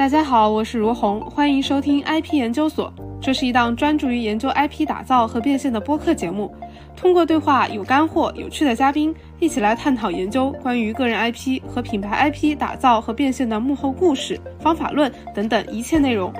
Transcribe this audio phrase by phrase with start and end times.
[0.00, 2.90] 大家好，我是如虹，欢迎收听 IP 研究所。
[3.20, 6.50] 这是一档专注于研究 IP 打造和变现的播客节目。
[6.96, 16.32] 通过对话，有干货、有趣的嘉宾，一起来探讨研究关于个人 IP 和品牌 IP 打造和变现的幕后故事、方法论等等一切内容。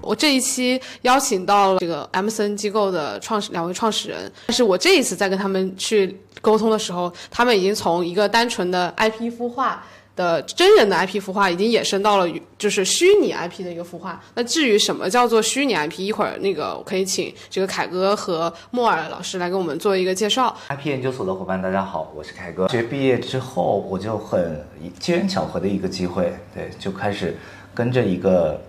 [0.00, 9.86] 我这一期邀请到了这个 M C N 机构的创始两位创始人，但是我这一次在跟他们去沟通的时候，他们已经从一个单纯的 IP 孵化
[10.20, 14.22] 的真人的 IP 孵化，已经衍生到了就是虚拟 IP 的一个孵化。
[14.34, 20.54] 那至于什么叫做虚拟 IP，一会儿那个我可以请这个凯哥和莫尔老师来给我们做一个介绍。
[20.68, 22.68] IP 研究所的伙伴，大家好，我是凯哥。
[22.68, 24.62] 学毕业之后，我就很
[24.98, 27.34] 机缘巧合的一个机会，对，就开始
[27.74, 28.60] 跟着一个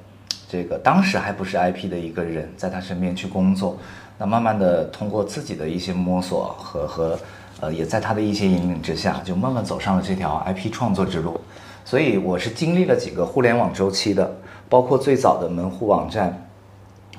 [0.50, 3.78] 这个当时还不是 IP 的一个人，在他身边去工作。
[4.18, 7.20] 那慢慢的通过自己的一些摸索和和
[7.62, 11.40] 呃，也在他的一些引领之下，就慢慢走上了这条 IP 创作之路。
[11.86, 14.36] 所以我是经历了几个互联网周期的，
[14.68, 16.48] 包括最早的门户网站，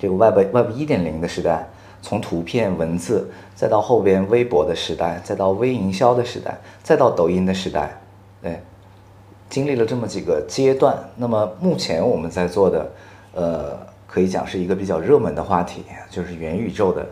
[0.00, 1.68] 这个 Web Web 一点零的时代，
[2.00, 7.96] 从图片、文字，再到后边微博的时代，再到微营销的时代，再到抖音的时代，
[8.42, 8.60] 对，
[9.48, 10.96] 经历了这么几个阶段。
[11.16, 12.92] 那么目前我们在做的，
[13.34, 17.06] 呃，可以讲是一个比较热门的话题，就是元宇宙的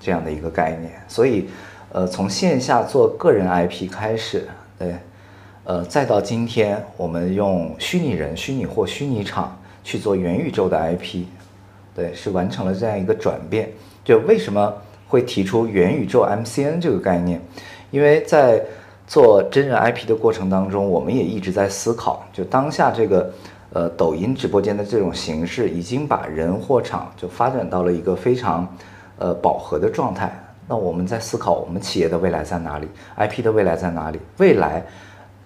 [0.00, 0.92] 这样的一个概念。
[1.08, 1.48] 所以，
[1.94, 4.96] 呃，从线下做个人 IP 开始，对，
[5.62, 11.22] 呃，再到今天我们用虚拟人、虚拟货、虚拟场去做元宇宙的 IP，
[11.94, 13.70] 对，是完成了这样一个转变。
[14.04, 14.74] 就为什么
[15.06, 17.40] 会提出元宇宙 MCN 这个概念？
[17.92, 18.60] 因为在
[19.06, 23.32] 做真人 IP 的过程当中，我们也一直在思考，就当下这个
[23.72, 28.66] 呃抖音直播间的这种形式，已经把人货场就发展到了一个非常
[29.16, 30.36] 呃饱和的状态。
[30.66, 34.18] 那我们在思考，我们企业的未来在哪里？IP 的未来在哪里？
[34.38, 34.82] 未来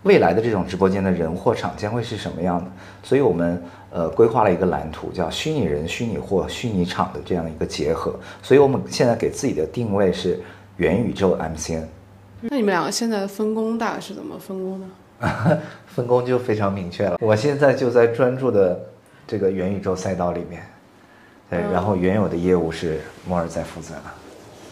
[0.05, 2.70] 未来的这种直播间的人货场将会是什么样的？
[3.02, 8.14] 所以我们呃规划了一个蓝图，叫虚拟人、虚拟货、虚拟场的这样一个结合。
[8.42, 10.40] 所以我们现在给自己的定位是
[10.77, 11.84] 元宇宙 MCN。
[12.40, 14.86] 那你们两个现在的分工大概是怎么分工的？
[15.84, 17.17] 分工就非常明确了。
[17.20, 18.80] 我现在就在专注的
[19.27, 20.62] 这个元宇宙赛道里面，
[21.51, 24.02] 对，然后原有的业务是摩尔在负责的。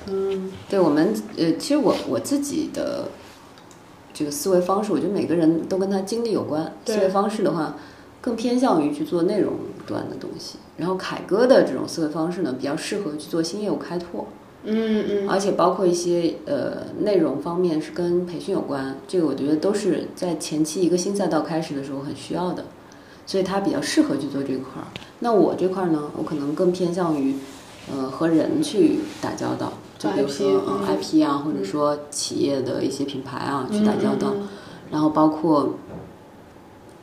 [0.09, 3.09] 嗯，对我们，呃，其实我我自己的
[4.15, 6.73] 这个思维方式，我觉得每个人都跟他经历有关。
[6.85, 7.77] 对思维方式的话，
[8.21, 9.55] 更偏向于去做内容
[9.87, 10.59] 端的东西。
[10.77, 14.27] 然后凯哥的这种思维方式呢，比较适合去做新业务开拓，
[14.65, 22.65] 嗯嗯而且包括一些呃内容方面是跟培训有关，这个我觉得都是在前期一个新赛道开始的时候很需要的，
[23.27, 24.87] 所以他比较适合去做这块儿。
[25.21, 27.35] 那我这块儿呢，我可能更偏向于
[27.91, 34.33] 呃和人去打交道，就比如说 IP 嗯嗯 IP 啊，或者说企业的一些品牌啊去打交道，
[34.91, 35.75] 然后包括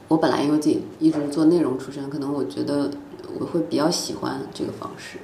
[0.08, 2.92] 我本来因为自己一直做内容出身，可能我觉得
[3.40, 5.20] 我会比较喜欢这个方式。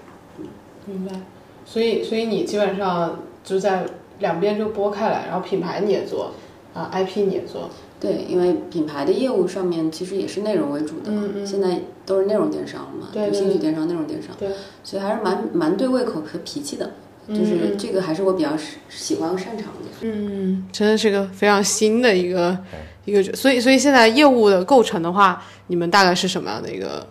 [0.86, 1.22] 明白。
[1.66, 3.86] 所以所以你基本上就在
[4.20, 6.32] 两边就拨开来，然后品牌你也做，
[6.80, 7.70] 啊 IP 你也做，
[8.00, 11.46] 对，因为品牌的业务上面其实也是内容为主的嘛，嗯嗯。
[11.46, 14.50] 现在都是内容电商了嘛，对对对就兴趣电商、内容电商，对，
[14.84, 16.92] 所以还是蛮蛮对胃口和脾气的，
[17.28, 19.90] 就是这个还是我比较喜喜欢和擅长的。
[20.02, 22.58] 嗯，真的是个非常新的一个
[23.04, 27.06] 一个，所以所以现在业务的构成的话，你们大概是什么样的一个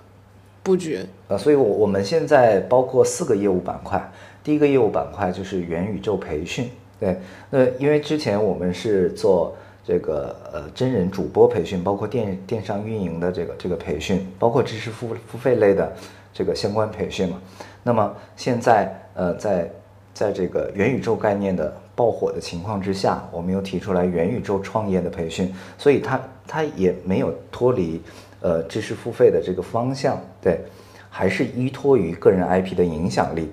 [0.63, 1.01] 布局？
[1.29, 4.11] 呃，所以我我们现在包括四个业务板块，
[4.43, 6.71] 第一个业务板块就是元宇宙培训，
[7.01, 7.17] 对，
[7.51, 15.93] 那因为之前我们是做这个呃真人主播培训，包括电电商运营的这个这个培训，包括知识付付费类的
[16.33, 17.41] 这个相关培训嘛。
[17.83, 19.71] 那么现在呃在
[20.13, 28.03] 在这个元宇宙概念的爆火的情况之下，我们又提出来元宇宙创业的培训，所以它它也没有脱离
[28.41, 30.61] 呃知识付费的这个方向，对，
[31.09, 33.51] 还是依托于个人 IP 的影响力，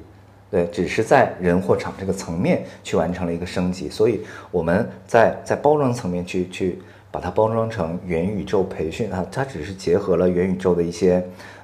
[0.56, 4.22] 对，只是在人货场这个层面去完成了一个升级，所以
[4.52, 6.80] 我们在在包装层面去去
[7.12, 9.12] 把它包装成元宇宙培训。
[9.12, 11.22] 啊，它只是结合了元宇宙的一些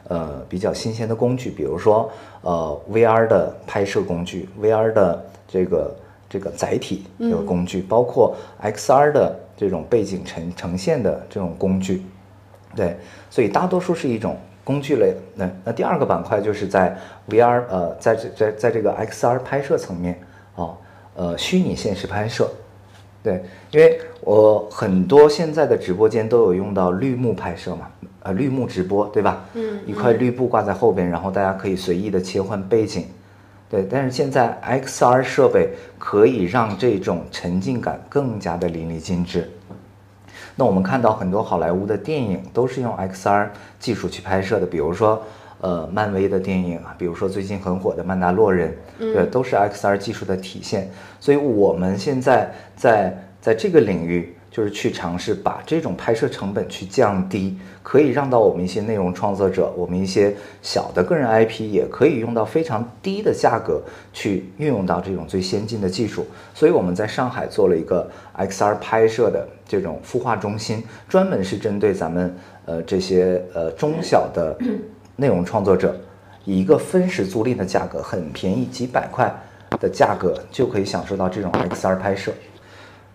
[0.10, 2.12] 呃比较新鲜的工具，比如说
[2.42, 5.95] 呃 VR 的拍摄工具，VR 的这个
[6.30, 12.04] 这个载体这个工具，包括 XR 的这种背景呈呈现的这种工具，
[12.75, 12.98] 对，
[13.30, 15.18] 所以大多数是一种工具类的。
[15.36, 16.98] 那那第二个板块就是在
[17.30, 20.19] VR 呃，在这在在这个 XR 拍摄层面
[20.56, 20.78] 哦，
[21.16, 22.50] 呃，虚拟现实拍摄，
[23.24, 27.88] 对，因为我很多现在的直播间都有用到绿幕拍摄嘛，
[28.24, 29.46] 呃，绿幕直播对吧？
[29.54, 33.06] 嗯一块绿布挂在后边，然后大家可以随意的切换背景。
[33.69, 39.50] 对，但是现在 XR 设备可以让这种沉浸感更加的淋漓尽致，
[40.62, 43.48] 那我们看到很多好莱坞的电影都是用 XR
[43.80, 45.19] 技术去拍摄的，比如说
[45.60, 50.88] 呃漫威的电影啊，比如说最近很火的《曼达洛人》，对，都是 XR 技术的体现。
[51.19, 53.12] 所以我们现在在
[53.42, 54.36] 在这个领域。
[54.51, 63.81] 就是去尝试把这种拍摄成本去降低，可以让到我们一些内容创作者，我们一些小的个人 IP 也可以用到非常低的价格
[64.12, 66.27] 去运用到这种最先进的技术。
[66.53, 68.06] 所以我们在上海做了一个
[68.38, 74.57] XR 拍摄的这种孵化中心，专门是针对咱们呃这些呃中小的
[75.15, 75.95] 内容创作者，
[76.44, 79.33] 以一个分时租赁的价格，很便宜，几百块
[79.80, 82.33] 的价格就可以享受到这种 XR 拍摄。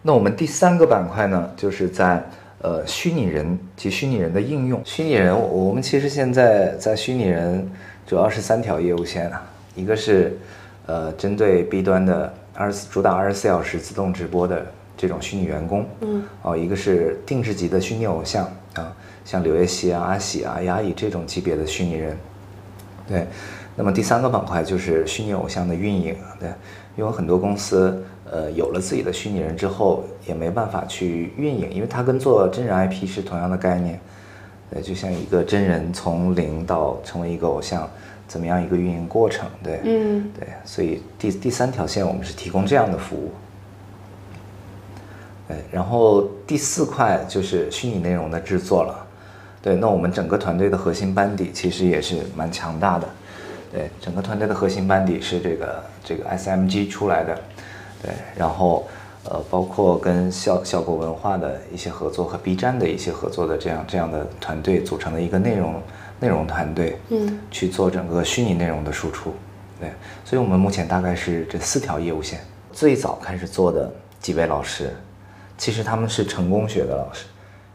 [0.06, 2.22] 那我们第三个板块呢，就是在
[2.62, 4.80] 呃虚拟人及虚拟人的应用。
[4.84, 7.68] 虚拟人，我们其实现在在虚拟人
[8.06, 9.42] 主要是三条业务线啊，
[9.74, 10.38] 一个是
[10.86, 14.64] 呃针对 B 端的二十主打二十四小时自动直播的
[14.96, 18.44] 这种虚拟员工，嗯，哦，一个是定制级的虚拟偶像
[18.74, 18.94] 啊，
[19.24, 22.16] 像刘烨希啊、阿喜啊、雅以这种级别的虚拟人，
[23.08, 23.26] 对。
[23.78, 26.48] 那么第三个板块就是虚拟偶像的运营，对，
[26.96, 34.00] 因为很多公司，呃，有了自己的虚拟人之后，也没办法去运营，因为它跟做真人 IP 是同样的概念，
[34.70, 37.88] 呃，就像一个真人从零到成为一个偶像，
[38.26, 43.30] 怎么样一个运营过程，对，嗯，对，所以第第三条线我们是提供这样的服务，
[45.46, 49.06] 对，然后第四块就是虚拟内容的制作了，
[49.62, 53.06] 对，那我们整个团队的核心班底其实也是蛮强大的。
[53.72, 57.34] 对，整个团队的核心班底是这个这个 SMG 出来的，
[58.00, 58.86] 对，然后
[59.24, 65.82] 呃，包括跟效效果文化的一些合作和 B 站的一些合作的这样这样的团队组成的一个内容
[66.20, 69.34] 内容团队，嗯，去做整个虚拟内容的输出，
[69.80, 69.90] 对，
[70.24, 72.38] 所以我们目前大概是这四条业务线。
[72.72, 74.94] 最早开始做的几位老师，
[75.58, 77.26] 其实他们是成功学的老师，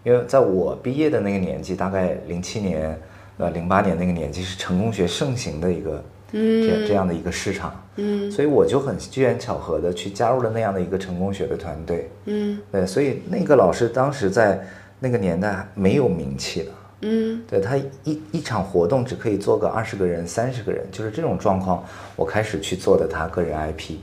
[0.03, 2.97] 因为在我毕业的那个年纪，大概零七年。
[3.37, 14.59] 呃，零八年那个年纪是成功学盛行的一个，这这样的一个市场，嗯，所以我就很机缘巧合的去加入了那样的一个成功学的团队，嗯，对，所以那个老师当时在
[14.99, 16.71] 那个年代没有名气的，
[17.01, 21.83] 嗯，对他一一场活动只可以做个二十个人、三十个人，就是这种状况，
[22.15, 23.97] 我开始去做的他个人 IP，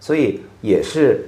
[0.00, 1.24] 所以也是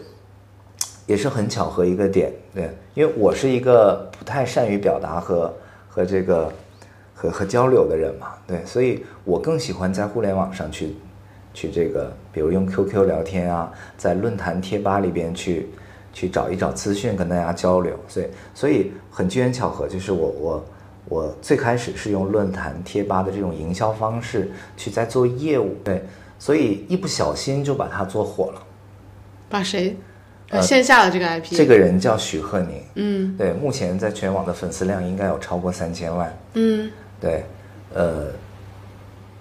[1.06, 5.54] 也是很巧合一个点，对，因为我是一个不太善于表达和
[5.88, 6.52] 和这个。
[7.20, 10.94] 和和交流的人嘛，对，所以我更喜欢在互联网上去，
[11.58, 15.68] 去这个，比如用 QQ 聊天啊，在论坛贴吧里边去，
[16.12, 20.66] 去找一找资讯跟大家交流，所以所以很机缘巧合，就是我我
[21.06, 26.00] 我最开始是用论坛贴吧的这种营销方式去在做业务，对，
[26.38, 28.62] 所以一不小心就把它做火了。
[29.48, 29.96] 把谁？
[30.50, 36.88] 呃，线下的这个 IP，这个人叫许鹤宁，嗯，对，目前在全网的粉丝量应该有超过三千万，嗯。
[37.20, 37.42] 对，
[37.92, 38.28] 呃，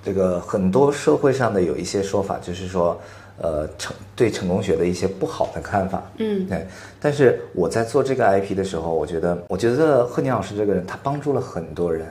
[0.07, 2.97] 这个很多社会上的有一些说法，就是说，
[3.39, 6.65] 呃，成对成功学的一些不好的看法，嗯，对。
[6.97, 12.07] 但是我在做这个 IP 的时候，我觉得，我觉得贺宁老师这个人，他帮助了很多人，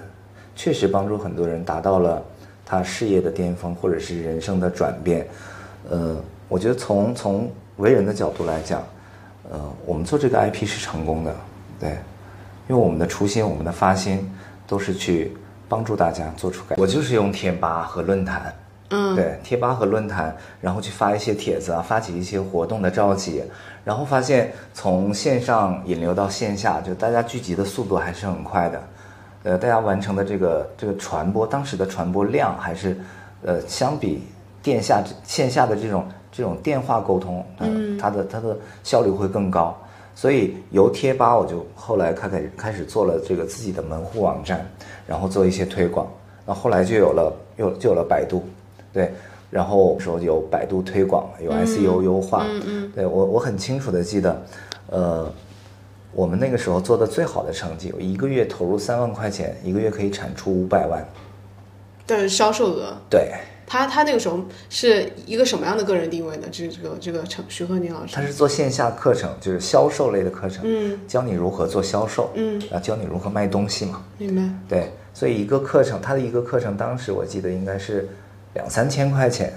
[0.54, 2.22] 确实帮助很多人达到了
[2.66, 5.26] 他事业的巅峰，或者是人生的转变。
[5.88, 6.14] 呃，
[6.50, 8.86] 我觉得从从为人的角度来讲，
[9.50, 11.34] 呃，我们做这个 IP 是成功的，
[11.80, 11.88] 对，
[12.68, 14.30] 因为我们的初心，我们的发心
[14.66, 15.34] 都是去。
[15.68, 18.54] 帮助大家做出改，我就是用贴吧和论坛，
[18.90, 23.42] 嗯，对，贴吧和论坛，然后去发一些帖子啊，发起一些活动的召集，
[23.84, 28.82] 然后发现从线上引流到线下，就大家聚集的速度还是很快的，
[29.42, 32.96] 呃，大家完成的这个这个传播，当时的传播量还是，
[33.42, 34.24] 呃，相比
[34.62, 39.76] 线下线下的这种这种电话沟通，嗯，它的它的效率会更高。
[40.16, 44.66] 所以由贴吧，我就后来开开开始做了这个自己的门户网站，
[45.06, 46.10] 然后做一些推广。
[46.46, 48.42] 那后来就有了，又就有了百度，
[48.94, 49.12] 对，
[49.50, 54.42] 然后说有百度推广，有 SEO 优化，嗯嗯，对我我很清楚的记得，
[54.88, 55.30] 呃，
[56.12, 61.06] 我们那个时候做的最好的成绩，我一个月投入三万块钱，一个月可以产出五百万
[62.06, 63.32] 的销售额，对。
[63.66, 66.46] 他他那个时候是一个什么样的个人定位呢？
[66.52, 74.42] 这这个这个陈徐鹤宁老师，他是做线下课程，就是销售类的课程，嗯，教你如何做销售，嗯，啊，教你如何卖东西嘛，明白？
[74.68, 78.08] 对，所以一个课程，他的一个课程，当时我记得应该是
[78.54, 79.52] 两三千块钱，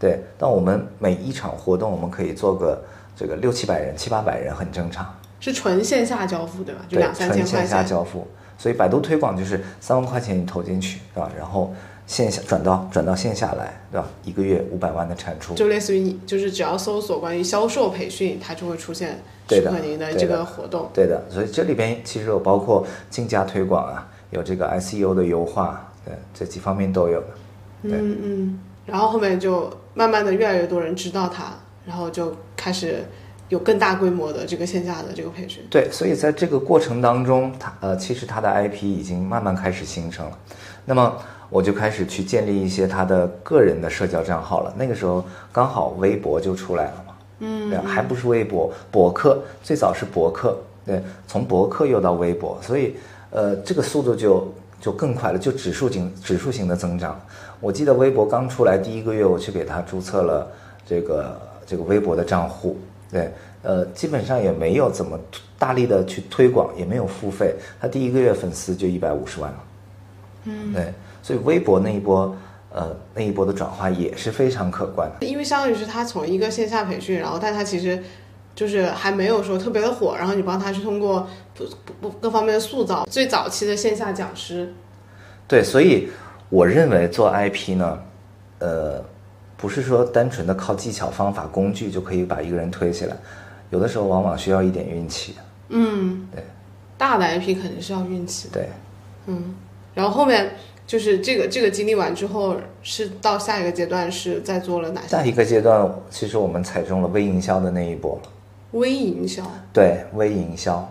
[0.00, 2.82] 对，但我们每一场活动，我们可以做个
[3.16, 5.14] 这个六七百人、七八百人，很正常。
[5.38, 6.80] 是纯线下交付对吧？
[6.88, 7.46] 就两三千块钱。
[7.46, 8.26] 纯线下交付，
[8.58, 11.30] 所以百度推广就是三万块钱你投进去，是吧？
[11.38, 11.72] 然后。
[12.08, 14.08] 线下转到转到线下来，对吧？
[14.24, 20.88] 一个月五百万的产出，就类似于你就是只要搜索关于销售培训，它就会出现适合您的这个活动。
[20.94, 21.22] 对的。
[21.28, 27.22] 所以这里边其实有包括竞价推广啊，有这个 SEO 的优化，对，这几方面都有。
[27.82, 31.52] 对嗯嗯，然后后面就慢慢的越来越多人知道它，
[31.86, 33.04] 然后就开始
[33.50, 35.62] 有更大规模的这个线下的这个培训。
[35.70, 40.38] 对，所以在这个过程当中，它呃，其实它的 IP 已经慢慢开始形成了。
[40.86, 41.18] 那么
[41.50, 44.74] 我就开始去建立一些他的个人的社交账号了。
[44.76, 52.94] 那个时候刚好微博就出来了嘛，嗯，对，还不是微博，博客最早是博客，对，从博客又到微博，所以
[53.30, 57.20] 呃，这个速度就就更快了，就指数型指数型的增长。
[57.60, 60.46] 我记得微博刚出来第一个月，我去给他注册了
[60.86, 62.76] 这个这个微博的账户，
[63.10, 65.18] 对，呃，基本上也没有怎么
[65.58, 69.58] 大力的去推广，也没有付费，他第一个月粉丝就一百五十万了，
[70.44, 70.94] 嗯，对，
[71.28, 72.34] 所以微博那一波，
[72.72, 75.26] 呃，那一波的转化也是非常可观的。
[75.26, 78.02] 因为相当于是他从一个线下培训，然后但他其实
[78.54, 84.72] 就是还没有说特别的火，然后你帮他去通过不不不各方面的塑造，最早期的线下讲师，
[85.46, 86.08] 对，所以
[86.48, 87.98] 我认为做 IP 呢，
[88.60, 89.04] 呃，
[89.58, 93.14] 不是说单纯的靠技巧、方法、工具就可以把一个人推起来，
[93.68, 95.34] 有的时候往往需要一点运气。
[95.68, 96.42] 嗯，对。
[96.96, 98.68] 大的 IP 肯定是要运气的，对，
[99.26, 99.54] 嗯，
[99.94, 100.50] 然后后面
[100.88, 108.30] 就是这个这个经历完之后，是到下一个阶段是在做了哪些下一个阶段，其实我们踩中了微营销的那一波了。
[108.72, 109.42] 微营销？
[109.70, 110.90] 对，微营销，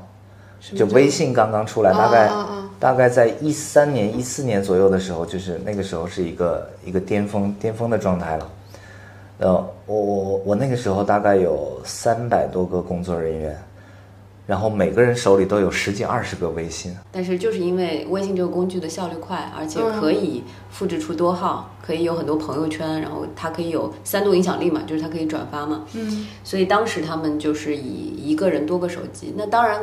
[0.75, 8.49] 就微信刚刚出来，大概、啊啊啊大概在一三年、一四年左右的时候，就是那个时候是一个一个巅峰巅峰的状态了。
[9.39, 9.53] 呃，
[9.87, 13.59] 我我我那个时候大概有三百多个工作人员，
[14.47, 16.95] 然后每个人手里都有十几二十个微信。
[17.11, 25.83] 但是就是因为微信这个工具的效率快，而且可以复制出多号，可以有很多朋友圈，然后它可以有三度影响力嘛，就是它可以转发嘛。
[25.93, 29.33] 嗯，所以当时他们就是以一个人多个手机。
[29.35, 29.79] 那当然，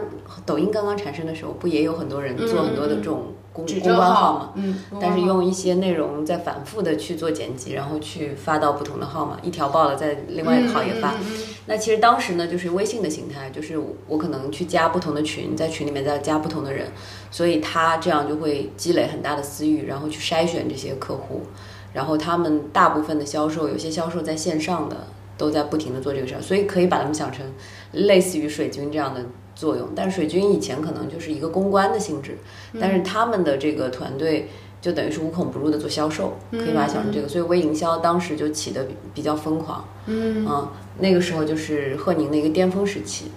[0.46, 4.52] 抖音刚刚产生的时候，不也有很多人做很多的这种公、关号嘛？
[4.56, 11.14] 嗯，但是用一些内容再反复的去做剪辑，然后去发到不同的号码，一条爆了，在另外一个号也发。
[11.66, 16.88] 那其实当时呢，就是微信的形态，就是我可能去加不同的群，在群里面再加不同的人，
[17.30, 21.42] 所以他这样就会积累很大的私域，然后去筛选这些客户，
[21.92, 25.06] 然后他们大部分的销售，有些销售在线上的
[25.38, 27.46] 都在不停的做这个事儿，所以可以把他们想成
[27.92, 29.88] 类似于水军这样的作用。
[29.94, 32.38] 但是水军以前可能就是一个公关的性质，
[32.80, 34.48] 但是他们的这个团队。
[34.84, 40.46] 就等于是无孔不入的做销售，可以把它想成这个，所以微营销当时就起的比比较疯狂，嗯。
[40.46, 43.30] 啊，那个时候就是贺宁的一个巅峰时期，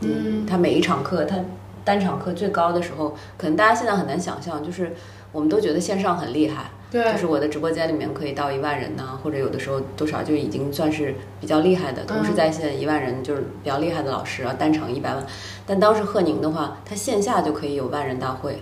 [0.00, 1.36] 嗯，他每一场课，他
[1.84, 4.94] 单场课最高的时候，可能大家现在很难想象，就是
[5.32, 7.12] 我们都觉得线上很厉害，对。
[7.12, 15.24] 就是我的直播间里面可以到一万人呐、或者有的时候多少就已经算是比较厉害的，同时在线一万人就是比较厉害的老师啊，单场一百万，
[15.66, 18.58] 但当时贺宁的话，他线下就可以有万人大会，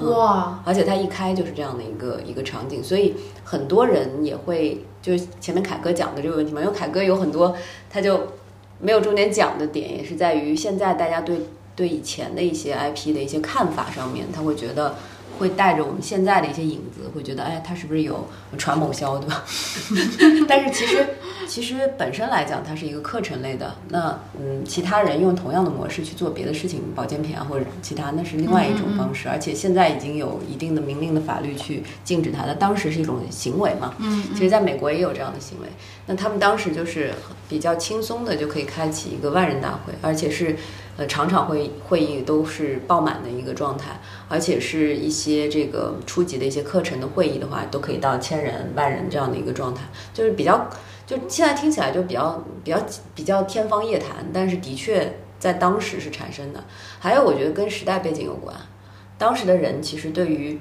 [0.00, 7.54] 哇，而且他一开就是这样的一个一个场景，所以很多人也会就是前面凯哥讲的这个问题嘛，因为凯哥有很多
[7.90, 8.20] 他就
[8.80, 11.40] 没有重点讲的点，也是在于现在大家对
[11.76, 14.94] 对以前的一些 IP 的一些看法上面，他会觉得
[15.38, 18.26] 会带着我们现在的一些影子，会觉得哎，他是不是有
[18.56, 19.44] 传某销，对吧？
[20.48, 21.06] 但是其实
[21.46, 23.74] 其实本身来讲，它是一个课程类的。
[23.88, 29.28] 那嗯，其他人用同样的模式去做别的事情，保健品啊或者其他，那是另外一种方式。
[29.28, 33.94] 而且现在已经有一定的明令的法律去禁止它的，当时是一种行为嘛。
[33.98, 35.68] 嗯，其实在美国也有这样的行为。
[36.06, 37.12] 那他们当时就是
[37.48, 40.56] 比较轻松的就可以开启一个万人大会，而且是。
[40.96, 49.82] 呃，场场会会议都是爆满的一个状态，而且是一些这个初级的一些课程的会议的话，都可以到千人、万人这样的一个状态，
[50.12, 50.68] 就是比较，
[51.04, 52.78] 就现在听起来就比较比较
[53.12, 56.62] 比较天方夜谭，但是的确在当时是产生的。
[57.00, 58.54] 还有，我觉得跟时代背景有关，
[59.18, 60.60] 当时的人其实对于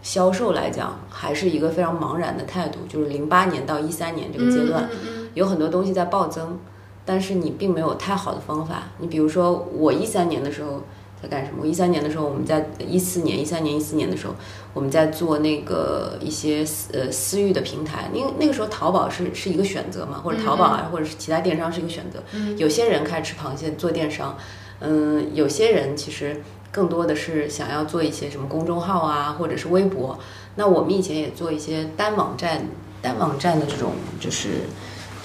[0.00, 4.88] 销售来讲，还是一个非常茫然的态度，就是零八年到一三年这个阶段，
[5.34, 6.58] 有很多东西在暴增。
[7.06, 8.88] 但是你并没有太好的方法。
[8.98, 10.82] 你比如说，我一三年的时候
[11.22, 11.58] 在干什么？
[11.62, 14.34] 我一三年的时候，我们在一四年、一三年、一四年的时候，
[14.74, 18.10] 我们在做那个一些呃私域的平台。
[18.12, 22.20] 因为那个时候淘宝是是一个选择嘛，或者淘宝啊，或者是其他电商是一个选择。
[22.56, 24.36] 有些人开始吃螃蟹做电商，
[24.80, 30.18] 嗯，有些人其实更多的是想要做一些什么公众号啊，或者是微博。
[30.56, 32.66] 那我们以前也做一些单网站、
[33.00, 34.62] 单网站的这种就是。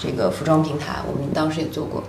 [0.02, 2.02] 这个服装平台，我们当时也做过，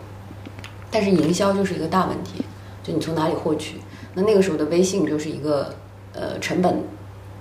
[0.90, 2.44] 但是营销就是一个大问题，
[2.82, 3.76] 就你从哪里获取？
[4.16, 5.76] 那那个时候的微信就是一个
[6.12, 6.82] 呃成本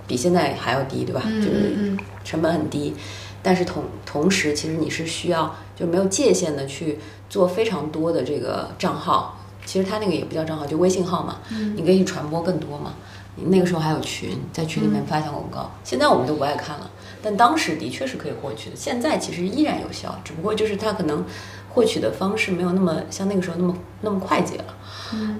[0.05, 1.23] 比现在还要低，对吧？
[1.23, 2.93] 就是嗯成本很低，
[3.41, 9.39] 但是同同时，其实你是需要就没有界限的去做非常多的这个账号。
[9.65, 11.39] 其实它那个也不叫账号，就微信号嘛，
[11.75, 12.93] 你可以传播更多嘛。
[13.35, 16.91] 你那个时候还有群，在群里面发小广告，现在我们都不爱看了，
[17.23, 18.75] 但当时的确是可以获取的。
[18.75, 21.25] 现在其实依然有效，只不过就是它可能
[21.69, 24.75] 获取的方式没有那么像那个时候那么那么快捷了。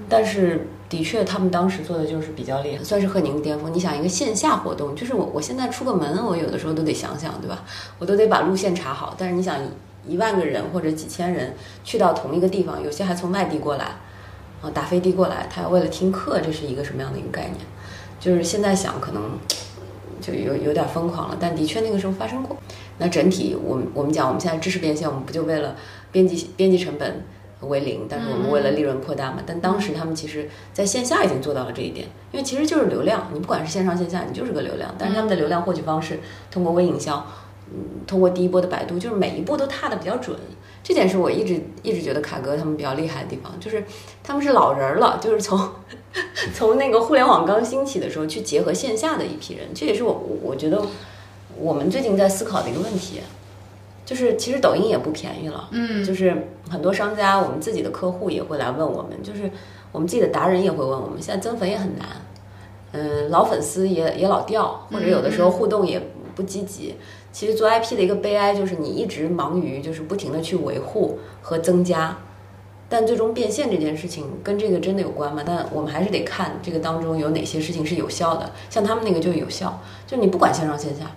[0.08, 3.72] 但是的确，他们当时做的就是比较厉害，算是贺宁巅峰。
[3.72, 7.64] 你想一个线下活动，就是我我现在出个门，我有的时候都得想想，对吧？
[7.98, 9.14] 我都得把路线查好。
[9.18, 9.58] 但是你想
[10.06, 13.86] 一万个人或者几千人去到同一个地方，有些还从外地过来，
[14.62, 17.56] 啊，打飞的过来，他要为了听课，这是一个什么样的一个概念？
[18.20, 19.22] 就是现在想可能
[20.24, 22.56] 就有有点疯狂了，但的确那个时候发生过。
[22.98, 25.76] 那整体我们我们讲我们现在知识变现，我们不就为了
[26.10, 27.22] 编辑编辑成本
[27.60, 29.38] 为零，但是我们为了利润扩大嘛？
[29.44, 34.94] 但当时他们其实在线下已经做到了这一点，因为其实就是流量，你不管是线上线下，你就是个流量。
[34.98, 37.24] 但是他们的流量获取方式通过微营销，嗯，
[38.06, 40.36] 通过第一波的百度，就是每一步都踏的比较准。
[40.82, 43.82] 这点是我一直一直觉得卡哥他们比较厉害的地方，就是
[44.22, 45.58] 他们是老人了，就是从
[46.54, 50.82] 从那个互联网刚兴起的时候去结合线下的一批人，这也是我我我觉得
[51.58, 53.20] 我们最近在思考的一个问题，
[54.04, 56.36] 就是其实抖音也不便宜了，嗯就是
[56.68, 59.50] 很多商家，我们自己的客户也会来问我们，就是
[59.90, 62.06] 我们自己的达人也会问我们，现在增粉也很难，
[62.92, 65.98] 嗯，老粉丝也也老掉，或者有的时候互动也
[66.34, 66.94] 不积极。
[67.34, 72.16] 其实做 IP 的一个悲哀就是你一直忙于就是不停的去维护和增加，
[72.88, 75.42] 但最终变现这件事情跟这个真的有关吗？
[75.44, 81.10] 但我们还是得看这个当中有哪些事情是有效的，像他们那个就有效，就你不管线上线下，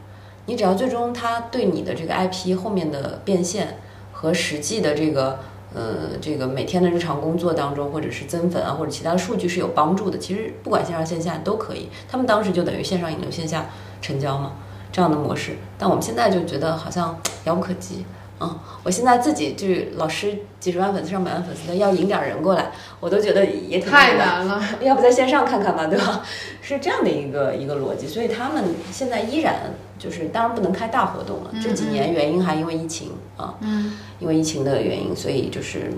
[0.48, 3.78] 你只要最终它对你的这个 IP 后面的变现
[4.12, 5.38] 和实际的这个
[5.76, 10.18] 呃这个每天的日常工作当中，或者是增粉啊或者其他数据是有帮助的。
[10.18, 13.70] 其实不管线上线下都可以，他们当时就等于线上引流线下
[14.02, 14.54] 成交嘛
[14.98, 18.04] 这样的模式，但我们现在就觉得好像遥不可及。
[18.40, 24.18] 嗯，我现在自己就是老师几十万粉丝、上百万粉丝的，要引点人过来，我都觉得也挺太。
[24.18, 24.60] 难了。
[24.82, 26.26] 要不在线上看看吧，对吧？
[26.64, 31.52] 是这样的一个一个逻辑，所以他们现在依然就是，当然不能开大活动了。
[31.62, 35.94] 这几年原因还因为疫情啊，嗯，因为疫情的原因，所以就是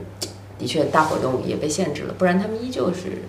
[0.57, 3.23] 的确大活动也被限制了，不然他们依旧是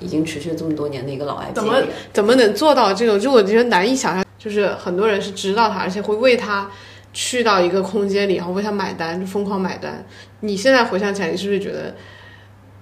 [0.00, 1.76] 已经持续了这么多年的一个老 IP 怎么
[2.12, 3.20] 怎么能做到这种？
[3.20, 6.68] 就我觉得难以想象，就是很多人是知道他，而且会为他
[7.12, 10.04] 去到一个空间里，然后为他买单，就疯狂买单。
[10.40, 11.94] 你现在回想起来，你是不是觉得，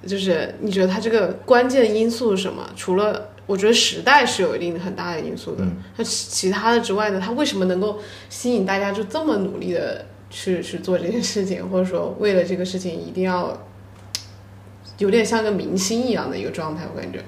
[0.07, 2.67] 就是你觉得他这个关键的因素是什么？
[2.75, 5.63] 除了我觉得时代是有一定很大的因素的，
[5.99, 7.21] 那其其他的之外呢？
[7.23, 7.99] 他为什么能够
[8.31, 13.67] 吸引大家就这么努力的去去做这件事情，或者说为了这个事情一定要
[14.97, 16.85] 有点像个明星一样的一个状态？
[16.91, 17.23] 我感觉。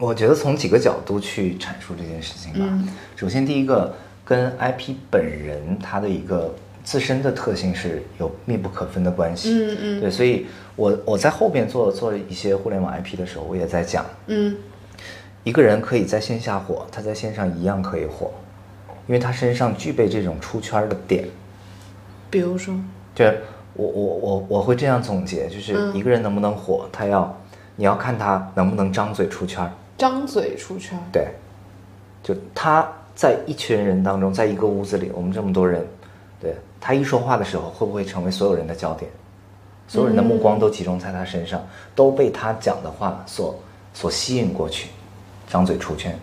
[0.00, 2.60] 我觉得从几个角度去阐述这件事情吧。
[2.62, 9.50] 嗯首先，第一个跟 IP 本人它的一个自身的特性是有密不可分的关系。
[9.52, 14.56] 嗯嗯对，所以我我在后边做做一些互联网 IP 的时候，我也在讲，嗯
[15.44, 18.32] 一个人可以在线下火，他在线上一样可以火，
[19.06, 21.28] 因为他身上具备这种出圈的点。
[22.30, 22.74] 比如说，
[23.14, 23.42] 就是
[23.74, 27.38] 我我我我会这样总结，就是嗯一个人能不能火，他要
[27.76, 29.70] 你要看他能不能张嘴出圈儿。
[30.00, 30.98] 张嘴出圈。
[31.12, 31.28] 对，
[32.22, 35.86] 就他在一群人当中，在一个屋子里，我们这么多人，
[36.40, 39.10] 对他一说话的时候，会不会成为所有人的焦点？
[39.86, 41.60] 所有人的目光都集中在他身上，
[41.94, 43.54] 都被他讲的话所
[43.92, 44.88] 所吸引过去，
[45.46, 46.18] 张嘴出圈，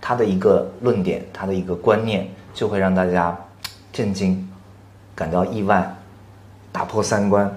[0.00, 3.36] 他的一个论点，他的一个观念，就会让大家
[3.92, 4.48] 震惊，
[5.16, 5.92] 感到意外，
[6.70, 7.50] 打破三观，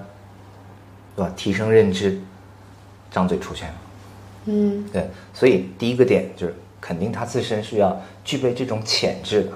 [1.14, 1.32] 对吧？
[1.36, 2.20] 提升认知，
[3.12, 3.72] 张嘴出圈。
[4.46, 9.52] 嗯对，所以第一个点就是肯定他自身是要具备这种潜质的，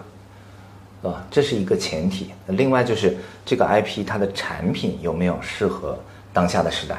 [1.03, 1.25] 对吧？
[1.31, 2.31] 这是一个前提。
[2.49, 5.99] 另外就是这个 IP 它的产品有没有适合
[6.33, 6.97] 当下的时代？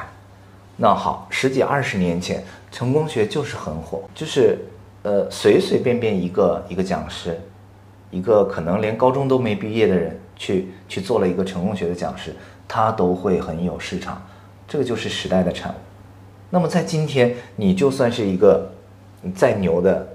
[0.76, 4.58] 那好，十几二十年前成功学就是很火，就是
[5.02, 7.38] 呃随随便便一个一个讲师，
[8.10, 12.34] 一个可能连高中都没毕业的人去去做了一个成功学的讲师，
[12.66, 14.22] 他都会很有市场，
[14.66, 15.74] 这个就是时代的产物。
[16.50, 18.70] 那么在今天，你就算是一个
[19.34, 20.06] 再牛的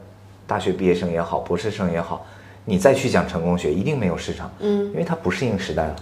[0.45, 2.25] 大学毕业生也好，博士生也好，
[2.65, 5.95] 你再去讲成功学，一定没有市场，嗯，因为它不适应时代了。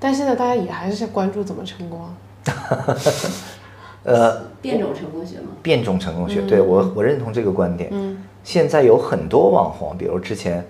[0.00, 2.16] 但现在大家也还是在关注怎么成功啊。
[4.04, 5.48] 呃，变种成功学吗。
[5.60, 7.90] 变种成功学，对我我认同这个观点。
[7.92, 10.64] 嗯，现在有很多网红，比如之前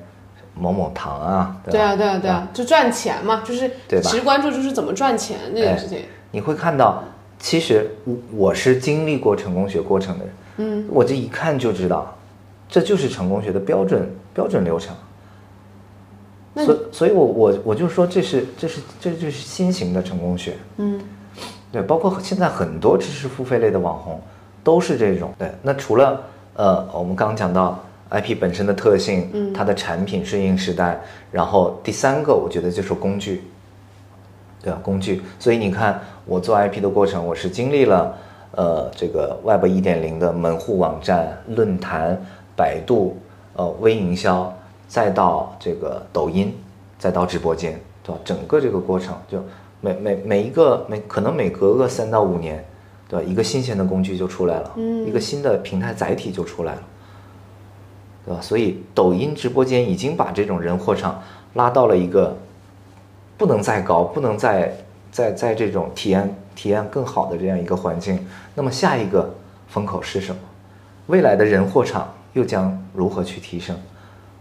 [0.55, 1.73] 某某糖啊，对吧？
[1.73, 6.01] 对啊，对啊，对啊，就赚钱嘛，就是对吧其实关注就是怎么赚钱这件哎事情。
[6.33, 7.05] 你会看到，
[7.39, 12.17] 其实我我是经历过成功学过程的人，嗯，我这一看就知道，
[12.69, 14.95] 这就是成功学的标准标准流程。
[16.57, 20.57] 所所以我我我就说这是这是这就是新型的成功学。
[20.79, 21.01] 嗯
[21.71, 24.21] 对，包括现在很多知识付费类的网红
[24.65, 25.33] 都是这种。
[25.39, 26.21] 对，那除了
[26.55, 27.79] 呃，我们刚刚讲到
[28.11, 30.99] IP 本身的特性，嗯它的产品顺应时代，
[31.31, 33.45] 然后第三个我觉得就是工具，
[34.63, 34.81] 对吧？
[34.83, 35.23] 工具。
[35.39, 38.15] 所以你看，我做 IP 的过程，我是经历了
[38.53, 42.21] 呃这个 Web 一点零的门户网站、论坛、
[42.55, 43.17] 百度、
[43.55, 44.55] 呃微营销，
[44.87, 46.55] 再到这个抖音，
[46.99, 48.21] 再到直播间，对吧？
[48.25, 49.43] 整个这个过程就
[49.81, 52.63] 每每每一个每可能每隔个三到五年，
[53.09, 53.27] 对吧？
[53.27, 56.83] 一个新鲜的工具就出来了，嗯一个新的平台载体就出来了。
[58.27, 58.41] 对吧？
[58.43, 61.23] 所以抖音直播间已经把这种人货场
[61.55, 62.37] 拉到了一个
[63.39, 64.77] 不能再高，不能再
[65.11, 68.27] 在在这种体验体验更好的这样一个环境。
[68.55, 69.35] 那么下一个
[69.69, 70.41] 风口是什么？
[71.07, 73.77] 未来的人货场又将如何去提升？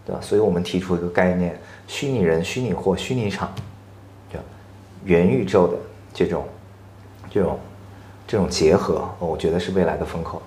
[0.05, 0.21] 对吧？
[0.21, 3.51] 所以我们提出一个概念：虚拟人、虚拟货、虚拟场，
[4.31, 4.43] 对吧？
[5.03, 5.77] 元宇宙的
[6.13, 6.45] 这种
[7.29, 7.59] 这种
[8.27, 10.41] 这种结合，我觉得是未来的风口。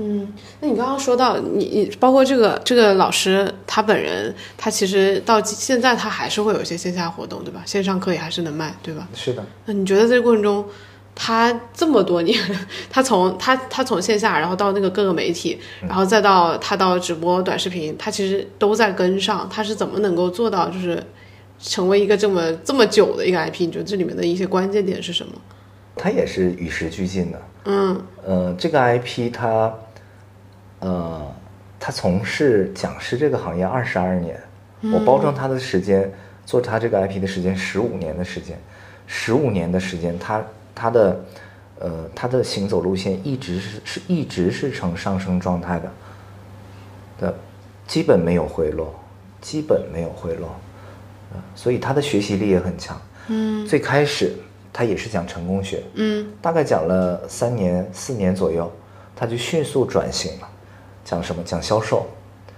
[0.00, 7.62] 嗯，那你刚刚说到你你包括这个这个老师他本人，他其实到现在他还是会有一些线下活动，对吧？
[7.66, 9.08] 线上课也还是能卖，对吧？
[9.12, 9.44] 是的。
[9.66, 10.64] 那你觉得这个过程中，
[11.16, 12.38] 他这么多年，
[12.88, 19.48] 他从他他从线下，然后到那个各个媒体，然后再到他到直播短视频，他其实都在跟上。
[19.50, 21.02] 他是怎么能够做到，就是
[21.58, 23.66] 成为一个这么这么久的一个 IP？
[23.66, 25.32] 你觉得这里面的一些关键点是什么？
[25.96, 27.42] 他也是与时俱进的。
[27.64, 29.74] 嗯呃，这个 IP 它，
[30.80, 31.34] 呃，
[31.80, 34.40] 他从事讲师这个行业二十二年，
[34.92, 36.10] 我包装他的时间，
[36.46, 38.58] 做他这个 IP 的时间十五年的时间，
[39.06, 40.42] 十五年的时间，他
[40.74, 41.24] 他的，
[41.80, 45.90] 呃，他的行走路线一直是是一直是呈上升状态的，
[47.20, 47.34] 的，
[47.86, 48.94] 基本没有回落，
[49.40, 50.54] 基本没有回落，
[51.32, 53.00] 呃所以他的学习力也很强。
[53.28, 53.66] 嗯。
[53.66, 54.34] 最开始
[54.72, 56.30] 他也是讲成功学，嗯。
[56.40, 58.70] 大概讲了三年四年左右，
[59.16, 60.48] 他就迅速转型了，
[61.08, 61.42] 讲什么？
[61.42, 62.06] 讲销售，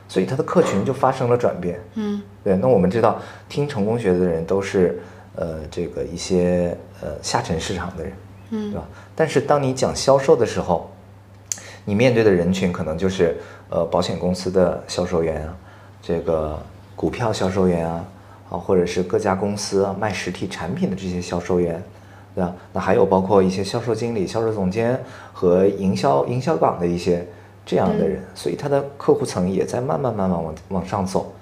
[0.09, 1.81] 所以他的客群就发生了转变。
[1.95, 5.01] 嗯对，那我们知道，听成功学的人都是
[5.37, 8.13] 呃这个一些呃下沉市场的人，
[8.51, 8.85] 嗯对吧？
[9.15, 10.91] 但是当你讲销售的时候，
[11.85, 13.37] 你面对的人群可能就是
[13.69, 15.57] 呃保险公司的销售员啊，
[16.03, 16.59] 这个
[16.97, 18.05] 股票销售员啊，
[18.51, 21.81] 啊或者是各家公司啊卖实体产品的这些销售员，
[22.35, 22.53] 对吧？
[22.73, 25.01] 那还有包括一些销售经理、销售总监
[25.33, 27.25] 和营销营销岗的一些
[27.70, 31.33] 这样的人，所以他的客户层也在慢慢慢慢往往上走。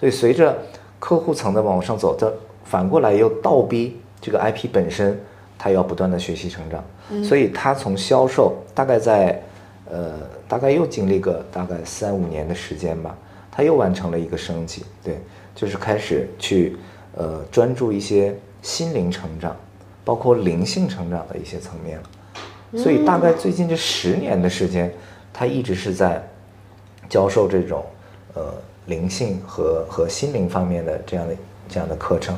[0.00, 0.56] 所以随着
[0.98, 5.20] 客户层的往上走，这反过来又倒逼这个 IP 本身，
[5.58, 6.82] 它要不断的学习成长。
[7.22, 9.42] 所以它从销售大概在
[9.90, 13.14] 呃大概又经历个大概三五年的时间吧，
[13.52, 15.20] 它又完成了一个升级，对，
[15.54, 16.78] 就是开始去
[17.14, 19.54] 呃专注一些心灵成长，
[20.02, 22.04] 包括灵性成长的一些层面了。
[22.82, 24.92] 所以大概最近这十年的时间，
[25.34, 26.26] 他一直是在
[27.10, 27.84] 教授这种
[28.32, 28.54] 呃
[28.86, 31.36] 灵性和和心灵方面的这样的
[31.68, 32.34] 这样的课程。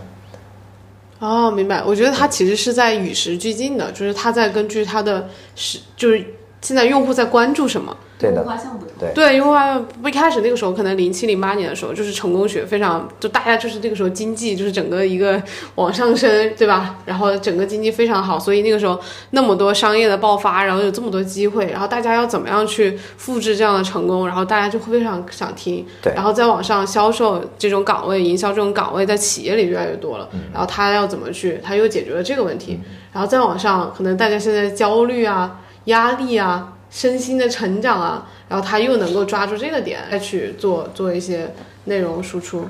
[1.18, 1.84] 哦，明白。
[1.84, 6.24] 我觉得他其实是在与时俱进的，就是他在根据他的是，就是
[6.60, 7.96] 现在用户在关注什么。
[8.18, 8.88] 对的用户画像不同。
[8.98, 15.42] 对对，因为啊，不一开始那个时候，可能零七零八年的时候，就是成功学非常，就大家就是那个时候经济就是整个一个
[15.74, 16.96] 往上升，对吧？
[17.04, 18.98] 然后整个经济非常好，所以那个时候
[19.30, 25.84] 那么多商业的爆发，然后有这么多机会，然后大家要怎么样去复制这样的成功，然后大家就会非常想听。
[26.02, 30.28] 对然后在网上销售这种岗位、营销这种岗位，在企业里越来越多了。
[30.52, 32.80] 然后他要怎么去，他又解决了这个问题。
[33.12, 41.50] 然后再往上，可能大家现在焦虑啊、压力啊、身心的成长啊，然后他又能够抓住这个点，再去做做一些
[41.84, 42.66] 内容输出。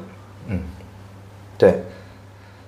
[0.48, 0.60] 嗯
[1.58, 1.74] 对，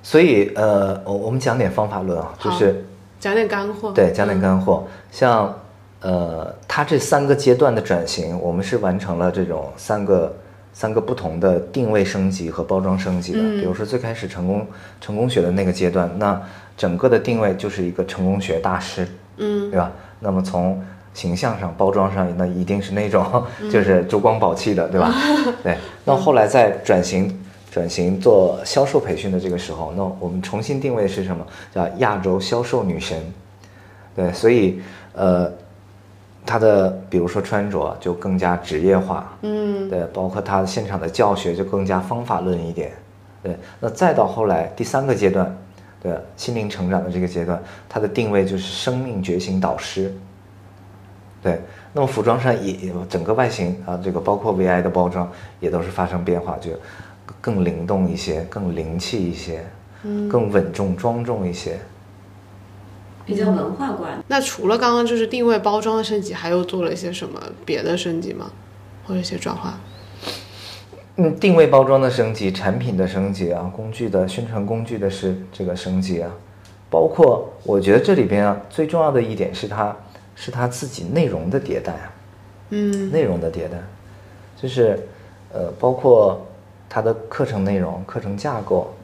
[0.02, 2.84] 所以呃，我我们讲点方法论啊，就是
[3.20, 3.92] 讲点干货。
[3.92, 5.54] 对讲点干货，像
[6.00, 10.36] 呃，他这三个阶段的转型，我们是完成了这种三个
[10.72, 13.40] 三个不同的定位升级和包装升级的。
[13.40, 14.66] 比如说最开始成功
[15.00, 16.40] 成功学的那个阶段，那
[16.76, 19.06] 整个的定位就是一个成功学大师，
[19.36, 19.92] 嗯，对吧？
[20.20, 20.82] 那么从
[21.18, 25.12] 形象上、包装上，那一定是那种 就是珠光宝气的，对吧？
[25.64, 25.76] 对。
[26.04, 27.36] 那后来在转型
[27.72, 31.44] 转型做销售培训的这个时候，那我们重新定位是什么？
[31.74, 33.20] 叫亚洲销售女神。
[34.14, 34.80] 对，所以
[35.12, 35.50] 呃，
[36.46, 42.92] 她的比如说穿着就更加职业化，嗯对，包括她现场的教学就更加方法论一点，
[43.42, 43.56] 对。
[43.80, 45.52] 那再到后来第三个阶段，
[46.00, 50.14] 对心灵成长的这个阶段，她的定位就是生命觉醒导师。
[51.42, 51.60] 对，
[51.92, 56.70] 那么服装上也也整个外形啊，这个包括 VI 的包装也都是发生变化，就
[57.40, 59.64] 更灵动一些，更灵气一些，
[60.02, 61.78] 嗯，更稳重庄重一些。
[63.24, 64.22] 比较文化观。
[64.26, 68.50] 那除了刚刚就是定位包装的升级，还有做了一些什么别的升级吗？
[69.06, 69.78] 或者一些转化？
[71.16, 76.30] 嗯，定位包装的升级，产品的升级啊，工具的宣传工具的是这个升级啊，
[76.88, 79.94] 包括我觉得这里边啊最重要的一点是它
[80.40, 82.12] 是他自己内容的迭代啊，
[82.70, 83.76] 嗯内容的迭代，
[84.56, 84.98] 就是
[85.52, 86.46] 呃包括
[86.88, 88.94] 他的课程内容、课程架构，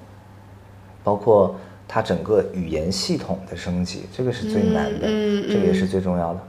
[1.03, 1.57] 包括
[1.89, 6.41] 他整个语言系统的升级，这个是最难的，嗯嗯这个也是最重要的。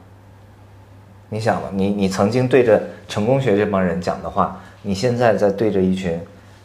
[1.29, 6.19] 你想嘛，你你曾经对着成功学这帮人讲的话，你现在在对着一群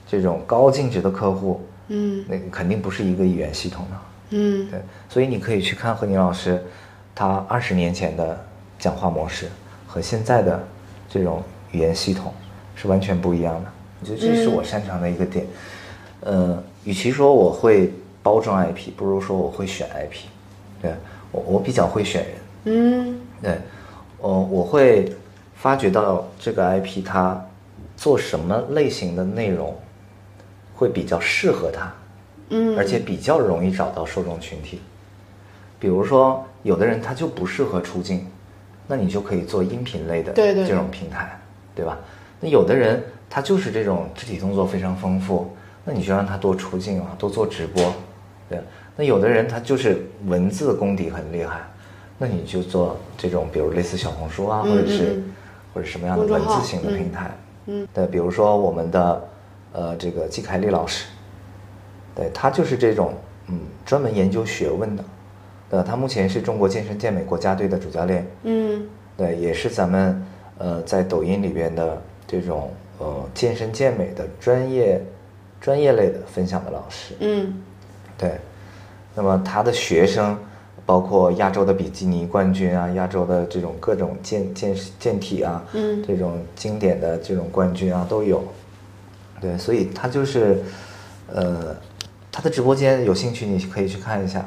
[0.06, 3.96] 这种高净值的客户，嗯那肯定不是一个语言系统的。
[4.32, 4.78] 嗯对，
[5.08, 6.62] 所以你可以去看何宁老师，
[7.20, 8.42] 他二十年前的
[8.78, 9.46] 讲话模式
[9.86, 10.58] 和现在的
[11.06, 12.32] 这种语言系统
[12.74, 13.70] 是完全不一样的。
[14.00, 15.44] 我觉得这是我擅长的一个点。
[16.20, 20.28] 呃，与其说我会包装 IP，不如说我会选 IP。
[20.80, 20.94] 对
[21.30, 22.34] 我，我比较会选人。
[22.64, 23.58] 嗯对，
[24.22, 25.14] 呃，我会
[25.56, 27.38] 发掘到这个 IP 它
[27.98, 29.78] 做什么类型的内容
[30.74, 31.92] 会比较适合它，
[32.48, 34.80] 嗯而且比较容易找到受众群体。
[35.78, 38.26] 比如说，有的人他就不适合出镜，
[38.86, 41.38] 那你就可以做音频类的这种平台，
[41.74, 41.98] 对吧？
[42.40, 47.92] 那有的人他就是这种肢体动作非常丰富，那你就让他多出镜啊，多做直播，
[48.48, 48.60] 对。
[48.96, 51.60] 那有的人他就是文字功底很厉害，
[52.18, 55.22] 那你就做这种，比如类似小红书啊，嗯或者是、
[55.72, 57.30] 或者什么样的文字型的嗯平台，
[57.66, 59.28] 嗯，对，比如说我们的
[59.72, 61.06] 呃这个季凯丽老师，
[62.14, 63.14] 对他就是这种
[63.46, 65.04] 嗯专门研究学问的，
[65.70, 68.82] 对，他目前是中国健身健美国家队的主教练，嗯
[69.16, 70.26] 对，也是咱们
[70.58, 75.00] 呃在抖音里边的这种呃健身健美的专业
[75.60, 77.54] 专业类的分享的老师，嗯
[78.18, 78.32] 对，
[79.14, 80.36] 那么他的学生
[80.84, 88.42] 包括亚洲的比基尼冠军啊，亚洲的这种各种健健健体啊，嗯这种经典的这种冠军啊都有。
[89.40, 90.62] 对，所以他就是，
[91.32, 91.74] 呃，
[92.30, 94.44] 他的直播间有兴趣你可以去看一下，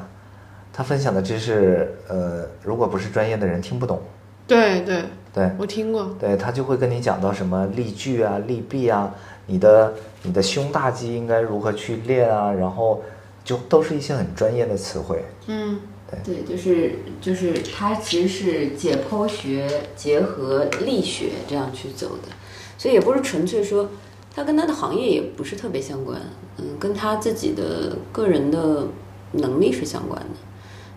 [0.74, 4.02] 他分享的知识，呃，如果不是专业的人听不懂，
[4.48, 6.16] 对对，对，我听过。
[6.20, 9.14] 对他就会跟你讲到什么力矩啊、力臂啊，
[9.46, 13.04] 你的你的胸大肌应该如何去练啊，然后
[13.46, 15.24] 就都是一些很专业的词汇。
[15.46, 15.80] 嗯
[16.24, 22.30] 对，就是就是他其实是解剖学结合力学这样去走的，
[22.78, 23.90] 所以也不是纯粹说
[24.36, 26.20] 他跟他的行业也不是特别相关，
[26.58, 28.86] 嗯，跟他自己的个人的
[29.32, 30.26] 能力是相关的。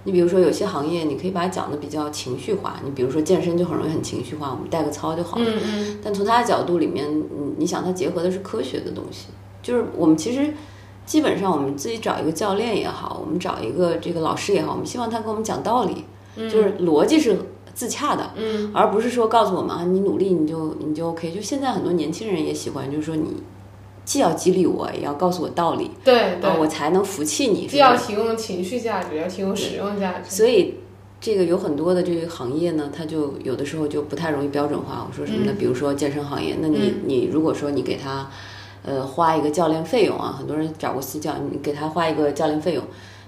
[0.07, 5.45] 你比如说有些行业，你可以把它讲的比较情绪化，你比如说健身就很容易很情绪化，我们带个操就好了。
[5.45, 7.25] 嗯嗯但从他的角度里面，你，
[7.59, 9.27] 你想他结合的是科学的东西，
[9.61, 10.55] 就是我们其实
[11.05, 16.05] 基本上我们自己找一个教练也好，我们找一个这个老师也好，我们希望他给我们讲道理，
[16.37, 17.37] 就是逻辑是
[17.75, 21.33] 自洽的，嗯而不是说告诉我们啊，你努力你就你就 OK。
[21.33, 23.35] 就现在很多年轻人也喜欢，就是说你
[24.07, 27.67] 既要激励我，也要告诉我道理，对啊，我，才能服气你。
[27.67, 30.31] 既要提供情绪价值，要提供使用价值。
[30.31, 30.77] 所以
[31.21, 35.05] 这个有很多的这个行业呢，它就有的时候就不太容易标准化。
[35.07, 35.53] 我说什么呢？
[35.59, 38.31] 比如说健身行业，那你、你如果说你给他
[38.85, 42.85] 呃花一个教练费用啊，很多人找过私教，你给他花一个教练费用。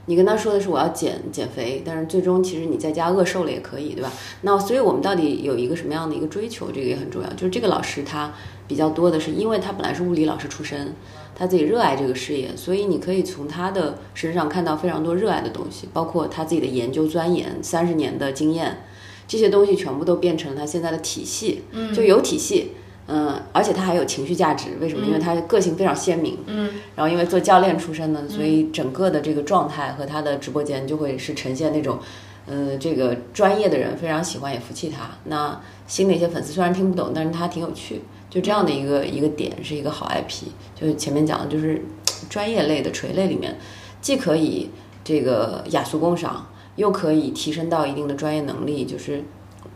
[0.06, 4.10] 你跟他说的是我要减减肥，但是最终其实你在家饿瘦了也可以，对吧？
[4.40, 7.28] 那所以我们到底有一个什么样的一个追求，这个也很重要。
[7.34, 8.32] 就是这个老师他
[8.68, 10.94] 比较多的是，因为他本来是物理老师出身，
[11.34, 18.84] 他自己热爱这个事业，所以你可以从他的身上看到非常多热爱的东西，包括他自己的研究钻研，三十年的经验，
[19.26, 22.72] 这些东西全部都变成了他现在的体系，嗯，就有体系。
[23.10, 25.06] 嗯，而且他还有情绪价值，为什么？
[25.06, 31.98] 因为他个性非常鲜明，嗯，然后因为做教练出身呢，所以整个的这个状态和他的直播间就会是呈现那种，
[32.44, 35.08] 呃，这个专业的人非常喜欢也服气他。
[35.24, 40.46] 那新的一些粉丝虽然听不懂，但是他挺有趣，就这样的一个一个点是一个好 IP。
[40.74, 41.82] 就是前面讲的，就是
[42.28, 43.58] 专业类的垂类里面，
[44.00, 44.70] 既可以
[45.02, 48.84] 这个雅俗共赏，又可以提升到一定的专业能力。
[48.84, 49.24] 就是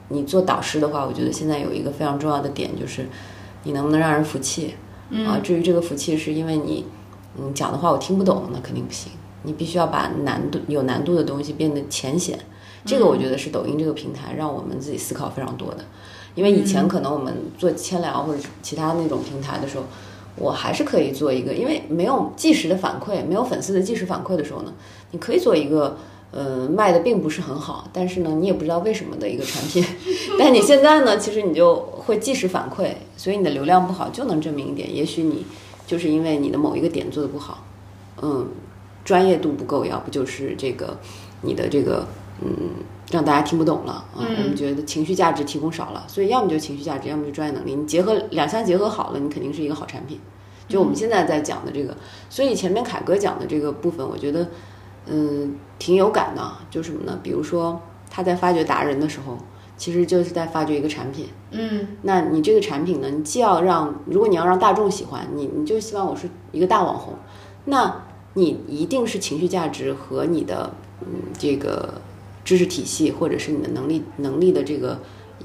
[0.08, 3.06] 你做导师的话，我觉得现在有一个非常重要的点，就是
[3.64, 4.74] 你能不能让人服气。
[5.26, 6.86] 啊，至于这个服气是因为你，
[7.34, 9.12] 你，讲的话我听不懂，那肯定不行。
[9.42, 12.38] 你必须要把难度有难度的东西变得浅显，
[12.86, 15.84] 这个我觉得是抖音这个平台让我们自己思考非常多的。
[16.34, 19.84] 因为以前可能我们做千聊或者其他那种平台的时候，
[20.36, 24.72] 我还是可以做一个，因为没有即时的反馈，没有粉丝的即时反馈的时候呢，
[25.10, 25.98] 你可以做一个
[26.30, 29.84] 呃，卖的并不是很好，但是呢，你也不知道为什么的一个产品，
[30.38, 35.44] 但你现在呢，其实你就会即时反馈，所以你的流量不好就能证明一点，也许你
[35.86, 37.62] 就是因为你的某一个点做的不好，
[38.22, 38.48] 嗯，
[39.04, 40.96] 专业度不够，要不就是这个
[41.42, 42.06] 你的这个
[42.40, 42.50] 嗯
[43.12, 50.18] 让大家听不懂了啊，我们觉得情绪价值提供少了，所以要么就情绪价值，要么就专业能力，你结合两相结合好了，你肯定是一个好产品。
[50.66, 51.96] 就我们现在在讲的这个，
[52.28, 54.48] 所以前面凯哥讲的这个部分，我觉得。
[55.04, 57.18] 嗯，挺有感的，就什么呢？
[57.24, 59.36] 比如说他在发掘达人的时候，
[59.76, 61.26] 其实就是在发掘一个产品。
[61.50, 67.14] 嗯，那你这个产品呢，你既要让，如果你要让大众喜欢你，你就希望我是一个大网红，
[67.64, 67.92] 那
[68.34, 71.94] 你一定是情绪价值和你的嗯这个
[72.44, 75.00] 知识体系，或者是你的能力能力的这个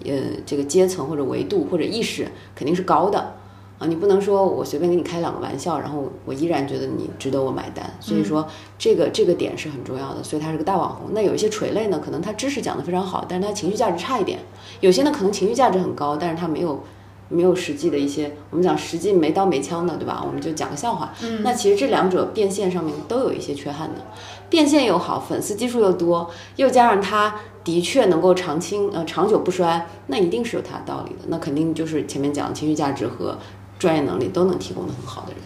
[0.06, 0.14] 呃
[0.46, 3.34] 这个阶层或者维度或者意识肯定是高的。
[3.80, 7.88] 啊，你不能说我随便给你开两个玩笑，然后我依然觉得你值得我买单。
[8.00, 8.48] 所以说，
[8.80, 10.24] 这个这个点是很重要的。
[10.24, 11.12] 所以他是个大网红。
[11.14, 14.40] 那有一些垂类呢，可能他知识讲得非常好，但是他情绪价值差一点。
[14.80, 16.84] 有些呢，可能情绪价值很高，但是他没有
[17.30, 20.24] 没有实际的一些，我们讲实际没刀没枪的，对吧？
[20.26, 21.14] 我们就讲个笑话。
[21.24, 21.44] 嗯。
[21.44, 24.02] 那其实这两者变现上面都有一些缺憾的，
[24.50, 31.26] 变现又好，粉丝基数又多，又加上他的确能够长青呃长久不衰，那一定是有他的道理的。
[31.28, 33.38] 那肯定就是前面讲情绪价值和。
[33.80, 35.42] 专业能力都能提供的很好的人，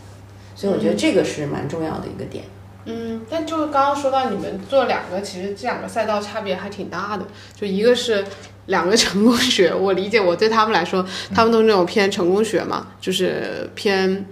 [0.56, 2.46] 所以我觉得这个是蛮重要的一个点。
[2.86, 7.26] 嗯，但就是刚刚说到你们做两个，其实这两个赛道差别还挺大的。
[7.54, 8.26] 就一个是
[8.68, 14.26] 两个成功学，我理解我对他们来说，他们都是那种偏成功学嘛，就是偏，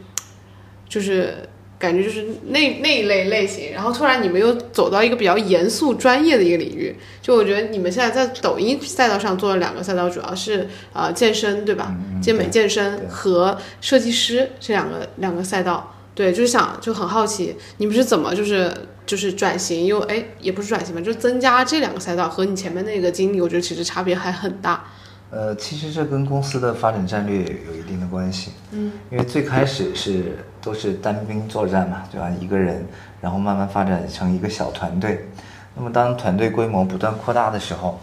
[0.88, 1.34] 就是。
[1.80, 11.96] 感觉就是那那一类类型，然后突然你们又走到一个比较严肃专业的一个领域，就我觉得你们现在在抖音赛道上做了两个赛道，主要是呃健身对吧？
[12.22, 18.70] 健美健身和设计师这两个两个赛道，对，就是想就很好奇你们是怎么就是
[19.10, 24.84] 就是转型又哎也不是转型吧，就增加这两个赛道和你前面那个经历，我觉得其实差别还很大。
[25.32, 28.52] 呃，其实这跟公司的发展战略有一定的关系。
[28.70, 32.30] 嗯，因为最开始是都是单兵作战嘛，对吧？
[32.40, 32.86] 一个人，
[33.20, 35.28] 然后慢慢发展成一个小团队。
[35.76, 38.00] 那么当团队规模不断扩大的时候，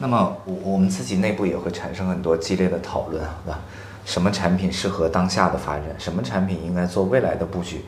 [0.00, 3.60] 那么我我们自己内部也会产生很多激烈的讨论，对吧？
[4.04, 5.84] 什么产品适合当下的发展？
[5.98, 7.82] 什么产品应该做未来的布局？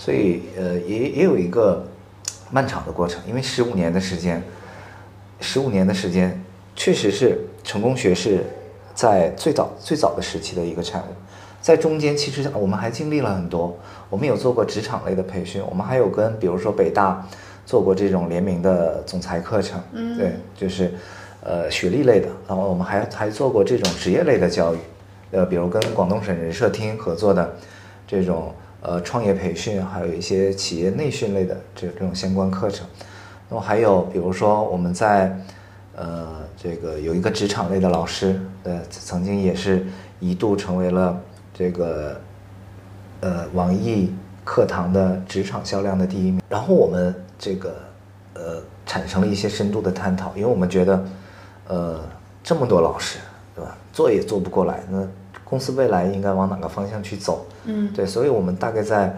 [0.00, 1.84] 所以，呃，也也有一个
[2.50, 4.42] 漫长的过程，因为十五年的时间，
[5.40, 6.42] 十五年的时间。
[6.80, 8.44] 确实是成功学是
[8.94, 11.06] 在最早最早的时期的一个产物，
[11.60, 13.76] 在中间其实我们还经历了很多，
[14.08, 17.26] 我们有做过职场类的培训，我们还有跟比如说北大
[17.66, 20.94] 做过这种联名的总裁课程，嗯，对，就是
[21.42, 24.78] 呃学历类的，然后我们还还做过这种职业类的教育，
[25.32, 27.56] 呃，比如跟广东省人社厅合作的
[28.06, 32.86] 这种呃创业培训，还有一些企业内训类的这这种相关课程，
[33.48, 35.38] 那么还有比如说我们在。
[36.00, 39.84] 呃，这个有一个职场类的老师，呃，曾经也是
[40.20, 41.20] 一度成为了
[41.52, 42.20] 这个
[43.20, 44.14] 呃网易
[44.44, 46.40] 课堂的职场销量的第一名。
[46.48, 47.74] 然后我们这个
[48.34, 51.04] 呃产生了一些深度的探讨，因为我们觉得，
[51.66, 52.00] 呃，
[52.44, 53.18] 这么多老师，
[53.56, 53.76] 对吧？
[53.92, 55.04] 做也做不过来，那
[55.48, 57.46] 公司未来应该往哪个方向去走？
[57.64, 59.16] 嗯，对，所以我们大概在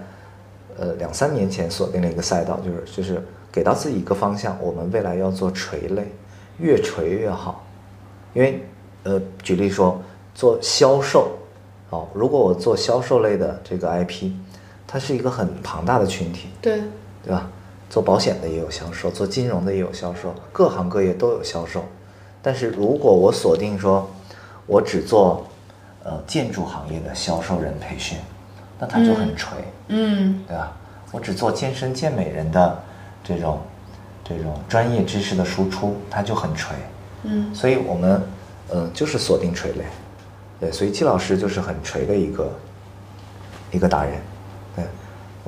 [0.79, 6.07] 呃两三年前锁定了一个赛道，就是就是给到自己一个方向，我们未来要做垂类。
[6.59, 7.64] 越垂越好，
[8.35, 8.62] 因为，
[9.05, 9.99] 呃，举例说
[10.35, 11.31] 做销售，
[11.88, 14.31] 哦，如果我做销售类的这个 IP，
[14.87, 16.83] 它是一个很庞大的群体，对，
[17.25, 17.49] 对吧？
[17.88, 21.83] 做保险的也有销售，做金融的也有销售，各行各业都有销售。
[22.43, 24.07] 但是如果我锁定说，
[24.66, 25.47] 我只做，
[26.04, 28.18] 呃，建筑行业的销售人培训，
[28.78, 29.56] 那他就很垂，
[29.88, 30.72] 嗯，对吧？
[31.12, 32.82] 我只做健身健美人的
[33.24, 33.60] 这种。
[34.22, 36.76] 这种专业知识的输出，他就很垂，
[37.24, 38.22] 嗯，所以我们，
[38.68, 39.84] 呃，就是锁定垂类，
[40.60, 42.52] 对，所以季老师就是很垂的一个
[43.72, 44.20] 一个达人，
[44.76, 44.84] 对，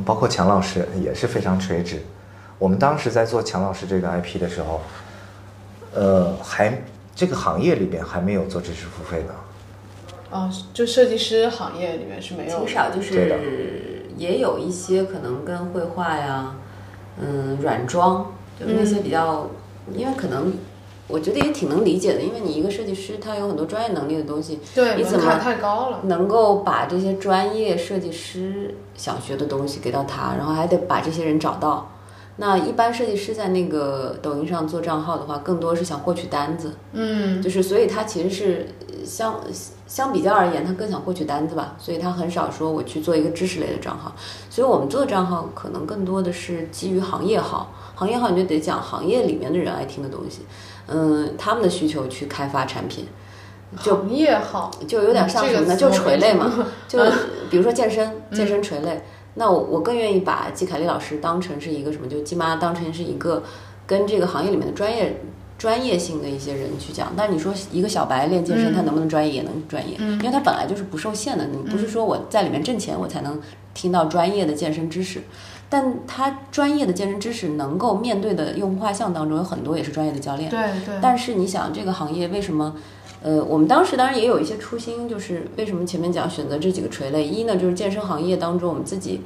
[0.04, 2.02] 包括强老师也是非常垂直。
[2.58, 4.80] 我们当时在做强老师这个 IP 的时候，
[5.94, 6.76] 呃，还
[7.14, 9.34] 这个行业里边还没有做知识付费的，
[10.32, 16.54] 哦，就设计师行业里面是没有，挺少，就是也有一些可能跟绘画呀，
[17.20, 18.32] 嗯，软装。
[18.60, 19.48] 就那些比较，
[19.94, 20.52] 因为可能
[21.08, 31.90] 我觉得也挺能理解的，因为你一个设计师，他有很多专业能力的东西，对，你怎么太高了，能够把这些专业设计师想学的东西给到他，然后还得把这些人找到，
[32.36, 39.38] 那一般设计师在那个抖音上做账号的话，更多是想获取单子，嗯就是所以他其实是呃相
[39.86, 44.14] 相比较而言，他更想获取单子吧，所以他很少说我去做一个知识类的账号。
[44.48, 50.40] 所以我们做的账号可能更多的是基于行业号，行业号你就得讲行业里面的人爱听的东西，
[50.86, 53.06] 嗯，他们的需求去开发产品，
[53.82, 55.76] 就行业好，就有点像什么呢？
[55.76, 56.50] 就垂类嘛
[56.88, 56.98] 就
[57.50, 59.02] 比如说健身，健身垂类。
[59.34, 62.06] 那我我更愿意把季凯丽老师当成是一个什么？
[62.06, 63.42] 就季妈当成是一个
[63.86, 65.20] 跟这个行业里面的专业
[65.56, 67.12] 专业性的一些人去讲。
[67.16, 69.32] 但你说一个小白练健身，嗯他能不能专业？
[69.32, 71.46] 也能专业，因为他本来就是不受限的。
[71.46, 73.40] 你不是说我在里面挣钱，我才能
[73.72, 75.22] 听到专业的健身知识。
[75.70, 80.50] 但他专业的健身知识能够面对的用户画像当中有很多也是专业的教练。
[80.50, 82.74] 对对，但是你想，这个行业为什么？
[83.22, 87.24] 呃，我们当时当然也有一些初心，就是为什么前面讲选择这几个垂类？
[87.24, 89.20] 一呢，就是健身行业当中我们自己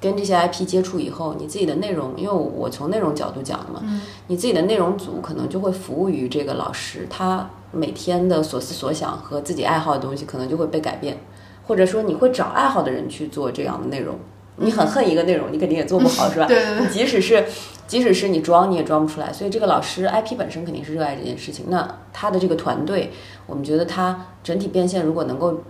[0.00, 3.82] 跟这些 IP 接触以后，你自己的内容，因为我从内容角度讲的嘛，
[4.28, 11.18] 你自己的内容组可能就会服务于这个老师，他每天的所思所想和自己爱好的东西可能就会被改变，
[11.66, 14.16] 或者说你会找爱好的人去做这样的内容。
[14.56, 16.44] 你很恨一个内容，你肯定也做不好，是吧？
[16.48, 17.42] 对对对你即使是
[17.92, 19.30] 即使是你装，你也装不出来。
[19.30, 21.66] 所以这个老师 IP 本身肯定是热爱这件事情。
[21.68, 23.12] 那他的这个团队，
[23.46, 25.60] 我们觉得他整体变现如果能够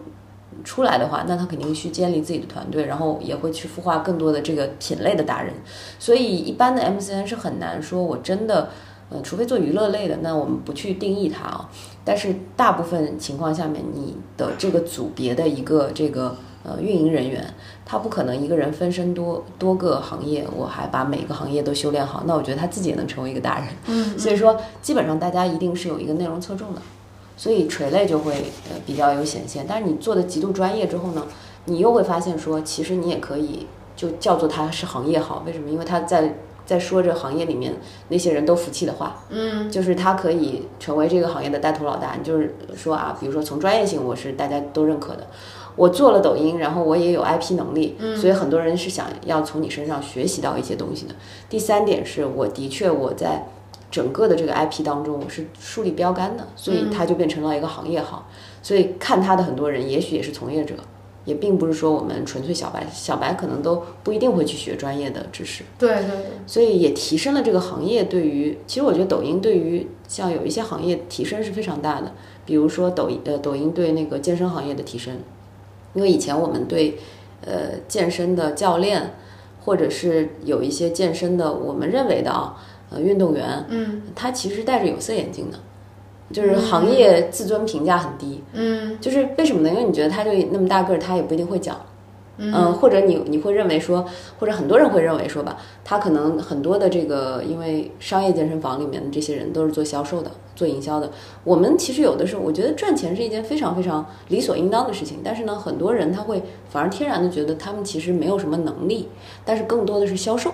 [0.62, 5.52] 出来的话，那他肯定去建立自己的团队，然后也会去孵化更多的这个品类的达人。
[5.98, 8.68] 所以一般的 MCN 是很难说我真的，
[9.10, 11.68] 呃，除非做娱乐类的，那我们不去定义它啊。
[12.04, 17.44] 但是大部分情况下面，你的这个组别的一个这个呃运营人员，
[17.84, 23.68] 他不可能一个人分身多多个行业，我还把每个行业都修炼好，那我觉得他自己也能成为一个大人。
[23.86, 26.80] 嗯，所以说基本上大家一定是有一个内容侧重的，
[27.36, 28.32] 所以垂类就会
[28.70, 29.66] 呃比较有显现。
[29.68, 31.26] 但是你做的极度专业之后呢，
[31.64, 35.68] 你又会发现说，其实你也可以就叫做他是行业好，为什么？
[35.68, 37.74] 因为他在在说这行业里面
[38.08, 42.14] 那些人都服气的话，嗯就是他可以成为这个行业的带头老大。
[42.16, 45.26] 你就是说啊，比如说从专业性，我是大家都认可的。
[45.76, 51.14] 我做了抖音，然后我也有 IP 能力，所以很多人是想要从你身上学习到一些东西的。
[51.48, 53.46] 第三点是我的确我在
[53.90, 58.28] 整个的这个 IP 当中我是树立标杆的，所以它就变成了一个行业号。
[58.62, 60.74] 所以看它的很多人，也许也是从业者，
[61.24, 65.64] 也并不是说我们纯粹小白，小白可能都不一定会去学专业的知识。
[65.78, 66.16] 对对对，
[66.46, 72.12] 所以也提升了这个行业对于，其实我觉得抖音对于像有一些行业提升是非常大的，
[72.46, 75.16] 比如说抖音呃抖音对那个健身行业的提升，
[75.94, 76.98] 因为以前我们对
[77.44, 79.14] 呃健身的教练
[79.64, 82.56] 或者是有一些健身的我们认为的啊
[82.90, 85.58] 呃运动员，嗯他其实戴着有色眼镜的，
[86.32, 89.68] 就是行业自尊评价很低，嗯就是为什么呢？
[89.70, 91.76] 因为你觉得他就那么大个儿，他也不一定会讲。
[92.38, 94.04] 嗯，或者你你会认为说，
[94.40, 100.30] 或者很多人会认为说吧，他可能很多的这个，因为商业健身房里面的这些人都是做销售的，
[100.62, 101.10] 做营销的。
[101.42, 106.40] 我们其实有的时候，我觉得赚钱是一件非常非常理所应当的事情，但是呢，很多人他会
[106.70, 109.08] 反而天然的觉得他们其实没有什么能力，
[109.44, 110.52] 但是更多的是销售。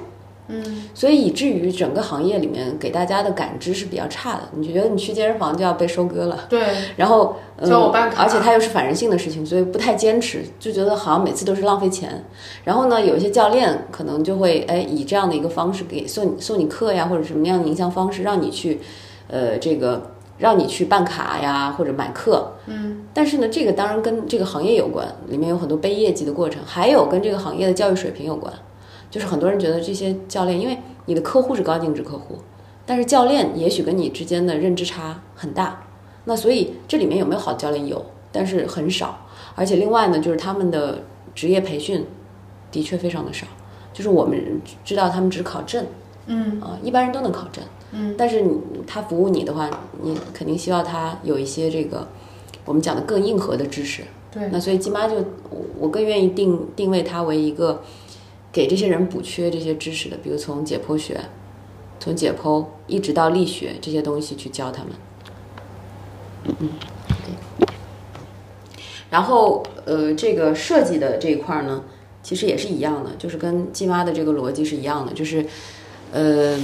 [0.51, 6.47] 嗯，所以以至于整个行业里面给大家的感知是比较差的，你就觉得你去健身房就要被收割了。
[6.49, 6.63] 对，
[6.97, 12.25] 然后，嗯叫我办卡而且它又是反人性的事情，所以不太坚持，就觉得好像每次都是浪费钱。
[12.65, 18.81] 然后呢，有一些教练可能就会哎以这样的一个方式给送你送你课呀，或者什么样的营销方式，让你去，
[19.29, 22.53] 呃，这个让你去办卡呀，或者买课。
[22.67, 28.53] 嗯，但是呢，这个当然跟这个行业有关，里面有很多背业绩的过程，还有跟这个行业的教育水平有关。
[29.11, 30.77] 就是很多人觉得这些教练，因为
[31.07, 32.39] 你的客户是高净值客户，
[32.85, 35.83] 但是教练也许跟你之间的认知差很大。
[36.25, 39.27] 那所以这里面有没有好的教练有，但是很少。
[39.55, 40.99] 而且另外呢，就是他们的
[41.35, 42.07] 职业培训
[42.71, 43.47] 的确非常的少。
[43.95, 45.87] 就是我们知道他们只考证，
[46.27, 49.71] 嗯啊、一般人都能考证，嗯，但是你他服务你的话，
[50.03, 52.07] 你肯定希望他有一些这个
[52.67, 54.03] 我们讲的更硬核的知识。
[54.31, 55.17] 对，那所以金妈就
[55.49, 57.83] 我我更愿意定定位它为一个
[58.53, 61.19] 给这些人补缺这些知识的，比如从解剖学，
[61.99, 64.93] 从解剖一直到力学这些东西去教他们。
[66.61, 66.69] 嗯，
[67.59, 67.67] 对。
[69.09, 71.85] 然后呃，这个设计的这一块儿呢，
[72.23, 75.47] 其实也是一样的，就是跟金妈的这个逻辑是一样的，就是
[76.13, 76.61] 呃。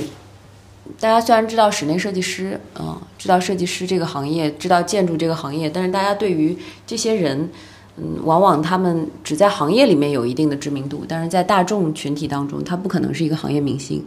[1.01, 6.57] 大家虽然知道室内设计师，嗯，知道设计师这个行业，知道建筑这个行业，但是大家对于
[6.87, 7.49] 这些人，
[7.97, 14.05] 嗯，往往他们只在行业里面有一定的知名度，但是在大众群体当中，他不可能是一个行业明星。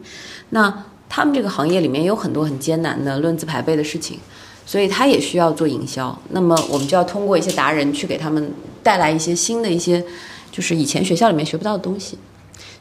[0.50, 4.20] 那他们这个行业里面有很多很艰难的论资排辈的事情，
[4.66, 6.16] 所以他也需要做营销。
[6.30, 8.52] 那么我们就要通过一些达人去给他们
[8.84, 10.04] 带来一些新的一些，
[10.52, 12.18] 就是以前学校里面学不到的东西。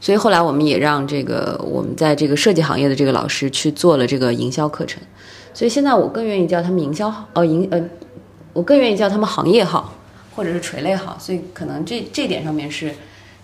[0.00, 5.02] 所以后来我们也让这个我们在这个设计行业的这个老师去做了这个营销课程，
[5.54, 7.82] 所以现在我更愿意叫他们营销号，呃营呃，
[8.52, 9.92] 我更愿意叫他们行业号
[10.34, 12.92] 或者是垂类号，所以可能这这点上面是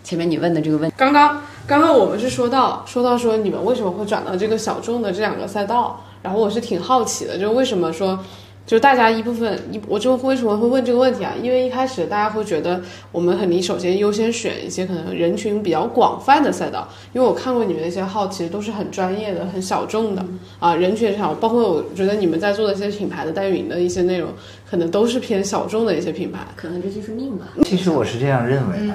[0.04, 0.94] 前面你问的这个问题。
[0.96, 8.18] 刚刚刚刚我们是说到说到说你们为什么会转到这个小众的这两个赛道，然后我是挺好奇的，就是为什么说。
[8.64, 11.34] 就大家一部分一，我就为什么会问这个问题啊？
[11.42, 20.24] 因为一开始大家会觉得我们肯定首先优先选一些可能人群比较广泛的赛道，因为我看过你们那些号，其实都是很专业的、很小众的
[20.60, 21.34] 啊，人群少。
[21.34, 24.30] 包括我觉得你们在做的一些品牌的代运营的一些内容，
[24.70, 26.38] 可能都是偏小众的一些品牌。
[26.54, 27.48] 可能这就是命吧。
[27.64, 28.94] 其实我是这样认为的。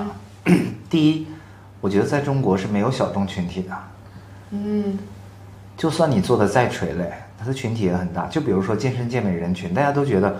[0.89, 1.27] 第一，
[1.81, 3.75] 我觉得在中国是没有小众群体的。
[4.51, 4.97] 嗯。
[5.75, 7.11] 就算你做的再垂类。
[7.39, 10.35] 它的群体也很大，就比如说健身健美人群，大家都觉得，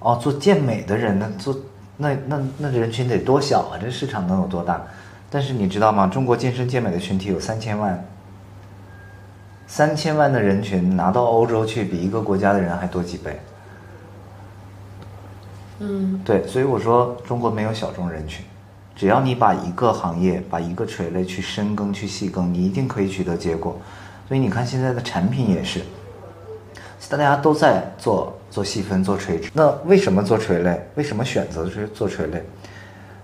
[0.00, 1.56] 哦，做健美的人呢，做
[1.96, 4.82] 那那那人群得多小啊，这市场能有多大？
[5.30, 6.08] 但是你知道吗？
[6.08, 8.04] 中国健身健美的群体有三千万，
[9.68, 13.38] 三千万的人群拿到欧洲去，比一个国家的人还多几倍。
[15.78, 18.44] 嗯，对，所以我说中国没有小众人群，
[18.96, 23.78] 只要你把一个行业、把一个垂类去深耕、去细耕，你一定可以取得结果。
[24.26, 25.80] 所以你看现在的产品也是。
[27.10, 30.80] 大家都在做做细分、做垂直，那为什么做垂类？
[30.94, 32.40] 为什么选择是做垂类？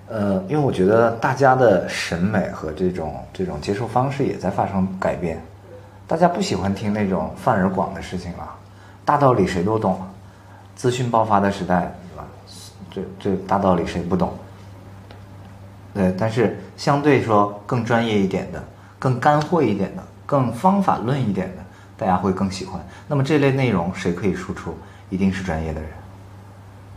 [0.08, 5.40] 呃，因为我觉得大家的审美和这种这种接受方式也在发生改变，
[6.08, 8.48] 大家不喜欢听那种泛而广的事情了，
[9.04, 10.00] 大道理谁都懂，
[10.74, 12.24] 资讯爆发的时代，对吧？
[12.90, 14.32] 这这大道理谁不懂？
[15.94, 18.60] 对，但是相对说更专业一点的、
[18.98, 21.65] 更干货一点的、更方法论一点的。
[21.96, 22.86] 大家会更喜欢。
[23.08, 24.74] 那么这类内容谁可以输出？
[25.08, 25.90] 一定是专业的人。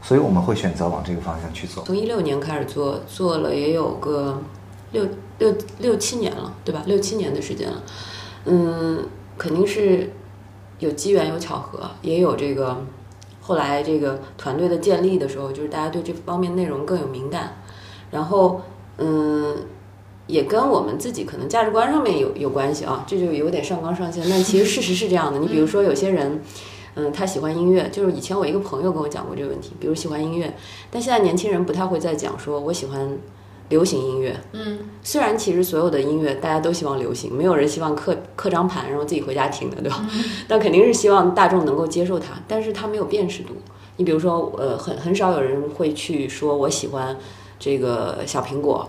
[0.01, 1.83] 所以我们会选择往这个方向去做。
[1.83, 4.41] 从一六年开始做，做了也有个
[4.91, 6.81] 六六六七年了，对吧？
[6.85, 7.83] 六七年的时间了。
[8.45, 10.11] 嗯，肯定是
[10.79, 12.83] 有机缘有巧合，也有这个
[13.41, 17.57] 后来这个团队的建立的时候，就是大家对这方面内容更有敏感。
[18.11, 18.61] 然后，
[18.97, 19.57] 嗯。
[20.29, 24.23] 也跟我们自己可能价值观上面有有关系啊，这就有点上纲上线。
[24.29, 26.39] 但其实事实是这样的，你比如说有些人，
[26.93, 30.55] 嗯，他喜欢音乐，就是以前我一个朋友跟我讲过这个问题，比如喜欢音乐，
[30.91, 33.17] 但现在年轻人不太会再讲说我喜欢
[33.69, 34.39] 流行音乐。
[34.51, 40.07] 嗯，虽然其实所有的音乐大家都希望流行，没有人希望刻刻张盘然后自己回家听的，对吧？
[40.47, 43.55] 但肯定是希望大众能够接受它，但是它没有辨识度。
[43.97, 47.17] 你比如说，呃，很很少有人会去说我喜欢
[47.57, 48.87] 这个小苹果。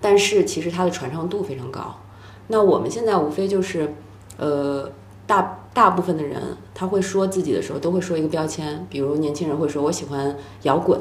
[0.00, 2.00] 但是其实它的传唱度非常高，
[2.48, 3.94] 那我们现在无非就是，
[4.38, 4.90] 呃，
[5.26, 6.42] 大大部分的人
[6.74, 10.98] 他会说自己的时候都会说一个标签，比如年轻人会说我喜欢摇滚，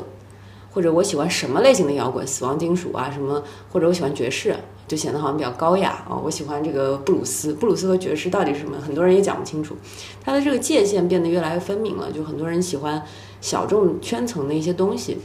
[0.72, 3.42] 或者我喜欢什么类型的摇滚，死亡金属啊什么，
[3.72, 4.56] 或者我喜欢爵士，
[4.88, 6.20] 就显得好像比较高雅啊。
[6.24, 8.78] 我喜欢这个布鲁斯，布鲁斯和爵士到底是什么？
[8.80, 9.76] 很多人也讲不清楚，
[10.24, 13.02] 它的这个界限变得越来越分明了，就很多人喜欢
[13.42, 15.18] 小众圈层的一些东西。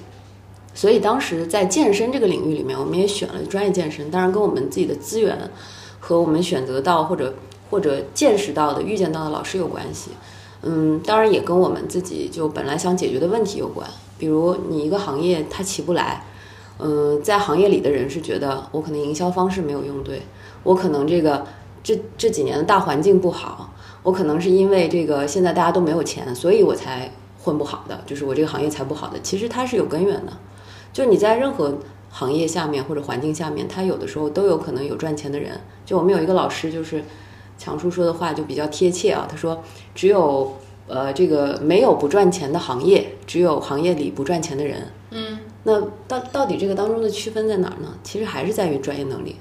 [0.74, 5.38] 所以当时在健身这个领域里面，我们也选了专业健身，当然跟我们自己的资源
[6.00, 7.32] 和我们选择到或者
[7.70, 10.10] 或者见识到的、遇见到的老师有关系。
[10.62, 13.88] 嗯，当然也跟我们自己就本来想解决的问题有关。
[14.18, 16.24] 比如你一个行业它起不来，
[16.78, 20.22] 嗯，在行业里的人是觉得我可能营销方式没有用对，
[20.62, 21.46] 我可能这个
[21.82, 23.72] 这这几年的大环境不好，
[24.02, 27.10] 我可能是因为这个现在大家都没有钱，所以我才
[27.42, 29.20] 混不好的，就是我这个行业才不好的。
[29.22, 30.32] 其实它是有根源的。
[30.94, 31.76] 就你在任何
[32.08, 35.60] 行业下面或者环境下面，他有的时候都有可能有赚钱的人。
[35.84, 37.02] 就我们有一个老师，就是
[37.58, 39.26] 强叔说的话就比较贴切啊。
[39.28, 39.60] 他说，
[39.92, 40.54] 只有
[40.86, 44.86] 呃这个没有不赚钱的行业，只有行业里不赚钱的人。
[45.10, 47.88] 嗯，那到到底这个当中的区分在哪儿呢？
[48.04, 49.36] 其实还是在于专业能力，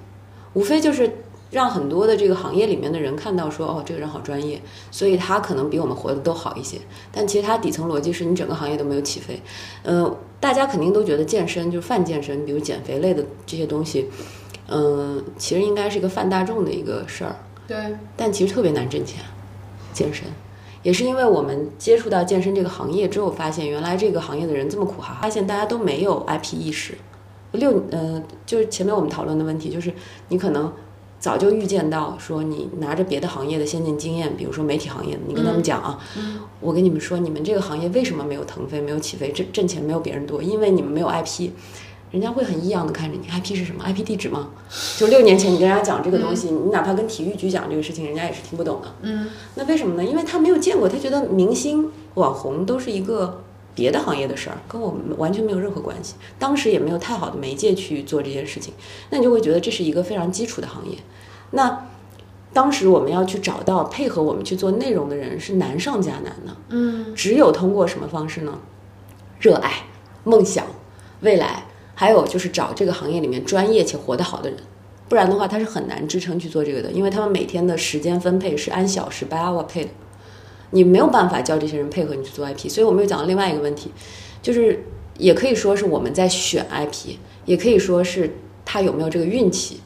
[0.53, 1.09] 无非就是。
[1.51, 6.79] 让很多的这个行业里面的人看到说，哦，这个人好专业，所以他可能比我们活的都好一些。
[7.11, 9.39] 但其实他底层逻辑是你整个行业都没有起飞。
[9.83, 14.09] 嗯，大家肯定都觉得健身就是泛健身，比如减肥类的这些东西，
[14.67, 17.37] 嗯，其实应该是一个泛大众的一个事儿。
[17.65, 17.77] 对。
[18.17, 19.23] 但其实特别难挣钱，
[19.93, 20.25] 健身，
[20.81, 26.97] 也是因为我们接触到健身这个行业之后，发现原来这个行业的人这么苦哈，发现大家都没有 IP 意识。
[27.53, 29.93] 六，嗯，就是前面我们讨论的问题，就是
[30.27, 30.73] 你可能。
[31.23, 35.97] 早就预见到，说你拿着别的行业的先进经验，比如说媒体行业，你跟他们讲啊，
[36.59, 40.43] 我跟你们说，你们这个行业为什么没有腾飞、没有起飞、挣挣钱没有别人多？
[40.43, 41.51] 因为你们没有 IP，
[42.11, 43.25] 人家会很异样的看着你。
[43.29, 44.49] IP 是什么？IP 地址吗？
[44.97, 48.93] 就六年前你跟人家讲这个东西，你哪怕跟体育局讲这个事情，人家也是听不懂的。
[49.03, 50.03] 嗯，那为什么呢？
[50.03, 53.42] 因为他没有见过，他觉得明星、网红都是一个
[53.75, 56.15] 别的行业的事儿，跟我们完全没有任何关系。
[56.37, 58.73] 当时也没有太好的媒介去做这件事情，
[59.09, 60.97] 那你就会觉得这是一个非常基础的行业。
[61.51, 61.87] 那
[62.51, 66.55] 当时我们要去找到配合我们去做内容的人是难上加难的。
[66.69, 68.59] 嗯只有通过什么方式呢？
[69.39, 69.71] 热爱、
[70.23, 70.65] 梦想、
[71.21, 71.65] 未来，
[71.95, 74.57] 还有就是找这个行业里面专业且活得好的人，
[75.09, 79.89] 不然的话他是很难支撑去做这个的，因为他们每天的时间分配是按小时 by hour 配的，
[80.73, 82.67] 你没有办法叫这些人配合你去做 IP。
[82.67, 83.91] 所以我们又讲到另外一个问题，
[84.41, 84.83] 就是
[85.17, 87.15] 也可以说是我们在选 IP，
[87.45, 89.79] 也可以说是他有没有这个运气。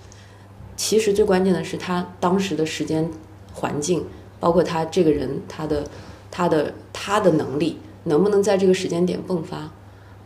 [0.76, 3.10] 其实最关键的是他当时的时间
[3.54, 4.06] 环境，
[4.40, 5.84] 包括他这个人他的
[6.32, 9.72] 他的他的能力能不能在这个时间点迸发，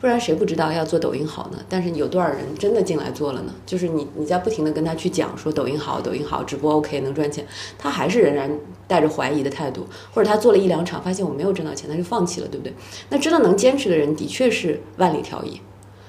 [0.01, 1.59] 不然谁不知道要做抖音好呢？
[1.69, 3.53] 但是有多少人真的进来做了呢？
[3.67, 7.45] 就是你你在不停的跟他去讲说抖音好，抖音好，直播 OK 能赚钱，
[7.77, 8.49] 他还是仍然
[8.87, 12.73] 带着怀疑的态度，或者他做了一两场发现我没有挣到钱，他就放弃了，对不对？
[13.09, 15.61] 那真的能坚持的人的确是万里挑一。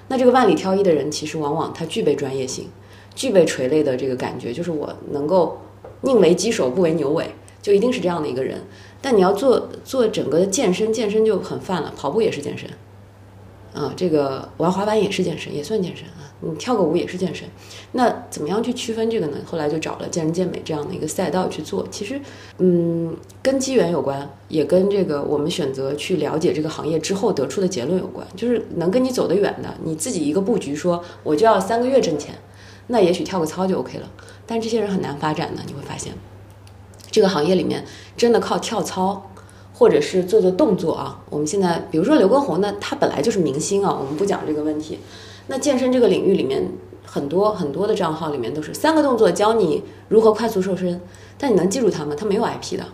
[0.08, 2.70] 那这个万里挑一的人，其实往往他具备专业性，
[3.14, 5.58] 具备垂类的这个感觉，就是我能够
[6.00, 7.26] 宁为鸡首不为牛尾，
[7.60, 8.58] 就一定是这样的一个人。
[9.02, 12.70] 但你要做做整个的健身，健身就很泛了，跑步也是健身，
[13.74, 16.28] 啊，这个玩滑板也是健身，也算健身啊。
[16.44, 17.48] 你跳个舞也是健身，
[17.92, 19.36] 那怎么样去区分这个呢？
[19.46, 21.86] 后来就找了健人健美这样的一个赛道去做。
[21.88, 22.20] 其实，
[22.58, 28.26] 嗯，跟机缘有关，也跟这个我们选择去了解这个行业之后得出的结论有关。
[28.34, 32.34] 就是能跟你走得远的，你自己一个布局说我就要三个月挣钱，
[32.88, 34.10] 那也许跳个操就 OK 了。
[34.44, 36.12] 但这些人很难发展的，你会发现，
[37.12, 37.84] 这个行业里面
[38.16, 39.30] 真的靠跳操。
[39.72, 44.98] 或者是做做动作啊，我们现在比如说刘畊宏呢，他本来就是明星啊，我们不讲这个问题。
[45.48, 46.70] 那健身这个领域里面，
[47.04, 51.00] 很多很多的账号里面都是三个动作教你如何快速瘦身，
[51.36, 52.14] 但你能记住它吗？
[52.16, 52.84] 它没有 IP 的，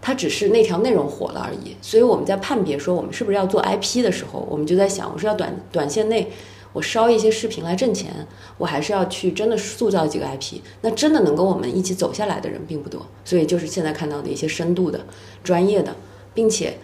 [0.00, 1.76] 它只是那条内容火了而已。
[1.82, 6.32] 所以我们在判别说我们是不是要做 IP 的时候，我们就在想，我是要短短线内
[6.74, 8.12] 我烧一些视频来挣钱，
[8.58, 10.58] 我还是要去真的塑造几个 IP。
[10.82, 15.00] 那真的能跟我们一起走下来的人并不多，所以就是现在看到的一些深度的、
[15.42, 15.96] 专业的，
[16.34, 16.76] 并且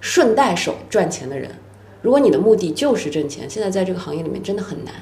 [0.00, 1.50] 顺带手赚钱的人。
[2.02, 4.92] 如果你的目的就是挣钱，现在在这个行业里面真的很难，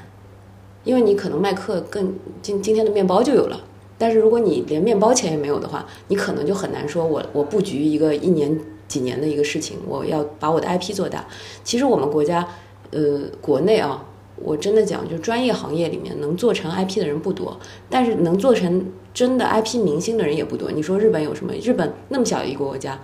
[0.83, 3.59] 因为你可能卖课更今今天的面包就有了，
[3.97, 11.25] 但是如果你连面包钱也没有的话，你可能就很难说我我布局一个一年几年的一个事情，我要把我的 IP 做大。
[11.63, 12.47] 其实我们国家，
[12.91, 17.57] 呃，国内啊，我真的讲，就专业行业里面能做成 IP 的人不多，
[17.89, 20.71] 但是能做成真的 IP 明星的人也不多。
[20.71, 21.53] 你说日本有什么？
[21.61, 22.99] 日本那么小一个国家。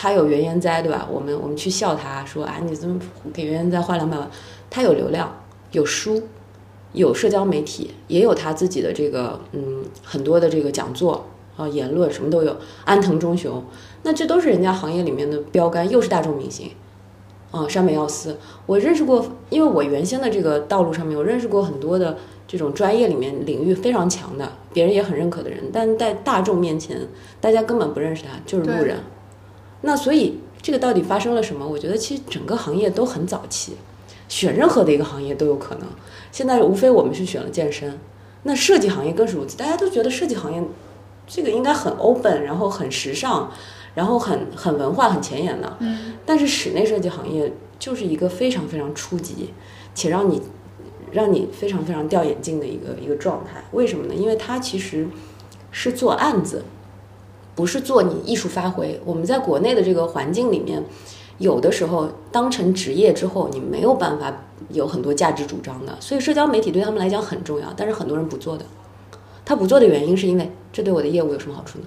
[0.00, 1.08] 他有原研哉，对吧？
[1.10, 3.00] 我们我们去笑他说啊，你怎么
[3.32, 4.30] 给原研哉花两百万？
[4.70, 6.22] 他有流量，有书，
[6.92, 11.26] 有社交媒体，也有他自己的这个嗯很多的这个讲座
[11.56, 12.56] 啊言论什么都有。
[12.84, 13.60] 安藤忠雄，
[14.04, 16.70] 那这都是人家行业里面的标杆，又是大众明星
[17.50, 17.68] 啊。
[17.68, 27.00] 山本耀司，我认识过，因为我原先的这个道路上面，我认识过很多的这种专业里面领域非常强的，别人也很认可的人，但在大众面前，
[27.40, 28.98] 大家根本不认识他，就是路人。
[29.82, 31.66] 那所以这个到底发生了什么？
[31.66, 33.76] 我觉得其实整个行业都很早期，
[34.28, 35.86] 选任何的一个行业都有可能。
[36.32, 37.98] 现在无非我们是选了健身，
[38.42, 39.56] 那设计行业更是如此。
[39.56, 40.62] 大家都觉得设计行业
[41.26, 43.52] 这个应该很 open，然后很时尚，
[43.94, 45.76] 然后很很文化、很前沿的。
[45.80, 46.14] 嗯。
[46.24, 49.52] 但是室内设计行业就是一个非常非常初级，
[49.94, 50.42] 且让你
[51.12, 53.62] 让你非常非常掉眼镜的一个一个状态。
[53.72, 54.14] 为什么呢？
[54.14, 55.08] 因为它其实
[55.70, 56.64] 是做案子。
[57.54, 60.80] 不是做你艺术发挥，我们在国内的这个环境里面，
[61.38, 64.32] 有的时候当成职业之后，你没有办法
[64.68, 68.64] 有很多价值主张的，所以社交媒体对他们来讲很重要，但是很多人不做的。
[69.44, 71.86] 他不做的原因是因为这对我的业务有什么好处呢？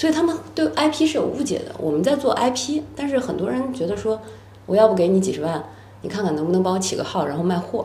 [0.00, 1.74] 所以他们对 IP 是有误解的。
[1.76, 4.18] 我们在做 IP，但是很多人觉得说，
[4.64, 5.62] 我要不给你几十万，
[6.00, 7.84] 你看看能不能帮我起个号，然后卖货。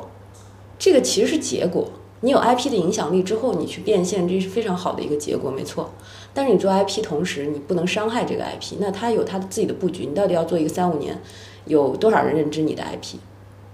[0.80, 1.90] 这个其实是结果。
[2.22, 5.92] 你有 IP 的影响力之后，你去变现，这是非常好的一个结果，没错。
[6.34, 10.06] 但是你做 IP 同时，你不能伤害这个 IP，那他有它的自己的布局。
[10.06, 11.22] 你到底要做一个三五年，
[11.66, 13.18] 有多少人认知你的 IP？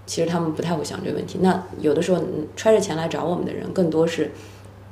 [0.04, 1.38] 其实他们不太会想这个问题。
[1.40, 2.20] 那有的时候
[2.56, 4.32] 揣着钱来找我们的人，更多是，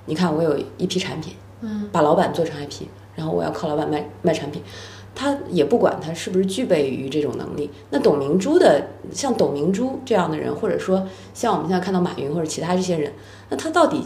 [0.07, 2.84] 你看我有一批产品，嗯，把老板做成 IP，
[3.20, 4.62] 然后我要靠老板卖卖产品。
[5.14, 7.68] 他也不管他是不是具备于这种能力。
[7.90, 8.80] 那董明珠的，
[9.12, 13.12] 像董明珠这样的人，或者说像我们现在看到马云或者其他这些人，
[13.50, 14.02] 那他到底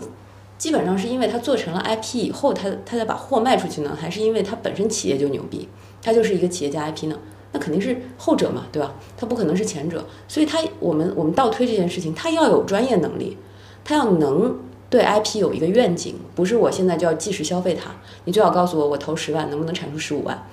[0.58, 5.68] 基本上是因为他做成了 IP 以后，他他才把货卖出去呢，还是因为他本身企业就牛逼，
[6.02, 7.16] 他就是一个企业家 IP 呢？
[7.52, 8.94] 那肯定是后者嘛，对吧？
[9.16, 10.04] 他不可能是前者。
[10.26, 13.36] 所以他我们我们倒推这件事情，他要有专业能力，
[13.84, 14.58] 他要能
[14.88, 17.94] 对 IP 有一个愿景，不是我现在就要即时消费它，
[18.24, 20.46] 你最好告诉我我投十万能不能产出十五万。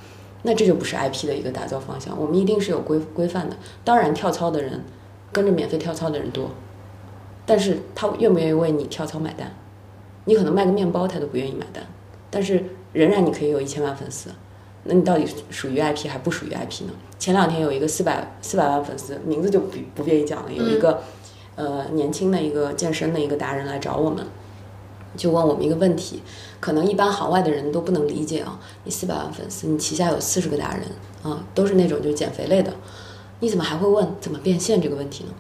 [0.44, 2.20] 那这就不是 IP 的一个打造方向。
[2.20, 3.56] 我们一定是有规规范的。
[3.84, 4.82] 当然，跳操的人
[5.32, 6.50] 跟着免费跳操的人多，
[7.46, 9.52] 但是他愿不愿意为你跳操买单？
[10.26, 11.84] 你可能卖个面包，他都不愿意买单。
[12.32, 14.32] 但是仍然你可以有一千万粉丝，
[14.86, 16.94] 那你到底属于 IP 还不属于 IP 呢？
[17.20, 21.02] 前两天有一个四百四百万粉丝，名字就不不便意讲了，有一个、
[21.56, 24.26] 呃年轻的一个健身的一个达人来找我们，
[25.16, 26.24] 就问我们一个问题，
[26.62, 30.84] 可能一般行外的人都不能理解啊，你四百万粉丝，你旗下有四十个达人
[31.24, 32.72] 啊，都是那种就是减肥类的，
[33.42, 35.32] 你怎么还会问怎么变现这个问题呢？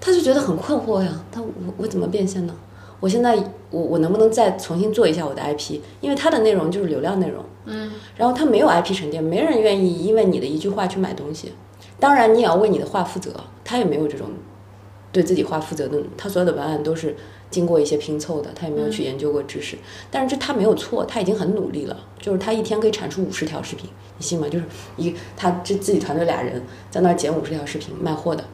[0.00, 2.54] 他就觉得很困惑呀，他我我怎么变现呢？
[3.00, 3.36] 我现在
[3.70, 5.80] 我我能不能再重新做一下我的 IP？
[6.00, 11.52] 因为它的内容就是流量内容，嗯，然后它没有 IP 沉淀，没人愿意因为你的一句话去买东西。
[12.00, 13.32] 当然，你也要为你的话负责，
[13.64, 14.28] 他也没有这种
[15.12, 17.16] 对自己话负责的，他所有的文案都是
[17.50, 19.76] 经过一些拼凑的，他也没有去研究过知识。
[20.10, 24.48] 但是这他没有错，他已经很努力了，就是他一天可以产出五十条视频，你信吗？
[24.48, 24.64] 就是
[24.96, 28.44] 一他这自己团队俩人在那儿剪五十条视频卖货的，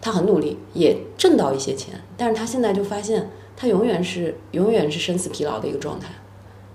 [0.00, 6.08] 他很努力，也挣到一些钱，但是他现在就发现，他永远是永远是生死疲劳的一个状态。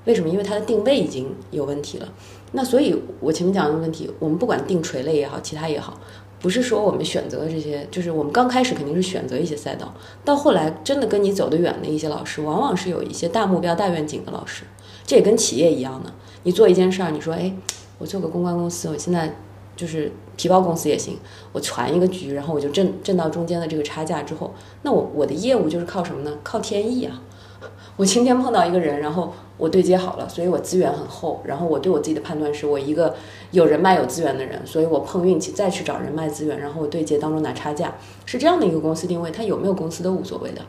[0.06, 0.28] 为什么？
[0.28, 2.10] 因为他的定位已经有问题了。
[2.52, 5.98] 那所以，我前面讲的问题，我们不管定垂类也好，其他也好，
[6.44, 9.94] 不是说我们选择这些，就是我们刚开始肯定是选择一些赛道，
[10.26, 14.66] 到后来真的跟你走得远的一些老师，往往是有一些大目标、大愿景的老师。
[15.06, 16.12] 这也跟企业一样的，
[16.44, 17.54] 你做一件事儿，你说，哎，
[17.98, 19.34] 我做个公关公司，我现在
[19.78, 21.18] 就是皮包公司也行，
[21.54, 26.38] 我传一个局，然后我就挣挣到中间的这个差价之后，那我我的业务就是靠什么呢？
[26.44, 27.22] 靠天意啊！
[27.96, 31.42] 我今天碰到一个人，然后我对接好了，所以我资源很厚。
[31.46, 33.16] 然后我对我自己的判断是我一个
[33.52, 37.94] 有人脉、有资源的人，所以我碰运气再去找人脉资源，然后我对接当中拿差价，
[38.26, 39.30] 是这样的一个公司定位。
[39.32, 40.62] 它有没有公司都无所谓的。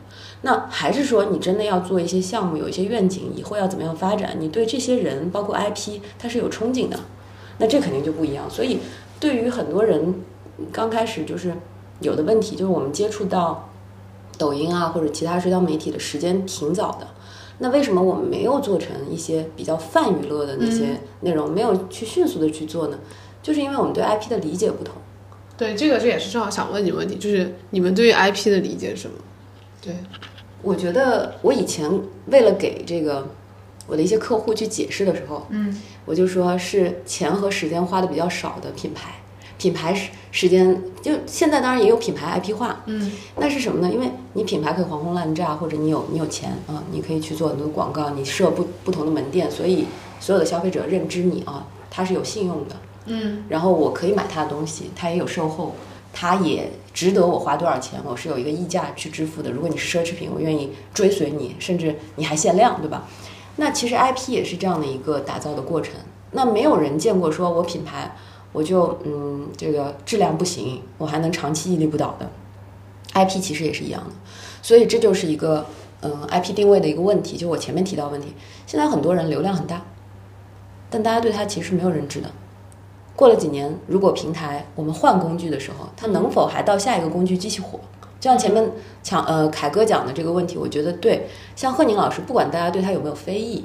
[0.43, 4.35] 那还是说你真的要做一些项目，有一些愿景，以后要怎么样发展？
[4.39, 6.99] 你对这些人，包括 IP，它是有憧憬的，
[7.57, 8.47] 那这肯定就不一样。
[8.49, 8.79] 所以
[9.19, 10.13] 对于很多人
[10.71, 11.51] 刚开始就是
[12.01, 13.69] 有的问题，就是我们接触到
[14.37, 17.07] 抖音啊或者其他社交媒体的时间挺早的。
[17.59, 22.99] 那为什么我们没有做成一些比较泛娱乐的那些内容，没有去迅速的去做呢？
[23.41, 24.95] 就是因为我们对 IP 的理解不同。
[25.57, 29.15] 对，这个这也是正好想问你问题，就是你们对于 IP 的理解是什么？
[29.81, 29.95] 对，
[30.61, 31.89] 我觉得我以前
[32.25, 33.25] 为了给这个
[33.87, 39.13] 我的一些客户去解释的时候，嗯，我就说是钱和时间花的比较少的品牌，
[39.57, 43.89] 品牌时时间就现在当然也有品牌 IP 化，嗯，那是什么呢？
[43.93, 49.85] 因为你品牌可以黄轰滥炸，或者你有你有钱啊，你可以去做很多广告，你设不不同的门店，所以
[50.19, 52.75] 所有的消费者认知你啊，他是有信用的，
[53.05, 55.73] 嗯，然后我可以买他的东西，他也有售后，
[56.11, 59.51] 他也值得我花多少钱，我是有一个溢价去支付的。
[59.51, 63.07] 如果你是奢侈品，我愿意追随你，甚至你还限量，对吧？
[63.55, 65.93] 那其实 IP 也是这样的一个打造的过程。
[66.31, 68.13] 那没有人见过说我品牌
[68.55, 72.31] 我就嗯这个质量不行，我还能长期屹立不倒的。
[73.13, 74.11] IP 其实也是一样的，
[74.61, 75.65] 所以这就是一个
[76.01, 77.35] 嗯 IP 定位的一个问题。
[77.35, 78.33] 就我前面提到问题，
[78.65, 79.81] 现在很多人流量很大，
[80.89, 82.31] 但大家对他其实没有认知的。
[83.15, 87.79] 过了几年，如果平台我们换工具的时候，它能否还到下一个工具继续火？
[88.19, 88.71] 就像前面
[89.03, 91.27] 强呃凯哥讲的这个问题，我觉得对。
[91.55, 93.63] 像贺宁老师，不管大家对他有没有非议，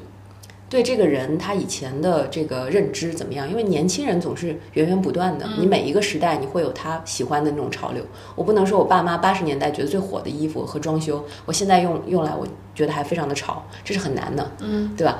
[0.70, 3.50] 对这个人他以前的这个认知怎么样？
[3.50, 8.02] 因为年轻人总是源源不断的，你每一个时代你会有他喜欢的那种潮流。
[8.36, 15.18] 我不能说我爸妈八十年代觉得最火的衣服和装修，我现在用用来我觉得还非常的潮，这是很难的，嗯，对吧？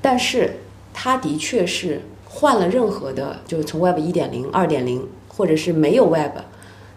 [0.00, 0.58] 但是
[0.94, 6.36] 他的确是换了任何的，就是从 Web 一点零、二点零，或者是没有 Web，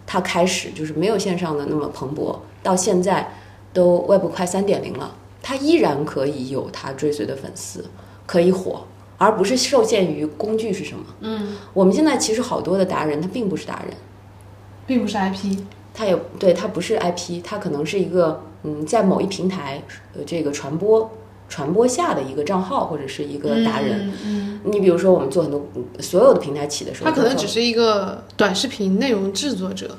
[0.06, 3.32] 它开始就是没有线上的那么蓬勃，到现在
[3.74, 5.16] 都 Web 快三点零了，
[5.48, 7.86] 它依然可以有他追随的粉丝，
[8.26, 8.84] 可以火，
[9.20, 11.06] 而不是受限于工具是什么。
[11.20, 13.94] 嗯，我们现在其实好多的达人，他并不是达人，
[14.88, 15.60] 并不是 IP，
[15.94, 19.84] 他也对他不是 IP，他可能是一个嗯，在某一平台
[20.16, 21.12] 呃这个传播
[21.48, 24.12] 传播下的一个账号或者是一个达人。
[24.26, 29.96] 嗯，你比如说，我们做很多嗯所有的平台起的时候，他可能只是一个短视频内容制作者，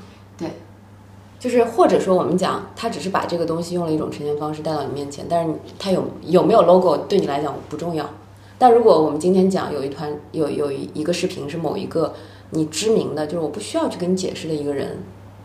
[1.39, 8.09] 就是或者说我们讲，他只是把这个东西用了一种呈现方式带到你面前，但是你他有有没有 logo 对你来讲不重要。
[8.57, 12.13] 但如果我们今天讲有一团有有一一个视频是某一个
[12.49, 14.97] 你知名的，就是我不需要去跟你解释的一个人。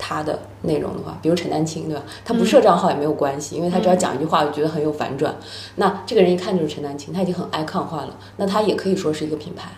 [0.04, 2.02] 他的内容的话，比如陈丹青，对吧？
[2.24, 5.32] 他不设账号也没有关系，因为他只要讲一句话，我觉得很有反转。
[5.76, 9.70] 那这个人一看就是陈丹青，他已经很 icon 化了，那他也可以说是一个品牌。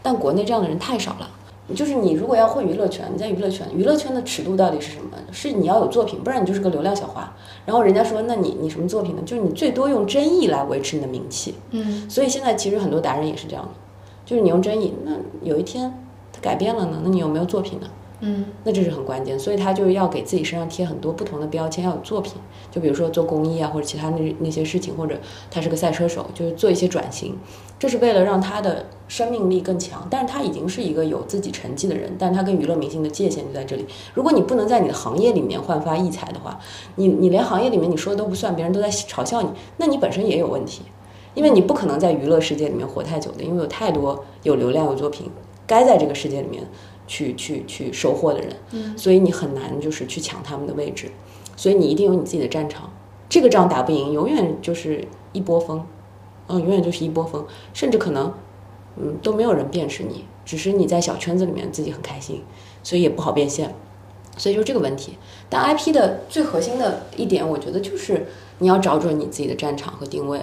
[0.00, 1.28] 但国内这样的人太少了。
[1.74, 5.16] 就是你如果要混娱乐圈，你在娱乐圈，娱乐圈的尺度到底是什么？
[5.30, 7.34] 是你要有作品，不然你就是个流量小花。
[7.64, 9.22] 然后人家说，那你你什么作品呢？
[9.24, 11.54] 就是你最多用争议来维持你的名气。
[11.70, 13.70] 嗯，所以现在其实很多达人也是这样的，
[14.26, 15.92] 就是你用争议，那有一天
[16.32, 17.86] 他改变了呢，那你有没有作品呢？
[18.24, 22.34] 嗯，那这是很关键，所以他就要给自己身上贴很多不同的标签，要有作品。
[22.70, 25.18] 就比如说做公益啊，或者其他那那些事情，或者
[25.50, 27.36] 他是个赛车手，就是做一些转型，
[27.80, 30.06] 这是为了让他的生命力更强。
[30.08, 33.84] 但是他已经是一个有自己成绩的人，但他跟娱乐明星的界限就在这里。
[34.14, 36.60] 如果你不能在你的行业里面焕发异彩的话，
[36.94, 39.48] 你你连行业里面你说的都不算，别人都在嘲笑你，
[39.78, 40.82] 那你本身也有问题，
[41.34, 45.28] 因为你不可能在娱乐世界里面活太久的，因为有太多有流量有作品
[45.66, 46.62] 该在这个世界里面。
[47.12, 51.10] 去去去收获的人，嗯，所以你很难就是去抢他们的位置，
[51.58, 52.90] 所以你一定有你自己的战场。
[53.28, 55.84] 这个仗打不赢，永远就是一波风，
[56.48, 57.44] 嗯，永远就是一波风，
[57.74, 58.32] 甚至可能，
[58.96, 62.42] 嗯，都没有人辨识你，只是你在小圈子里面自己很开心，
[62.82, 63.74] 所以也不好变现，
[64.38, 65.18] 所以就这个问题。
[65.50, 68.26] 但 IP 的最核心的一点，我觉得就是
[68.58, 70.40] 你要找准你自己的战场和定位。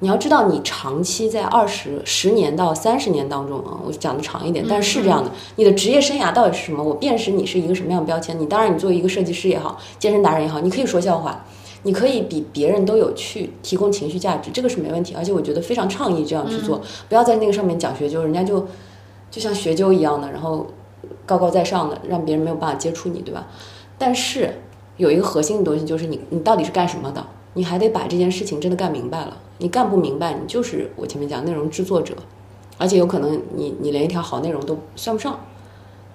[0.00, 6.84] 你要知道，你长期在二十十年到三十年当中啊，我讲的长一点，但是是这样的，你的职业生涯到底是什么？
[6.84, 8.38] 我辨识你是一个什么样的标签？
[8.38, 11.44] 你当然，你作为一个设计师也好，健身达人也好，你可以说笑话，
[11.84, 15.14] 你可以比别人都有趣，提供情绪价值，这个是没问题。
[15.16, 18.66] 而且我觉得非常倡议这样去做，不要在那个上面讲学究，人家就
[19.30, 20.66] 就像学究一样的，然后
[21.24, 23.46] 高高在上的，让别人没有办法接触你，对吧？
[23.96, 24.60] 但是
[24.98, 27.24] 有一个核心的东西，就是你你到底是干什么的？
[27.54, 29.38] 你还得把这件事情真的干明白了。
[29.58, 32.14] 你干不明白，你就是我前面讲内容制作者，
[32.78, 35.40] 而且有可能你你连一条好内容都算不上，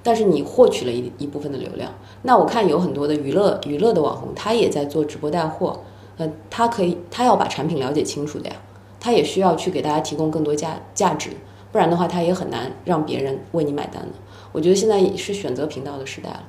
[0.04, 1.92] 但是你获取了一一部分的流量。
[2.22, 5.80] 那我看有很多的娱乐娱乐的网红，他也在做直播带货，
[6.18, 8.56] 呃，他可以他要把产品了解清楚的呀，
[9.00, 11.32] 他也需要去给大家提供更多价价值，
[11.72, 14.14] 不然的话他也很难让别人为你买单的。
[14.52, 16.44] 我觉得现在是选择频道的时代了，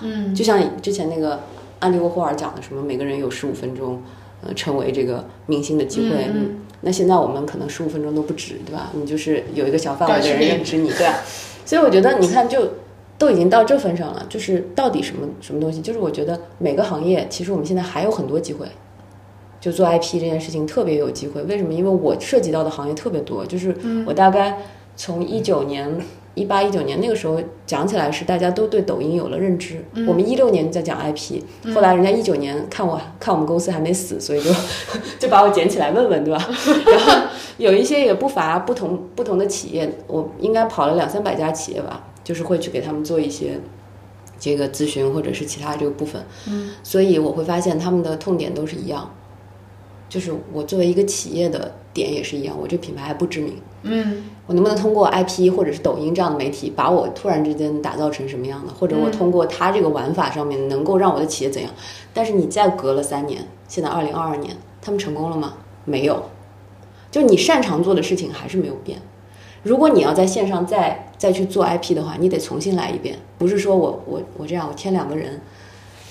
[0.00, 1.40] 嗯，就像之前那个
[1.80, 4.00] 安迪沃霍尔讲的什么，每个人有十五分钟。
[4.42, 8.90] 呃，成为这个明星的机会，嗯，那现在我们可能十五分钟都不止，对吧？
[8.92, 11.14] 你就是有一个小范围的人认知你，对吧？
[11.66, 12.74] 所以我觉得，你看，就
[13.18, 15.80] 都已经到这份上了，就是到底什么什么东西？
[15.80, 18.66] 就是我觉得每个行业，其实我们现在还有很多机会，
[19.60, 21.42] 就做 IP 这件事情特别有机会。
[21.42, 21.72] 为什么？
[21.72, 23.74] 因为我涉及到的行业特别多，就是
[24.06, 24.58] 我大概
[24.96, 26.00] 从一九年。
[26.38, 29.84] 一八一九年那个时候讲起来是大家都对抖音有了认知。
[30.06, 31.42] 我们一六年在讲 IP，
[31.74, 34.50] 后来人家一九年看我看我们公司还没死，所以就
[35.18, 36.48] 就把我捡起来问问，对吧？
[36.86, 43.58] 然后有一些也不乏不同不同的企业，我应该跑了两三百家企业吧，就是会去给他们做一些
[44.38, 46.24] 这个咨询或者是其他这个部分。
[46.48, 49.10] 嗯，所以我会发现他们的痛点都是一样，
[50.08, 53.54] 就是我作为一个企业的点也是一样，我这品牌还不知名。
[53.82, 54.22] 嗯。
[54.48, 58.72] 我能不能通过 IP 或者是抖音这样的媒体，把我突然之间打造成什么样的？
[58.72, 61.70] 或者我通过它这个玩法上面，能够让我的企业怎样？
[62.14, 65.52] 但是你再隔了三年，现在二零二二年，他们成功了吗？
[65.84, 66.22] 没有，
[67.10, 68.98] 就你擅长做的事情还是没有变。
[69.62, 73.18] 如果你要在线上再再去做 IP 的话，你得重新来一遍。
[73.36, 75.42] 不是说我我我这样我添两个人，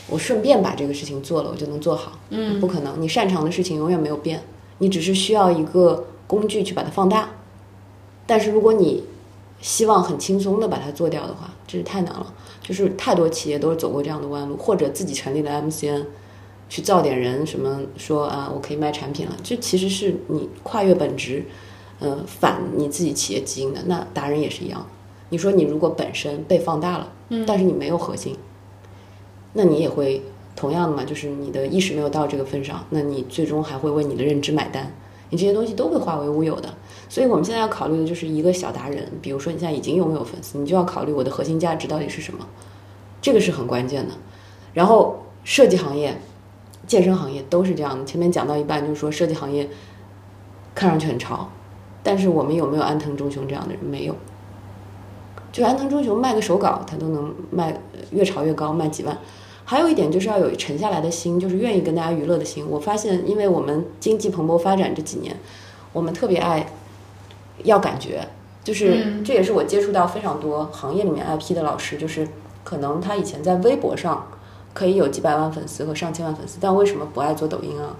[0.07, 2.11] 我顺便把这个事情做了，我就能做好。
[2.29, 3.01] 嗯，不可能。
[3.01, 4.41] 你擅长的事情永远没有变，
[4.77, 7.29] 你只是需要一个工具去把它放大。
[8.27, 9.03] 但是如果你
[9.59, 12.33] 希望很轻松的把它做掉的话，这是太难了。
[12.61, 16.03] 就是太多企业都是走过这样的弯路，或者自己成立了 MCN，
[16.67, 19.35] 去造点人，什么说啊，我可以卖产品了。
[19.41, 21.45] 这其实是你跨越本质，
[21.99, 23.79] 呃，反你自己企业基因的。
[23.85, 24.85] 那达人也是一样。
[25.29, 28.35] 你说你如果本身被放大了，嗯，但是你没有核心，
[29.53, 30.21] 那你也会
[30.55, 34.93] 同样的嘛，就是你的意识没有到这个份上，那你最终还会为你的认知买单，
[35.29, 36.73] 你这些东西都会化为乌有的。
[37.09, 42.45] 所以，我们现在要考虑的就是一个小达人，比如说你现在已经拥有粉丝，你就要考虑我的核心价值到底是什么，
[43.21, 44.13] 这个是很关键的。
[44.73, 46.19] 然后，设计行业、
[46.85, 48.03] 健身行业都是这样的。
[48.03, 49.69] 前面讲到一半，就是说设计行业
[50.75, 51.49] 看上去很潮，
[52.03, 53.83] 但是我们有没有安藤忠雄这样的人？
[53.83, 54.15] 没有。
[55.53, 57.79] 就安藤忠雄卖个手稿，他都能卖
[58.11, 59.17] 越炒越高，卖几万。
[59.63, 62.65] 还有一点就是要有沉下来的心，就是愿意跟大家娱乐的心。
[62.69, 65.37] 我发现，因为我们经济蓬勃发展这几年，
[65.93, 66.67] 我们特别爱。
[67.63, 68.27] 要感觉，
[68.63, 72.27] 就是这也是我接触到非常多行业里面 IP 的老师，就是
[72.63, 74.27] 可能他以前在微博上
[74.73, 77.95] 可以有几百万粉丝和上千万粉丝，但为什么不爱做抖音啊？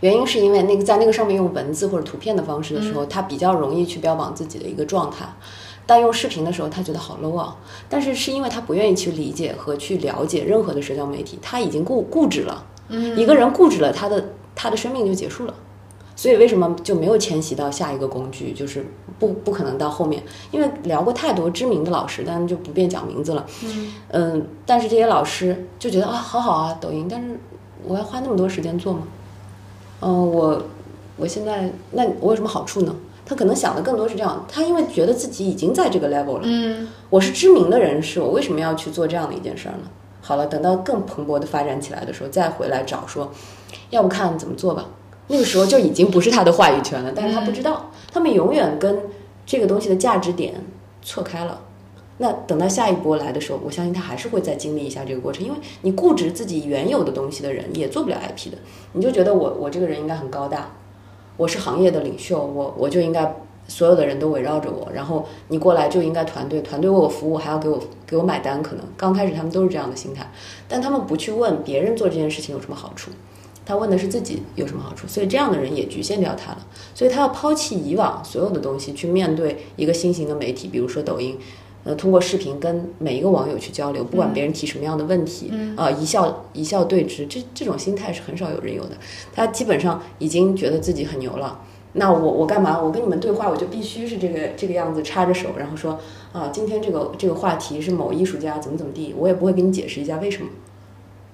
[0.00, 5.26] 原因是因为那个在那个上面用文字或者图片的方式的时候，他比较容易去标榜自己的一个状态，
[5.84, 7.56] 但用视频的时候他觉得好 low 啊。
[7.88, 12.64] 但是是因为他不愿意去理解和去了解任何的社交媒体，他已经固固执了。
[12.88, 15.54] 嗯，一个人固执了，他的他的生命就结束了。
[16.16, 18.52] 所以为什么就没有迁徙到下一个工具？
[18.52, 18.86] 就是
[19.18, 23.46] 不不可能到后面，因为聊过太多知名的老师，但就不便讲名字了。
[23.64, 27.38] 嗯嗯，但是这些老师就觉得啊，好好啊，抖音，但是
[27.86, 29.02] 我要花那么多时间做吗？
[30.00, 30.62] 嗯，我
[31.16, 32.94] 我现在那我有什么好处呢？
[33.26, 39.88] 他可能想的更多是这样，他因为觉得自己已经在这个 level 了，嗯，我是知名的人士，我为什么要去做这样的一件事儿呢？
[40.20, 43.32] 好了，等到更蓬勃的发展起来的时候，再回来找说，
[43.90, 44.86] 要不看怎么做吧。
[45.28, 48.98] 那个时候就已经不是他的话语权了，但是他不知道，他们永远跟
[49.46, 50.54] 这个东西的价值点
[51.02, 51.60] 错开了。
[52.18, 58.58] 那等到下一波来的时候，我相信他还是会再经历一下这个过程，因为你固执自己原有的东西的人也做不了 IP 的，
[58.92, 60.70] 你就觉得我我这个人应该很高大，
[61.36, 63.34] 我是行业的领袖，我我就应该
[63.66, 68.62] 所有的人都围绕着我，然后你过来就应该团队，团队为我服务，还要给我给我买单。
[68.62, 70.30] 可能刚开始他们都是这样的心态，
[70.68, 73.10] 但他们不去问别人做这件事情有什么好处，
[73.66, 76.66] 他问的是自己有什么好处，所以这样的人也局限掉他了。
[76.94, 81.38] 所以他要抛弃以往所有的东西，去面对一个新型的媒体，比如说抖音。
[81.86, 88.96] 呃，通过视频跟每一个网友去交流，不管别人提什么样的问题，啊、一笑一笑对之，这这种心态是很少有人有的。
[89.34, 91.60] 他基本上已经觉得自己很牛了。
[91.92, 92.80] 那我我干嘛？
[92.80, 96.00] 我跟你们对话，我就必须是这个这个样子，插着手，然后说
[96.32, 100.48] 啊，今天这个这个话题是某艺术家怎么怎么地，我也不会给你解释一下为什么，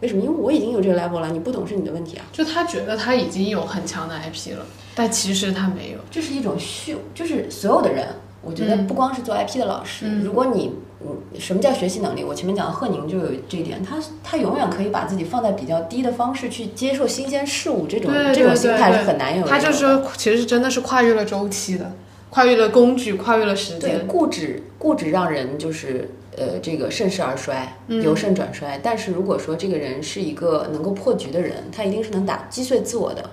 [0.01, 0.23] 为什么？
[0.23, 2.25] 因为我已经有这个 level 了，你不懂是你的问题啊。
[2.33, 5.99] 就他觉得他已经有很强的 IP 了，但其实他没有。
[6.11, 8.07] 这是一种虚，就是所有的人，
[8.43, 10.73] 我觉得不光是做 IP 的老师，如果你
[11.03, 12.23] 嗯，什么叫学习能力？
[12.23, 19.49] 我前面讲的贺宁就有这一点，他他永远可以把自己放在比较低的方式去接受新鲜事物，这种对这种心态是很难有的。
[19.49, 21.93] 他就是其实真的是跨越了周期的，
[22.29, 24.07] 跨越了工具，跨越了时对间。
[24.07, 28.81] 固执，固执让人就是呃这个盛势而衰，嗯由盛转衰。
[28.83, 33.31] 但是如果说这个人是一个能够破局的人，他一定是能打击碎自我的。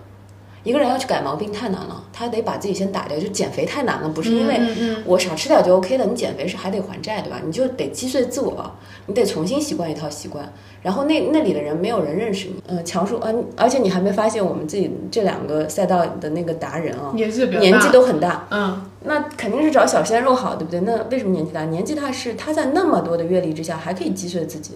[0.68, 3.18] 一个人要去改毛病太难了，他得把自己先打掉。
[3.18, 6.06] 就减肥太难了，不是因为嗯嗯我少吃点就 OK 的。
[6.06, 7.40] 你减肥是还得还债，对吧？
[7.46, 8.70] 你就得击碎自我，
[9.06, 10.52] 你得重新习惯一套习惯。
[10.82, 20.82] 然后那那里的人没有人认识你，呃，强叔，嗯、而且你还没发现我们自己这两个赛道的那个达人啊，年纪年纪都很大，嗯，那肯定是找小鲜肉好，对不对？
[20.82, 21.64] 那为什么年纪大？
[21.64, 24.74] 年纪大是他在那么多的阅历之下还可以击碎自己。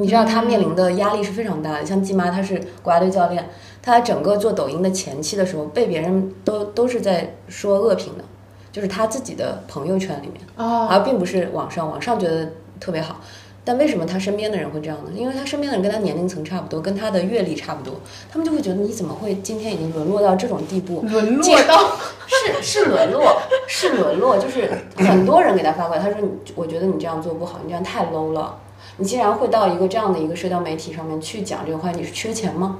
[0.00, 1.84] 你知道他面临的压力是非常大的。
[1.84, 3.48] 像季妈，她是国家队教练，
[3.82, 8.24] 她整个做抖音的前期的时候，被别人都都是在说恶评的，
[8.70, 11.88] 就是他自己的朋友圈里面，哦，而并不是网上。
[11.88, 13.20] 网上觉得特别好，
[13.64, 15.10] 但为什么他身边的人会这样呢？
[15.14, 17.94] 因为他身边的人跟他年龄层差不多，跟他的阅历差不多，
[18.30, 21.02] 他们就会觉得你怎么会今天已经沦落到这种地步？
[21.08, 21.92] 沦落到
[22.26, 28.54] 是是沦落，是沦落，就是很多人给他发过来，他说你，我觉得你这样做不好，你这样太 low 了。
[28.98, 32.78] 你竟然会到一个这样的一个社交媒体上面去讲这个话，你是缺钱吗？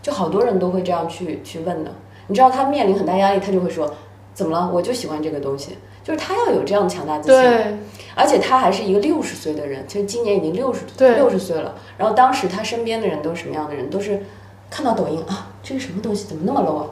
[0.00, 1.92] 就好多人都会这样去去问的。
[2.28, 3.92] 你知道他面临很大压力，他就会说，
[4.32, 4.70] 怎么了？
[4.72, 7.42] 我就喜欢这个东西，就是他要有这样强大自信。
[7.42, 7.78] 对，
[8.14, 11.74] 而且他还是一个六十岁的人，其实今年已经六十对六十岁了。
[11.96, 13.90] 然后当时他身边的人都是什么样的人？
[13.90, 14.22] 都是
[14.70, 16.28] 看到抖音啊，这是什么东西？
[16.28, 16.86] 怎么那么 low 啊？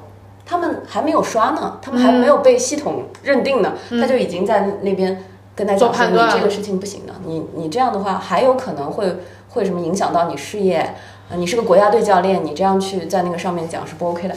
[0.45, 5.23] 他们还没有刷呢，他们还没有被系统认定呢，他就已经在那边
[5.57, 9.17] 跟他做讲说你这个事情不行的，你你这样的话还有可能会
[9.49, 10.95] 会什么影响到你事业？
[11.29, 14.37] 呃，你是个国家队教练，你这样去在那个上面讲是不 OK 的，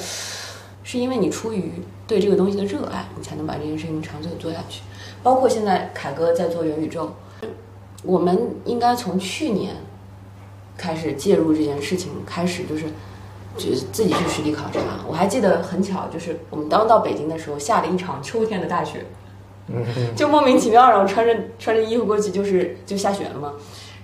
[0.81, 1.73] 是因为你出于
[2.07, 4.81] 对这个东西的热爱，你才能把这件事情长久地做下去。
[5.21, 7.11] 包括现在凯哥在做元宇宙，
[8.03, 9.75] 我们应该从去年
[10.77, 12.85] 开始介入这件事情，开始就是
[13.55, 14.79] 就是自己去实地考察。
[15.07, 19.05] 我还记得很巧，就是我们刚到北京的时候，下了一场秋天的大雪，
[20.15, 23.53] 就莫名其妙，然后穿着穿着衣服过去，就是就下雪了嘛。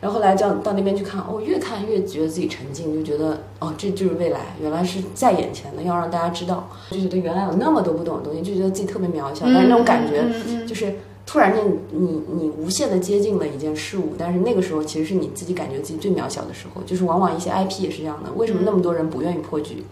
[0.01, 10.23] 然后后来到到那边去看，哦，越看越觉得自己沉浸，就觉得哦，这就是未来，原来是在眼前的，要让大家知道，就觉得原来有那么多不懂的东西，就觉得自己特别渺小，但是那种感觉
[10.67, 10.93] 就是
[11.25, 19.83] 突然间你你你无限的接近了一件事物，但是那个时候其实是你自己感觉自己最渺小的时候，就是往往一些 IP 也是这样的，为什么那么多人不愿意破局？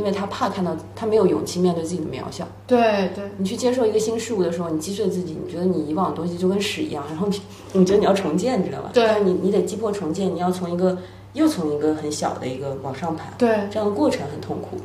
[0.00, 2.48] 因为他怕看到，他没有勇气面对自己的渺小。
[2.66, 7.38] 对对，你去接受一个新事物的时候，你击碎自己，你觉得你以往的东西就跟屎一样，然后你
[7.74, 8.88] 你觉得你要重建，你知道吧？
[8.94, 10.96] 对你你得击破重建，你要从一个
[11.34, 14.78] 又从一个很小的一个往上爬，对，这样的过程很痛苦，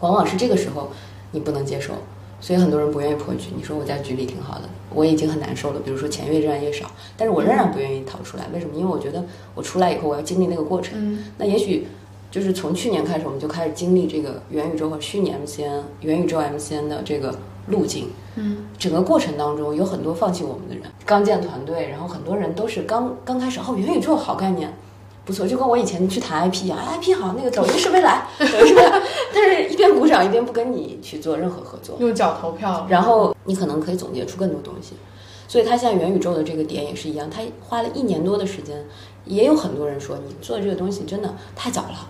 [0.00, 0.90] 往往是这个时候
[1.30, 1.92] 你不能接受，
[2.40, 3.50] 所以很多人不愿意破局。
[3.56, 4.62] 你说我在局里挺好的，
[4.92, 8.74] 我已经很难受了，比如说钱越赚越少，但是我仍然不愿意逃出来，为什么？
[8.74, 9.24] 因为我觉得
[9.54, 11.86] 我出来以后我要经历那个过程，嗯那也许。
[12.32, 17.32] 就是从去年开始，我们就开始经历这个元宇宙和虚拟 MCN、元宇宙 MCN 的这个
[17.68, 18.08] 路径。
[18.36, 24.72] 嗯，整个过程当中有很多放弃我们的人，刚建团队，然后很多人都是刚刚开始，哦，元宇宙好概念，
[25.26, 29.02] 不错，就跟我以前去谈 IP 一样哎，IP 好，那个抖音是未来， 是未来，
[29.34, 34.94] 但是一边鼓掌一边不跟你去做任何合作，用脚投票，然后你可能可以总结出更多东西。
[35.46, 38.82] 所以他现在元宇宙的这个点也是一样，他花了一年多的时间，
[39.26, 42.08] 也有很多人说你做这个东西真的太早了。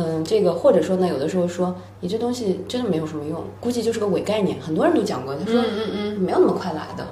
[0.00, 4.56] 嗯，这个或者说呢，有的时候说你这东西真的没有什么用，估计就是个伪概念。
[4.60, 7.04] 很多人都讲过，他说嗯嗯没有那么快来的，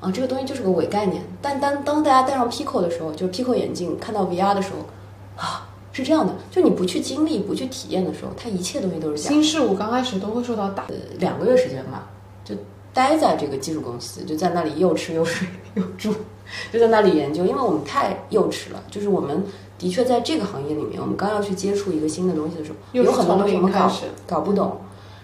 [0.00, 1.22] 啊，这个东西就是个伪概念。
[1.40, 9.34] 但当当大家戴上 Pico 的时候，就是 Pico 眼镜看到 VR 的时候，啊，是这样的，就你不去经历、不去体验的时候，它一切东西都是假的。
[9.34, 12.10] 新事物刚开始都会受到打，呃两个月时间吧，
[12.44, 12.56] 就
[12.92, 16.12] 待在这个技术公司，就在那里又吃又睡又住，
[16.72, 19.44] 就在那里研究，因为我们太幼稚了，就是我们
[19.78, 23.90] 的确在这个行业里面，我们刚要去接触一个新的东西的时候，有很多东西我们搞
[24.26, 24.78] 搞不懂，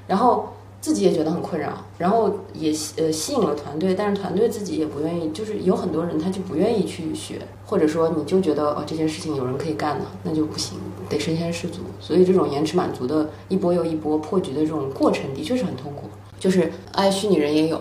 [0.06, 0.48] 然后
[0.80, 10.76] 自己也觉得很困扰，然后也呃吸引了团队，但是团队自己也不愿意，就是有很多人他就不愿意去学，或者说你就觉得哦这件事情有人可以干的，那就不行，
[11.08, 11.78] 得身先士卒。
[12.00, 16.08] 所以这种延迟满足的一波又一波破局的这种过程，的确是很痛苦。
[16.38, 17.80] 就是哎，虚拟人也有，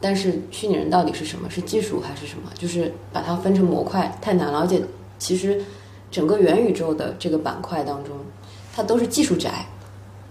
[0.00, 1.50] 但是虚拟人到底是什么？
[1.50, 2.48] 是技术还是什么？
[2.56, 4.80] 就是把它分成模块太难了，而且
[5.18, 5.60] 其实
[6.10, 8.16] 整个元宇宙的这个板块当中，
[8.74, 9.66] 它都是技术宅，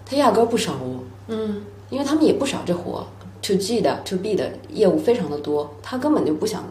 [0.04, 1.00] 它压根儿不少哦。
[1.28, 3.06] 嗯，因为他们也不少这活
[3.42, 6.64] ，to G 的 to B 的业务非常的多，他根本就不想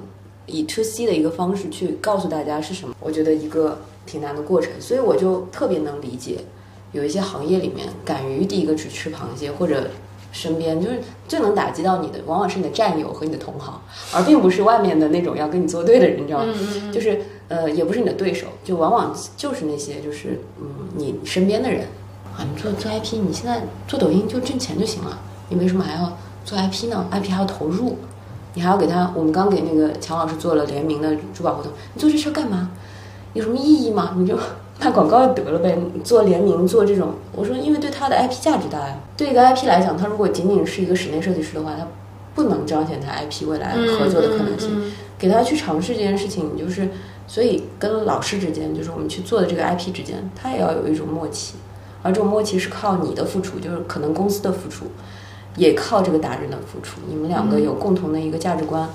[0.45, 2.95] 以 to C 的一个方式去告诉大家是什么。
[2.99, 6.39] 我觉得一个挺难的过程，所以我就特别能理解，
[6.91, 9.87] 有一些行业里面敢于第一个去吃螃蟹，或者
[10.31, 13.79] 身边就是最能打击到你的，往往是你的战友和你的同行，
[14.13, 16.53] 而并不是外面的那种要跟你作对的人，你知道吗？
[16.91, 21.81] 就是呃，也不是你的对手，就往往就是那些就是嗯，你身边的人
[22.37, 25.17] 啊，你做做 IP，你现在做抖音就挣钱就行了，
[25.49, 27.97] 你为什么还要做 IP 呢？IP 还要投入，
[28.53, 32.69] 你还要给他，我们刚给那个强老师做了联名的珠宝活动，你做这事儿干嘛？
[33.33, 34.13] 有什么意义吗？
[34.17, 34.37] 你就
[34.79, 41.87] 卖广告就得了呗，你做联名做这种，我说因为对他的 IP 价值大呀，对一个 IP 来讲，他如果仅仅是一个室内设计师的话，他
[42.35, 44.69] 不能彰显他 IP 未来合作的可能性。
[44.85, 46.87] 嗯给他去尝试这件事情，就是
[47.27, 51.55] 所以跟老师之间，就是我们去做的这个 IP 之间，他也要有一种默契，
[52.01, 54.85] 而这种默契是靠你的付出，就是可能公司的付出，
[55.57, 57.01] 也靠这个达人的付出。
[57.09, 58.87] 你们两个有共同的一个价值观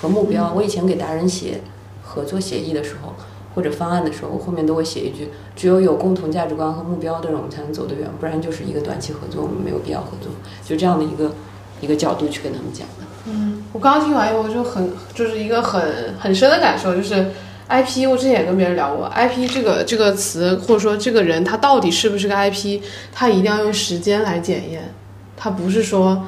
[0.00, 0.52] 和目标。
[0.54, 1.60] 我以前给达人写
[2.04, 3.12] 合作协议的时候，
[3.54, 10.30] 或者方案的时候，我后面都会写一句：只有有共同价值观和目标的人，我们才能走得远，不然就是一个短期合作，我们没有必要合作。
[10.64, 11.32] 就这样的一个
[11.80, 13.04] 一个角度去跟他们讲的。
[13.26, 17.30] 嗯我刚刚听完以后我就很就是一个很很深的感受，就是
[17.70, 22.80] IP，我之前也跟别人聊过，IP 这个这个词或者说这个人他到底是不是个 IP，
[23.12, 24.92] 他一定要用时间来检验，
[25.36, 26.26] 他不是说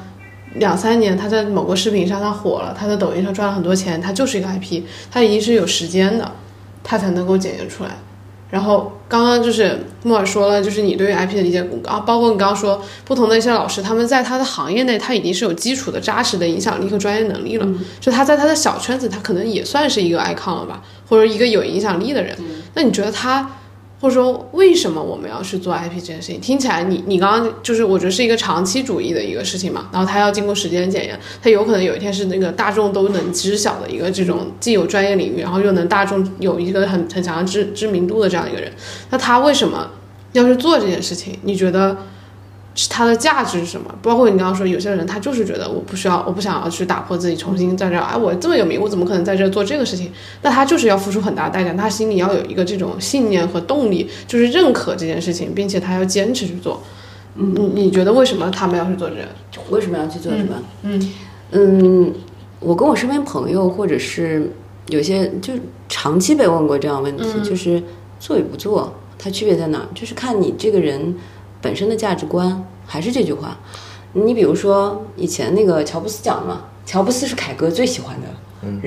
[0.55, 6.31] 两三年他在某个视频上他火了，他在抖音上赚了很多钱，他就是一个 IP，他一定是有时间的，
[6.81, 7.89] 他才能够检验出来。
[8.49, 17.67] 然后刚刚就是莫尔说了，就是你对于 IP 的理解，啊，包括你刚刚说不同的一些老师，他们在他的行业内，他已经是有基础的扎实的影响力和专业能力了。
[17.99, 20.83] 就他在他的小圈子，他可能也算是一个 icon 了吧，
[21.13, 22.35] 或者一个有影响力的人。
[22.73, 23.47] 那你觉得他，
[24.01, 26.41] 或者说为什么我们要去做 IP 这件事情？
[26.41, 38.71] 听起来你你刚刚就是我觉得是一个长期主义的一个事情嘛，然后他要经过时间检验，他有可能有一天是那个大众都能知晓的一个这种既有专业领域，然后又能大众有一个很很强的知知名度的这样一个人，
[39.11, 39.87] 那他为什么
[40.31, 41.37] 要去做这件事情？
[41.43, 41.95] 你觉得？
[42.75, 43.93] 是它的价值是什么？
[44.01, 50.11] 包括你刚刚说，有些人他就是觉得我不需要，我不想要去打破自己，重新在这儿，哎，我这么有名，我怎么可能在这儿做这个事情？
[50.41, 56.81] 那他就是要付出很大代价，他心里要有一个这种信念和动力，就是认可这件事情，并且他要坚持去做。
[57.35, 59.21] 嗯，你你觉得为什么他们要去做这个？
[59.69, 60.55] 为什么要去做这个？
[60.83, 61.13] 嗯
[61.51, 62.13] 嗯，
[62.59, 64.51] 我跟我身边朋友，或者是
[64.87, 65.53] 有些就
[65.87, 67.81] 长期被问过这样问题，就是
[68.19, 69.85] 做与不做，它区别在哪儿？
[69.93, 71.15] 就是看你这个人
[71.63, 73.57] 本身的价值观，还是这句话。
[74.11, 78.27] 你比如说以前那个乔布斯讲嘛，乔布斯是凯哥最喜欢的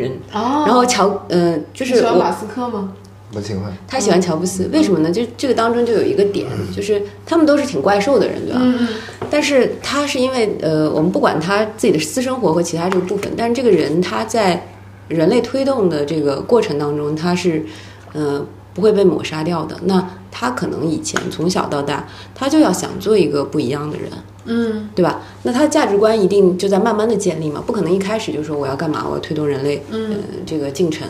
[0.01, 2.93] 人，哦然后乔，嗯、就是喜欢马斯克吗？
[3.35, 3.77] 我喜欢。
[3.89, 5.11] 他喜欢乔布斯，为什么呢？
[5.11, 8.89] 就这个当中就有一个点，就是他们都是挺怪兽的人，对吧？
[9.29, 14.69] 但是他是因为呃，我们不管他自己的私生活和其他这个部分，但是这个人他在
[15.09, 17.67] 人类推动的这个过程当中，他是
[18.13, 18.47] 呃
[18.77, 19.75] 不会被抹杀掉的。
[19.85, 24.11] 那他可能以前从小到大，他就要想做一个不一样的人，
[24.45, 25.23] 嗯对吧？
[25.45, 29.99] 那他的价值观一定就在慢慢的建立嘛，不可能一开始就说我要干嘛，我要推动人类呃
[30.45, 31.09] 这个进程。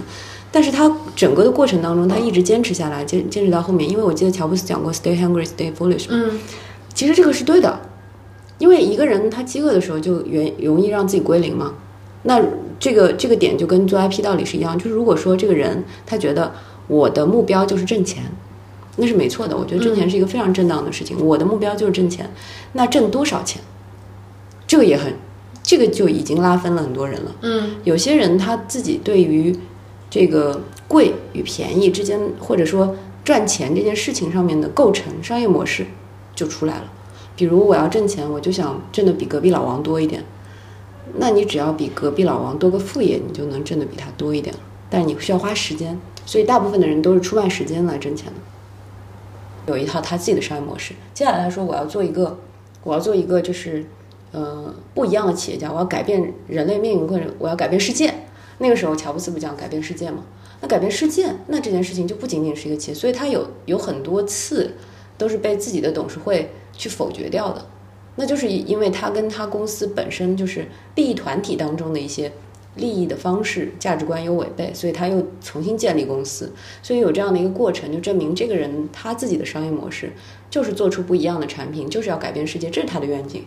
[0.53, 3.91] 但是他整个的过程当中，他一直坚持下来，坚坚持到后面。
[3.91, 6.39] 因为我记得乔布斯讲过 “stay hungry, stay foolish” 嘛嗯
[6.95, 7.79] 其实这个是对的，
[8.59, 11.75] 因为一个人他饥饿的时候就原容易让自己归零嘛。
[12.23, 12.41] 那
[12.81, 16.51] 这个这个点就跟做 IP 道理是一样，就是如果说这个人他觉得
[16.89, 18.25] 我的目标就是挣钱，
[18.97, 19.57] 那是没错的。
[19.57, 22.31] 我觉得挣钱是一个非常正当的事情，我的目标就是挣钱，
[22.73, 23.61] 那挣多少钱，
[24.67, 25.15] 这个也很，
[25.63, 27.35] 这个就已经拉分了很多人了。
[27.43, 29.57] 嗯有些人他自己对于
[30.09, 35.87] 这个贵与便宜之间，或者说赚钱这件事情上面的构成商业模式
[36.35, 36.85] 就出来了。
[37.35, 40.25] 比如我要挣钱，我就想挣的比隔壁老王多一点，
[41.19, 44.61] 那你只要比隔壁老王多个副业，你就能挣的比他多一点了。
[44.89, 49.73] 但是你需要花时间，所以大部分的人都是出卖时间来挣钱的。
[49.73, 50.93] 有一套他自己的商业模式。
[51.15, 52.39] 接下来他说我要做一个，
[52.85, 53.85] 我要做一个就是，
[54.33, 58.13] 呃，不一样的企业家，我要改变人类命运，或者我要改变世界。
[58.59, 60.25] 那个时候乔布斯不讲改变世界吗？
[60.61, 64.75] 那改变世界，那这件事情就不仅仅是一个企业，所以他有有很多次
[65.19, 67.67] 都是被自己的董事会去否决掉的。
[68.15, 72.33] 那就是因为他跟他公司本身就是利益团体当中的一些
[72.77, 76.53] 利益的方式、价值观有违背，所以他又重新建立公司。
[76.83, 80.13] 所以有这样的一个过程，就证明这个人他自己的商业模式
[80.49, 83.45] 就是做出不一样的产品，就是要改变世界，这是他的愿景。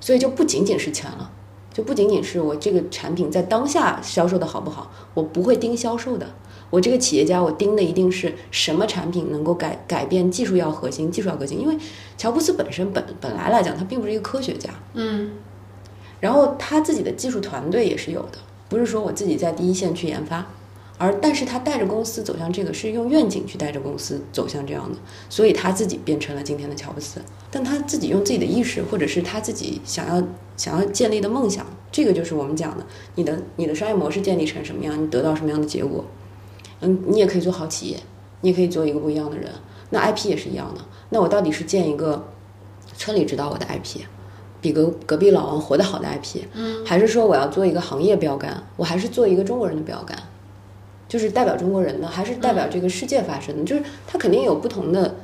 [0.00, 1.30] 所以就不仅仅是钱了，
[1.72, 6.26] 就不仅仅是我这个产品在当下销售的好不好，我不会盯销售的。
[6.70, 11.60] 我这个企业家，我盯的一定是什么产品能够改改变技术要核心，技术要核心。
[11.60, 11.76] 因为
[12.16, 15.32] 乔布斯本身本本来来讲，他并不是一个科学家，嗯
[16.22, 18.38] 然后他自己的技术团队也是有的，
[18.68, 20.46] 不是说我自己在第一线去研发，
[20.96, 24.96] 而但是他带着公司走向这个，是用愿景去带着公司走向这样的，
[25.28, 27.20] 所以他自己变成了今天的乔布斯。
[27.50, 30.22] 但他自己用自己的意识，或者是他自己想要
[30.56, 32.86] 想要建立的梦想，这个就是我们讲的，
[33.16, 36.04] 你的你的商业模式建立成什么样，你得到什么样的结果。
[36.82, 37.98] 嗯，你也可以做好企业，
[38.42, 39.50] 你也可以做一个不一样的人。
[39.90, 40.80] 那 IP 也是一样的。
[41.10, 42.28] 那我到底是建一个
[42.96, 44.02] 村里知道我的 IP，
[44.62, 48.66] 比隔隔壁老王活得好的 IP，嗯，还是说我要做一个行业标杆？
[48.78, 50.16] 我还是做一个中国人的标杆，
[51.06, 53.64] 就是代表中国人的，还是代表这个世界发生的？
[53.64, 55.14] 就是它肯定有不同的。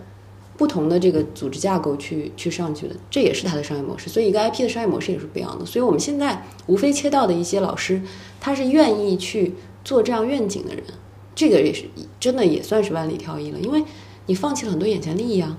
[0.59, 4.11] 不同的这个组织架构去去上去的，这也是它的商业模式。
[4.11, 5.65] 所以一个 IP 的商业模式也是不一样的。
[5.65, 8.03] 所以我们现在无非切到的一些老师，
[8.41, 9.55] 他是愿意去
[9.85, 10.83] 做这样愿景的人，
[11.37, 11.85] 这个也是
[12.19, 13.85] 真的也算是万里挑一了，因为
[14.27, 15.57] 你放弃了很多眼前利益啊。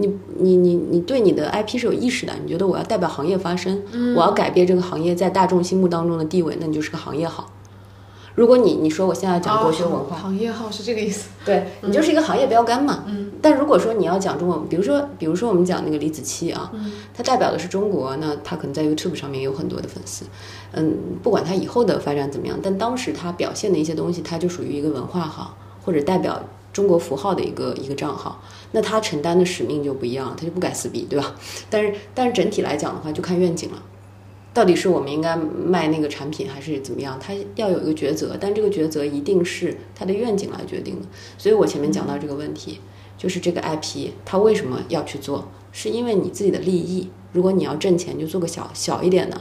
[0.00, 3.82] 你你你你对你的 IP 是有意识的，你觉得我要代表行业发声，
[4.16, 7.52] 我要改变这个行业在大众心目当中的地位，那你就是个行业好。
[8.36, 11.30] 如果你你说我现在讲国学文化，行业号是这个意思。
[11.44, 13.02] 对你就是一个行业标杆嘛。
[13.08, 13.32] 嗯。
[13.42, 20.24] 但如果说你要讲中文，比如说比如说我们讲那个李子柒啊，嗯，他代表的是中国，那他可能在 YouTube 上面有很多的粉丝。
[20.70, 26.40] 嗯，不管他以后的发展怎么样，但当时他表现的一些东西，他就属于一个文化号或者代表
[26.72, 28.40] 中国符号的一个一个账号。
[28.72, 31.34] 那他承担的使命就不一样，他就不敢撕逼对吧？
[31.70, 33.82] 但是但是整体来讲的话，就看愿景了。
[34.54, 37.18] 到底是我们应该卖那个产品，还是怎么样？
[37.20, 41.06] 他要有一个抉择，但这个抉择一定是他的愿景来决定的。
[41.36, 42.80] 所以我前面讲到这个问题，
[43.16, 45.48] 就是这个 IP，他为什么要去做？
[45.70, 47.08] 是因为你自己的利益。
[47.32, 49.38] 如果你要挣钱，就做个小小一点的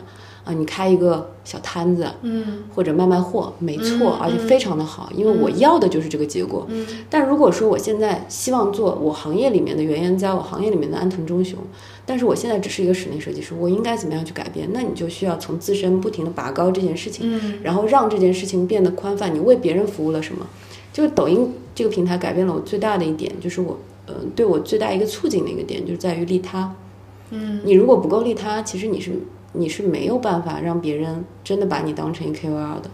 [0.47, 6.65] 啊，你开一个小摊子，嗯，或者卖卖货，没错，而且非常的好，因为我要的就是这个结果。
[6.69, 11.59] 嗯，但如果说我现在希望做我行业里面的原研哉，我行业里面的安藤忠雄。
[12.05, 14.69] 但是我现在只是一个室内设计师，我应该怎么样去改变？
[14.71, 19.35] 那你就需要从自身不停的拔高这件事情，嗯，然后让这件事情变得宽泛。
[19.35, 20.47] 你为别人服务了什么？
[20.93, 26.73] 就是抖音这个平台改变了我最大的一点，就是我，呃，对我最大一个促进的一个点，就是在于利他。
[27.31, 29.11] 嗯，你如果不够利他，其实你是
[29.53, 32.89] 你是没有办法让别人真的把你当成一 KOL 的，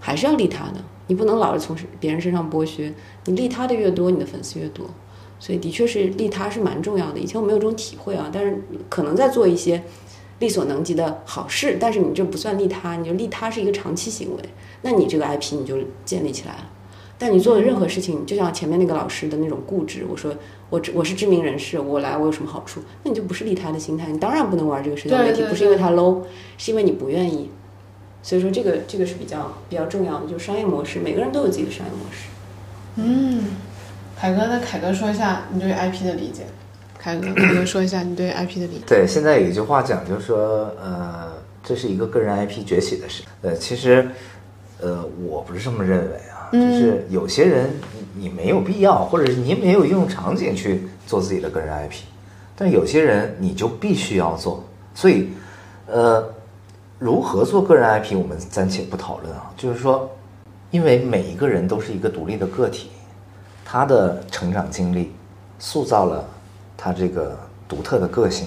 [0.00, 0.84] 还是要利他的。
[1.06, 2.92] 你不能老是从别人身上剥削，
[3.26, 4.86] 你利他的越多，你的粉丝越多。
[5.38, 7.18] 所以的确是利他是蛮重要的。
[7.18, 9.82] 以前我没有这种体会啊，但是可能在做一些
[10.38, 14.42] 力所能及的好事，但是你这不算利他，你就利他是一个长期行为，
[14.82, 16.70] 那你这个 IP 你就建立起来了。
[17.18, 20.34] 但你做的任何事情，就像前面那个老师的那种固执，我说
[20.70, 22.80] 我我是知名人士，我来我有什么好处？
[23.04, 26.22] 那你就不是利他的心态，你当然不能玩这个社交媒体，不是因为它 low，
[26.58, 27.50] 是因为你不愿意。
[28.22, 32.28] 所以说这个这个是比较比较重要的，就是商业模式，每个人都有自己的商业模式。
[32.96, 33.44] 嗯。
[34.18, 36.44] 凯哥，那凯哥说一下你对 IP 的理解。
[36.98, 38.84] 凯哥，凯哥说一下你对 IP 的理解。
[38.86, 43.22] 对，现在有一句话讲，就是说，呃，这是一个个人 IP 崛起的事。
[43.42, 44.08] 呃，其实，
[44.80, 47.68] 呃，我不是这么认为啊，就是有些人
[48.16, 52.00] 你没有必要，或者是你没有应用场景去做自己的个人 IP，
[52.56, 54.64] 但有些人你就必须要做。
[54.94, 55.28] 所以，
[55.86, 56.26] 呃，
[56.98, 59.52] 如何做个人 IP，我们暂且不讨论啊。
[59.56, 60.10] 就是说，
[60.70, 62.90] 因为每一个人都是一个独立的个体。
[63.68, 65.12] 他的成长经历
[65.58, 66.24] 塑造了
[66.76, 67.36] 他这个
[67.68, 68.46] 独特的个性，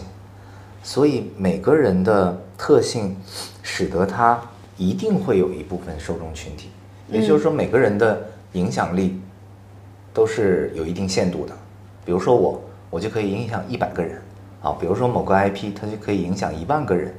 [0.82, 3.18] 所以每个人的特性
[3.62, 4.40] 使得他
[4.78, 6.70] 一定会有一部分受众群体，
[7.10, 9.20] 也就是说，每个人的影响力
[10.20, 11.54] 都是有一定限度的。
[12.04, 14.22] 比如说我，我就可以影响一百个人
[14.62, 17.14] 啊；比如说某个 IP，它就可以影响一万个人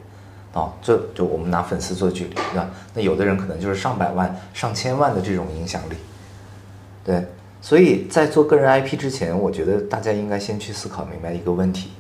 [0.53, 0.71] 啊。
[0.83, 2.69] 这就我们拿粉丝做举例，对吧？
[2.93, 5.95] 那有的人可能就是上百万、上千万的这种影响力，
[7.03, 7.25] 对。
[7.63, 11.93] 所以在做个人 IP 之前，我觉得大家应该先去思考明白一个问题，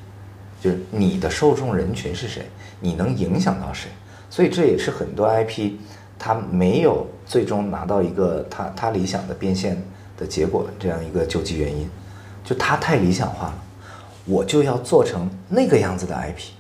[0.61, 2.45] 就是你的受众人群是谁，
[2.79, 3.91] 你能影响到谁。
[4.29, 5.73] 所以这也是很多 IP
[6.19, 9.83] 它没有最终拿到一个它它理想的变现
[10.21, 11.89] 的结果这样一个究极原因，
[12.45, 13.55] 就它太理想化了，
[14.27, 16.51] 我就要做成那个样子的 IP，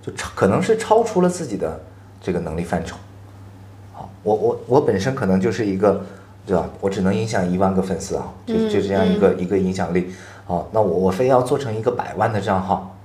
[0.00, 1.80] 就超可能是超出了自己的
[2.22, 2.96] 这个能力范畴。
[3.92, 6.06] 好，我我我本身可能就是一个，
[6.46, 6.70] 对吧？
[6.80, 10.12] 我只能影响一万个粉丝啊，就就这样一个一个影响力。
[10.46, 12.96] 好，那我我非要做成一个百万的账号，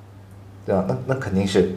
[0.66, 0.86] 对吧？
[0.88, 1.76] 那那肯定是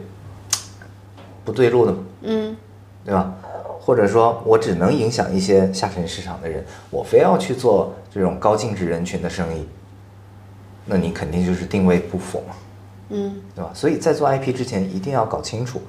[1.43, 2.55] 不对路的嘛，嗯
[3.03, 3.33] 对吧？
[3.79, 9.65] 或者说我只能影响一些下沉市场的人，我非要去做这种高净值人群的生意，
[10.85, 12.55] 那你肯定就是定位不符嘛，
[13.09, 13.71] 嗯对吧？
[13.73, 15.81] 所以在做 IP 之前，一定要搞清楚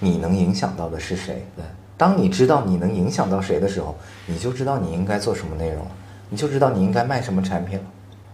[0.00, 1.46] 你能影响到的是谁。
[1.56, 1.64] 对，
[1.96, 3.96] 当你知道你能影响到谁的时候，
[4.26, 5.90] 你就知道你应该做什么内容了，
[6.28, 7.84] 你就知道你应该卖什么产品了。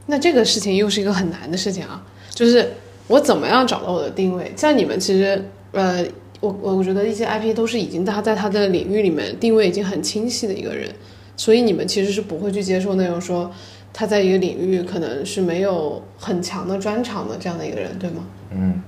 [0.07, 2.73] 那这个事情又是一个很难的事情啊，就是
[3.07, 4.53] 我怎么样找到我的定位？
[4.57, 6.05] 像你们其实，呃，
[6.43, 10.91] 我我我觉得一些 IP 都是已经他在他的领域里面定位已经很清晰的一个人，
[11.37, 13.49] 所以你们其实是不会去接受那种说
[13.93, 18.27] 他在一个领域可能是没有很强的专长的这样的一个人，对吗？
[18.51, 18.83] 嗯，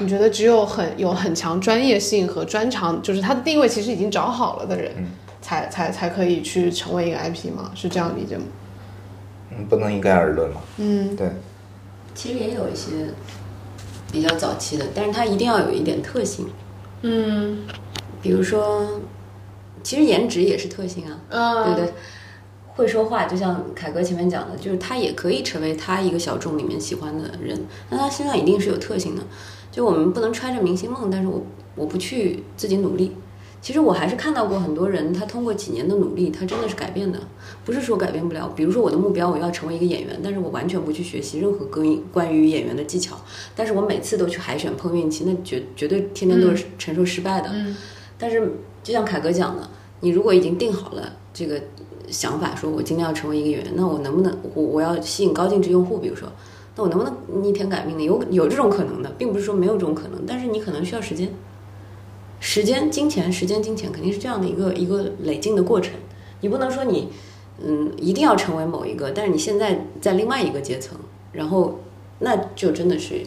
[0.00, 5.06] 你觉得只有很有很强专业性和专长，就是他的定位其实已经找好了的人，嗯
[5.40, 7.70] 才才才可以去成为一个 IP 吗？
[7.74, 8.44] 是这样理解吗？
[9.52, 10.60] 嗯，不能一概而论嘛。
[10.78, 11.30] 嗯对，
[12.14, 13.08] 其实也有一些
[14.12, 16.46] 比较早期的，但是他一定要有一点特性，
[17.02, 17.66] 嗯
[18.22, 19.00] 比如说，
[19.82, 21.94] 其实颜值也是特性啊，嗯对不对？
[22.74, 27.58] 会说话，就像凯哥前面讲的，就是他也可以成为他一个小众里面喜欢的人，
[27.90, 29.22] 那他身上一定是有特性的。
[29.70, 31.44] 就我们不能揣着明星梦，但是我
[31.76, 33.16] 我不去自己努力。
[33.62, 37.18] 其实我还是看到过很多人，他通过几年的努力，他真的是改变的，
[37.64, 38.50] 不是说改变不了。
[38.56, 43.16] 比如说我的目标，我要成为一个演员，但是我完全不去学习任何关于关于演员的技巧，
[43.54, 47.50] 但是我每次都去海选碰运气，那绝绝对天天都是承受失败的。
[47.52, 47.76] 嗯
[48.22, 49.66] 但是就像凯哥讲的，
[50.00, 51.58] 你如果已经定好了这个
[52.08, 56.28] 想法，说我今天要成为一个演员，那我能不能我我要吸引高净值用户，比如说，
[56.76, 58.04] 那我能不能逆天改命呢？
[58.04, 61.32] 有有这种可能的，并不是说没有这种可能，但是你可能需要时间，
[62.40, 65.92] 时间、金钱、时间、金钱肯定是这样的一个一个累进的过程。
[66.40, 67.08] 你不能说你
[67.62, 70.98] 嗯一定要成为某一个，但是你现在在另外一个阶层，
[71.32, 71.78] 然后
[72.20, 73.22] 那就真的是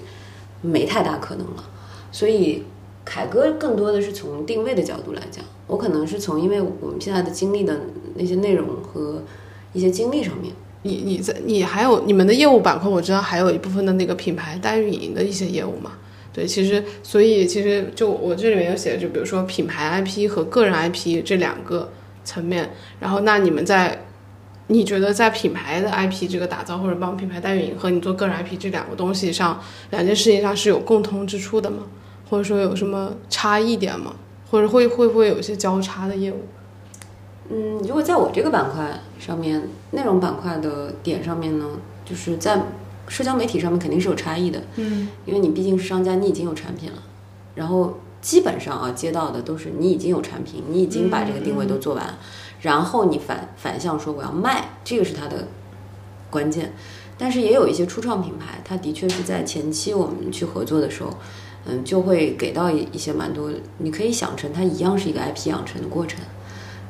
[0.61, 1.63] 没太大可能了。
[2.11, 2.63] 所以
[3.05, 7.79] 凯哥更多的是从定位的角度来讲，我可能是从因为我们现在的经历的
[8.15, 9.21] 那些内容和
[9.73, 15.91] 一些经历上面，你你在你还有你们的业务板块，我知道还有一部分的那个品牌代运营的一些业务嘛。
[16.33, 21.91] 对，其实所以其实就我这里面有写，就比如说品牌 IP 和个人 IP 这两个
[22.25, 22.71] 层面。
[22.99, 24.05] 然后那你们在
[24.67, 29.61] 你觉得在品牌的 IP 这个打造或者帮品牌代运营和你做个人 IP 这两个东西上，
[29.91, 31.83] 两件事情上是有共通之处的吗？
[32.29, 34.15] 或者说有什么差异点吗？
[34.49, 36.45] 或者会会不会有一些交叉的业务？
[37.49, 39.61] 嗯，如果在我这个板块上面，
[39.91, 41.67] 内容板块的点上面呢，
[42.05, 42.57] 就是在
[43.07, 45.09] 社交媒体上面肯定是有差异的，嗯。
[45.25, 46.97] 因为你毕竟是商家，你已经有产品了，
[47.55, 52.17] 然后基本上啊接到的都是你已经有产品，你已经把这个定位都做完，
[52.61, 55.47] 然后你反反向说我要卖，这个是它的
[56.29, 56.73] 关键。
[57.15, 61.13] 但是也有一些初创品牌，它的确是在前期我们去合作的时候，
[61.65, 66.19] 嗯，就会给到一一些蛮多，你可以想成它一样是一个 IP 养成的过程，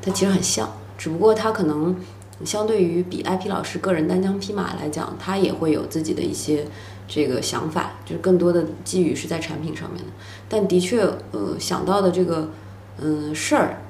[0.00, 1.94] 它其实很像，只不过它可能
[2.42, 6.66] 相对于比 IP 老师个人单枪匹马来讲，他也会有自己的一些
[7.06, 10.10] 这个想法，就是更多的寄予是在产品上面的。
[10.48, 12.50] 但的确，呃，想到的这个
[12.98, 13.82] 嗯事儿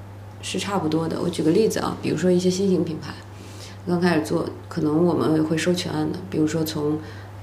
[0.43, 1.19] 是差不多的。
[1.23, 3.15] 我举个例子啊，比如说一些新型品牌，
[3.87, 6.99] 刚开始做，可能我们会收全案的，比如说从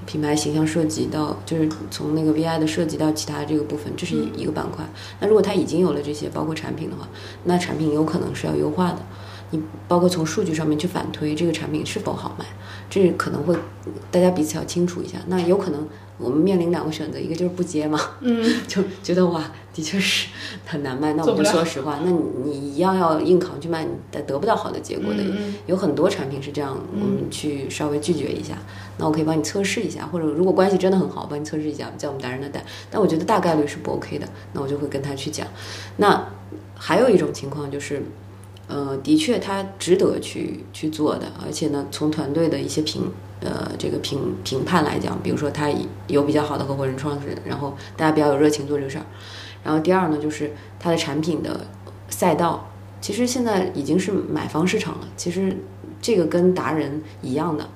[0.06, 4.84] 品牌形象设计到，就是从那个 VI 的设计到其他这个部分，这是一一个板块。
[5.20, 7.08] 那如果它已经有了这些，包括产品的话，
[7.44, 8.98] 那产品有可能是要优化的。
[9.52, 12.44] 你包括从数据上面去反推这个产品是否好卖，
[12.90, 13.54] 这可能会
[14.10, 15.18] 大家彼此要清楚一下。
[15.28, 15.86] 那有可能
[16.18, 20.28] 我们面临两个选择，一个就是不接嘛，嗯， 就觉得哇，的确是
[20.64, 21.12] 很难卖。
[21.12, 25.22] 那我就说实话，那你你一样要硬扛去卖，你得得不到好的结果的。
[25.66, 28.54] 有很多产品是这样，我们去稍微拒绝一下。
[28.96, 32.64] 那我可以帮你测试一下，或者如果关系真的很好，帮你测试一下，在我们达人的带。
[32.90, 35.46] 但我觉得大概率是不 OK 的，那我就会跟他去讲。
[35.98, 36.26] 那
[36.74, 38.02] 还有一种情况就是。
[38.74, 43.02] 呃，的确，他值得去去做的，而且呢，从团队的一些评
[43.40, 45.70] 呃这个评评判来讲，比如说他
[46.06, 49.04] 有比较好的合伙人、创始人，然后大家比较有热情做这个事儿。
[49.62, 51.66] 然后第二呢，就是它的产品的
[52.08, 52.66] 赛道，
[53.02, 55.08] 其实现在已经是买方市场了。
[55.18, 55.54] 其实
[56.00, 57.68] 这个跟达人一样的，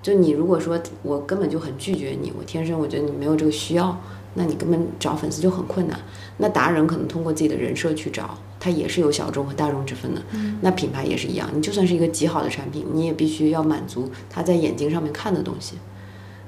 [0.00, 3.94] 就你如果说我根本就很拒绝你，我天生我觉得你没有这个需要，
[4.32, 6.00] 那你根本找粉丝就很困难。
[6.38, 10.22] 那达人可能通过自己的人设去找，他也是有小众和大众之分的。
[10.60, 15.74] 那品牌也是一样，你就算是一个极好的产品，你也必须要满足他在眼睛上面看的东西。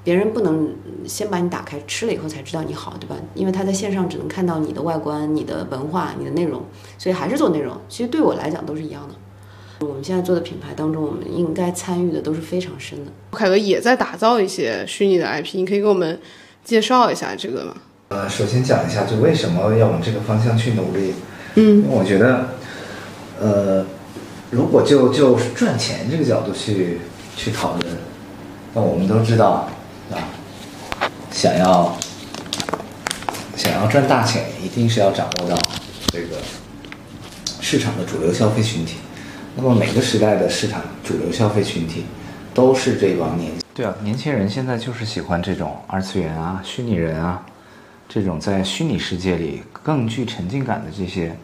[0.03, 0.75] 别人不能
[1.07, 3.15] 先把你打开吃了以后才知道你好，对吧？
[3.35, 6.63] 因为他在线上只能看到你的外观、你的文化、你的内容，
[6.97, 7.77] 所以还是做内容。
[7.87, 9.15] 其实对我来讲都是一样的。
[9.87, 13.13] 我们现在做的品牌当中，我们应该参与的都是非常深的。
[13.33, 16.19] 凯哥也在打造一些虚拟的 IP，你可以给我们
[16.65, 17.75] 介绍一下这个吗？
[18.09, 21.13] 呃，首先讲一下，就为什么要往这个方向去努力。
[21.55, 22.49] 嗯，因为我觉得，
[23.41, 23.87] 呃，
[24.51, 27.01] 如果就就赚钱这个角度去
[27.37, 27.97] 去讨论，
[28.75, 29.69] 那我们都知道
[30.13, 30.17] 啊，
[31.31, 31.97] 想要
[33.57, 35.57] 想要赚大钱，一定是要掌握到
[36.13, 36.37] 这个
[37.61, 38.97] 市场的主流消费群体。
[39.57, 42.05] 那么每个时代的市场主流消费群体
[42.55, 47.45] 都是这帮年对啊，年轻人现在就是喜欢这种二次元啊、虚拟人啊，
[48.11, 51.37] 这种在虚拟世界里更具沉浸感的这些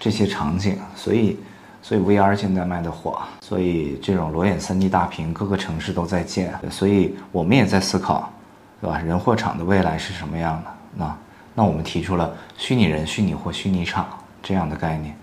[0.00, 1.38] 这些场景，所以
[1.82, 8.32] 所以 VR 现在卖的火，所以这种裸眼 3D 大屏各个城市都在建，所以我们也在思考，
[8.80, 8.98] 对吧？
[8.98, 10.70] 人货场的未来是什么样的？
[10.96, 11.18] 那
[11.54, 14.08] 那我们提出了虚拟人、虚拟货、虚拟场
[14.42, 15.14] 这样的概念，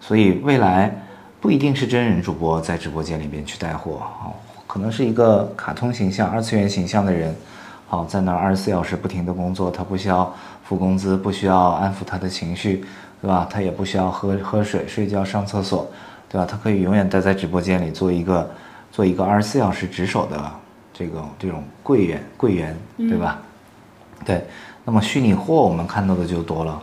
[0.00, 0.94] 所以未来。
[1.38, 4.34] 不一定是真人主播在直播间里边去带货啊，
[4.66, 7.32] 可能是一个卡通形象、二次元形象的人，
[7.88, 10.32] 好在那儿二十四小时不停的工作，他不需要
[10.64, 12.84] 付工资，不需要安抚他的情绪，
[13.20, 13.46] 对吧？
[13.50, 15.88] 他也不需要喝喝水、睡觉、上厕所，
[16.28, 16.46] 对吧？
[16.50, 18.50] 他可以永远待在直播间里做一个
[18.90, 20.50] 做一个二十四小时值守的
[20.92, 23.38] 这个这种柜员柜员，对吧？
[24.24, 24.44] 对，
[24.84, 26.80] 那么虚拟货我们看到的就多了，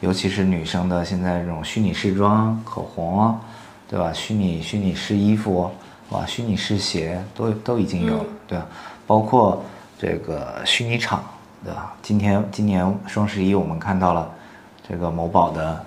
[0.00, 3.40] 尤其是女生的现在这种虚拟试妆、口红啊。
[3.88, 4.12] 对吧？
[4.12, 5.70] 虚拟虚拟试衣服，
[6.08, 8.66] 哇，虚拟试鞋都都已经有了，对吧？
[9.06, 9.62] 包括
[9.98, 11.24] 这个虚拟场，
[11.64, 11.94] 对吧？
[12.02, 14.30] 今天今年双十一我们看到了
[14.88, 15.84] 这个某宝的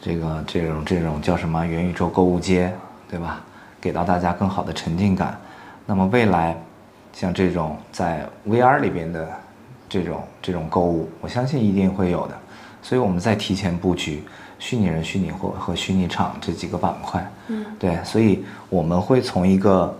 [0.00, 2.72] 这个这种这种叫什么元宇宙购物街，
[3.10, 3.40] 对吧？
[3.80, 5.38] 给到大家更好的沉浸感。
[5.86, 6.56] 那么未来
[7.12, 9.28] 像这种在 VR 里边的
[9.88, 12.34] 这种这种购物，我相信一定会有的。
[12.82, 14.22] 所以我们在提前布局。
[14.60, 19.96] 虚拟人、虚拟货和虚拟场这几个板块，嗯，对，所以我们会从一个，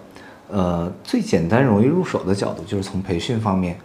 [0.51, 3.79] 呃，最简单、容易入手的角度，就是从培训方面，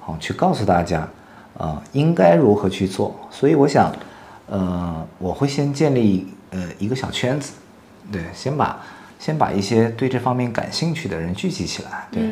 [0.00, 1.08] 好去告诉大家，
[1.56, 3.14] 啊，应该如何去做。
[3.30, 3.92] 所以我想，
[4.48, 7.52] 呃，我会先建立呃一个小圈子，
[8.12, 8.80] 对，先把。
[9.20, 12.22] 先把一些对这方面感兴趣的人聚集起来，对。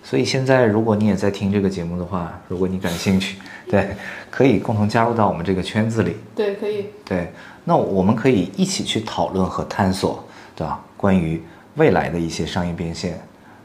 [0.00, 3.96] 所以现在如果你也在听这个节目的话，如果你感兴趣，对，
[4.30, 6.16] 可以共同加入到我们这个圈子里。
[6.36, 6.86] 对，可以。
[7.04, 7.32] 对，
[7.64, 10.24] 那我们可以一起去讨论和探索，
[10.54, 10.80] 对吧？
[10.96, 11.42] 关于
[11.74, 13.20] 未来的一些商业变现，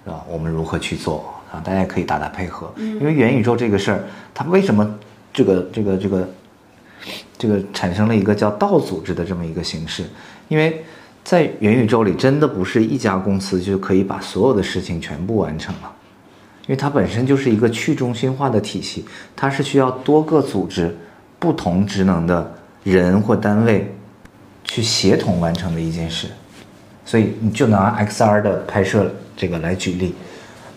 [0.06, 0.24] 对吧？
[0.30, 1.60] 我们如何去做啊？
[1.64, 2.72] 大家可以打打配合。
[2.76, 3.00] 嗯。
[3.00, 4.04] 因为元宇宙这个事儿，
[4.34, 4.98] 它为什么
[5.34, 6.30] 这个这个这个
[7.38, 10.06] 这个产生了一个叫道组织的这么一个形式？
[10.48, 10.84] 因为。
[11.24, 15.94] 在元宇宙里，真的不是一家公司就可以把所有的事情全部完成了，
[16.64, 19.06] 因为它本身就是一个去中心化的体系，
[19.36, 20.98] 它是需要多个组织、
[21.38, 22.52] 不同职能的
[22.84, 23.94] 人或单位
[24.64, 26.28] 去协同完成的一件事。
[27.06, 30.16] 所以你就拿 XR 的拍摄这个来举例，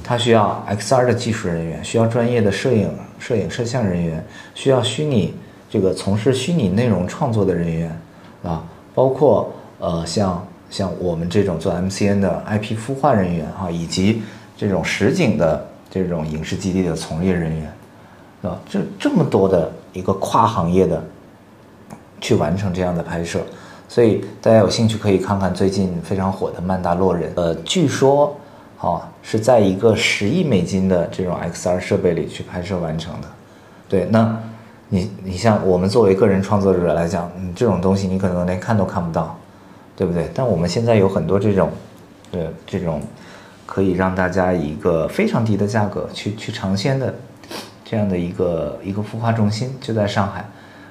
[0.03, 4.25] 它需要 XR 的技术人员，需要专业的摄影、摄影摄像人员，
[4.55, 5.35] 需要虚拟
[5.71, 8.01] 这个从事虚拟内容创作的人员，
[8.43, 8.65] 啊，
[8.95, 9.53] 包括。
[9.81, 14.23] 呃，像像我们这种做 MCN 的 IP 孵化人员哈，以及
[14.57, 17.73] 这种实景的这种影视基地的从业人员，
[18.43, 21.05] 啊，这这么多的一个跨行业的
[22.19, 23.45] 去完成这样的拍摄，
[23.89, 27.31] 所以大家有兴趣可以看看最近非常火的《曼达洛人》。
[27.37, 28.37] 呃，据说，
[28.79, 33.29] 啊，是在一个十亿美金的这种 XR 设备里去拍摄完成的。
[33.89, 34.37] 对，那
[34.89, 39.37] 你你像我们作为个人创作者来讲，嗯，这种东西你可能连看都看不到。
[39.97, 40.29] 对不对？
[40.35, 41.71] 但我们现在有很多这种，
[42.33, 43.01] 呃，这种
[43.65, 47.15] 可以让大家以一个非常低的价格去去尝鲜的
[47.85, 50.45] 这样的一个一个孵化中心，就在上海。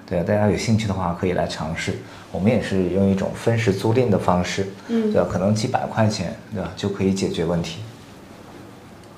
[0.05, 1.95] 对，大家有兴趣的话可以来尝试。
[2.33, 5.27] 我们也是用一种分时租赁的方式，嗯，对吧？
[5.31, 7.77] 可能几百块钱，对吧，就可以解决问题。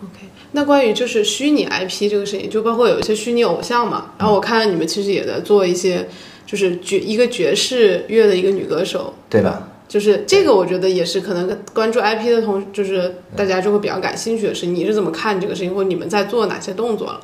[0.04, 4.12] OK，那关于就是虚拟 IP 这个事情，就包括有一些虚拟偶像嘛。
[4.20, 6.08] 然后我看你们其实也在做一些，
[6.46, 9.70] 就是爵一个爵士乐的一个女歌手，对吧？
[9.88, 17.22] 就是这个，我觉得也是可能关注 IP 的同，就是大家就会比较感兴趣的是，你是怎么看这个事情，或者你们在做哪些动作了？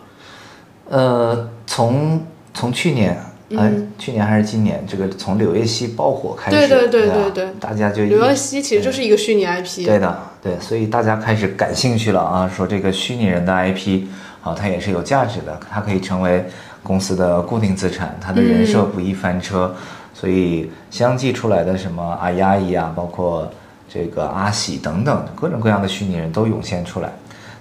[0.90, 3.18] 呃，从从去年
[3.58, 7.54] 哎，去年还是今年，这个从柳叶熙爆火开始，对对对吧对对。
[7.60, 14.04] 大家就刘一耀熙其实就是一个虚拟 IP，对的，对，所以大家开始感兴趣了啊，说这个虚拟人的 IP
[14.44, 16.46] 啊，它也是有价值的，它可以成为
[16.84, 19.74] 公司的固定资产，它的人设不易翻车，
[20.14, 23.52] 所以相继出来的什么阿丫伊啊，包括
[23.88, 27.12] 这个阿喜等等各种各样的虚拟人都涌现出来，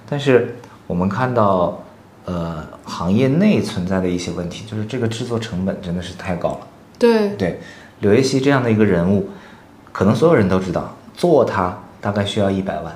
[0.09, 0.57] 但是
[0.87, 1.83] 我们看到，
[2.25, 6.67] 呃，行业内存在的一些问题，就是这个制作成本真的是太高了。
[6.99, 7.61] 对对，
[8.01, 9.29] 柳叶熙这样的一个人物，
[9.93, 12.93] 可能所有人都知道，做他大概需要一百万，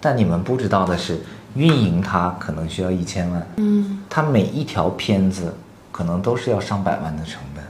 [0.00, 1.18] 但你们不知道的是，
[1.54, 3.46] 运营他可能需要一千万。
[3.56, 5.52] 嗯，他每一条片子
[5.90, 7.64] 可能都是要上百万的成本，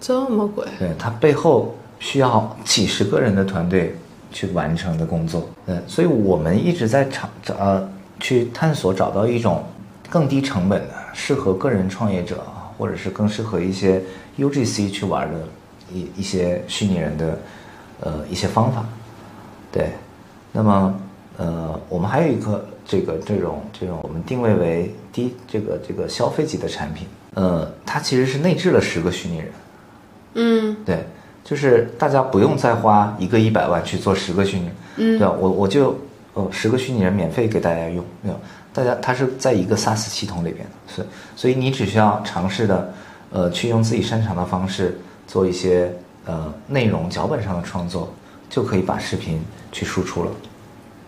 [0.00, 3.96] 这么贵，对他背后需要几十个人的团队
[4.32, 5.48] 去完成的工作。
[5.66, 7.88] 嗯，所以我们一直在尝找呃
[8.20, 9.64] 去探索找到一种
[10.08, 14.02] 更低成本的、适合个人创业者啊，或者是更适合一些
[14.38, 15.38] UGC 去玩的
[15.92, 17.38] 一一些虚拟人的
[18.00, 18.84] 呃一些方法。
[19.70, 19.90] 对，
[20.52, 20.94] 那么
[21.36, 29.48] 呃，我们还有一个这个这种这种我们定位为低这个这个消费级的产品，呃，它其实是内置了十个虚拟人。
[30.34, 31.04] 嗯对，
[31.44, 35.34] 就是大家不用再花一个一百万去做十个虚拟人，嗯，对吧？
[35.38, 35.98] 我我就
[36.34, 38.38] 呃十个虚拟人免费给大家用，对吧？
[38.72, 42.94] 大家它是在一个 SaaS 系统里边的，所以所以你只需要尝试的，
[43.30, 45.92] 呃，去用自己擅长的方式做一些
[46.26, 48.12] 呃内容脚本上的创作，
[48.48, 49.40] 就可以把视频
[49.72, 50.30] 去输出了，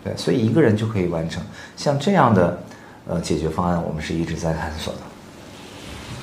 [0.03, 1.43] 对，所以一个人就可以完成。
[1.77, 2.59] 像这样的
[3.07, 5.01] 呃解决方案，我们是一直在探索的。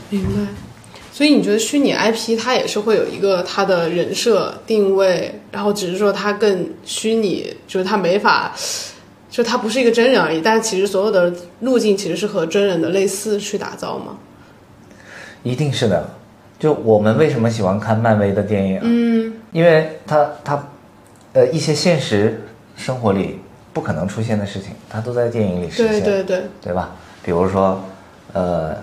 [0.09, 0.51] 明白。
[1.11, 8.53] 所以你觉得虚拟 IP 它也是会有一个它的人设定位，然后只是说它更虚拟，就是它没法，
[9.37, 14.17] 就它不是一个真人而已，但其实所有的路径其实是和真人的类似去打造嘛。
[15.43, 16.09] 一定是的。
[16.57, 18.79] 就我们为什么喜欢看漫威的电影？
[18.81, 20.67] 嗯，因为他他，
[21.33, 22.41] 呃，一些现实
[22.75, 23.39] 生活里
[23.73, 26.89] 不可能出现的事情，他都在电影里实现，对对对，对吧？
[27.21, 27.79] 比如说，
[28.33, 28.75] 呃，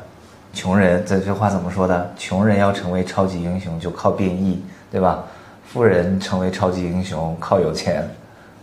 [0.53, 2.15] 穷人这这话怎么说的？
[2.17, 4.63] 穷人要成为超级英雄就靠变异，
[4.93, 5.25] 对吧？
[5.67, 8.09] 富人成为超级英雄靠有钱，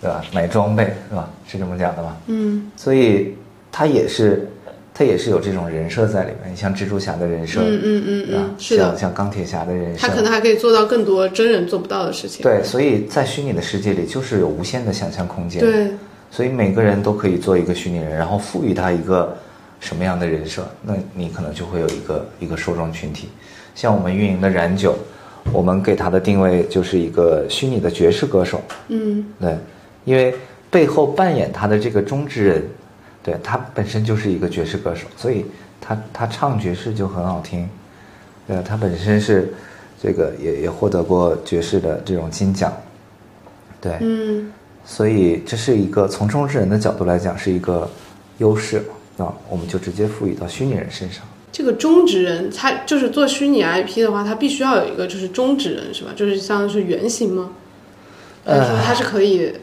[0.01, 0.23] 对吧？
[0.33, 1.29] 买装备，是吧？
[1.47, 2.17] 是这么讲的吧？
[2.27, 3.35] 嗯所以
[3.71, 4.49] 他也是，
[4.93, 6.51] 他也是有这种人设在里面。
[6.51, 12.41] 你像蜘蛛侠的人设，嗯嗯嗯是的像，像钢铁侠的人设，他可能还可以做到更多真人做不到的事情。
[12.41, 15.91] 对，所以在虚拟的世界里，就是有无限的想象空间。，对，
[16.31, 19.37] 所以每个人都可以做一个虚拟人，然后赋予他一个
[19.79, 23.29] 什么样的人设，那你可能就会有一个一个受众群体。
[23.75, 24.97] 像我们运营的燃酒，
[25.53, 28.61] 我们给他的定位就是一个虚拟的爵士歌手。
[28.89, 29.57] 嗯对，
[30.05, 30.33] 因为
[30.69, 32.63] 背后扮演他的这个中之人，
[33.23, 35.45] 对他本身就是一个爵士歌手，所以
[35.79, 37.69] 他他唱爵士就很好听。
[38.47, 39.53] 对，他本身是
[40.01, 42.73] 这个也也获得过爵士的这种金奖。
[43.79, 44.51] 对，嗯
[44.83, 47.87] 所以这是一个从中之人的角度来讲是一个
[48.39, 48.83] 优势
[49.17, 51.23] 啊，我们就直接赋予到虚拟人身上。
[51.51, 56.11] 这个中职人，他就是做虚拟 IP 的话，他必须要有一个就是中职人是吧？
[56.15, 57.51] 就是像是原型吗？
[58.43, 59.53] 呃他是可以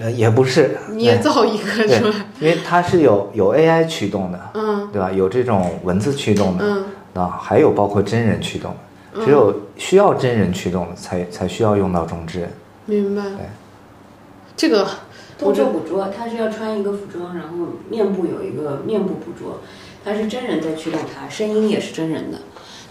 [0.00, 5.10] 呃，也不是你也造一个对出来？，因为它是有有 AI 驱动的，嗯对吧？
[5.10, 8.74] 有这种文字驱动的，嗯啊，还有包括真人驱动
[9.14, 12.52] 的，只有需要真人驱动的才才需要用到中之人。
[12.86, 13.46] 明白对。
[14.56, 14.88] 这个
[15.38, 17.56] 动作捕捉，它是要穿一个服装，然后
[17.88, 19.60] 面部有一个面部捕捉，
[20.04, 22.38] 它是真人在驱动它，声音也是真人的。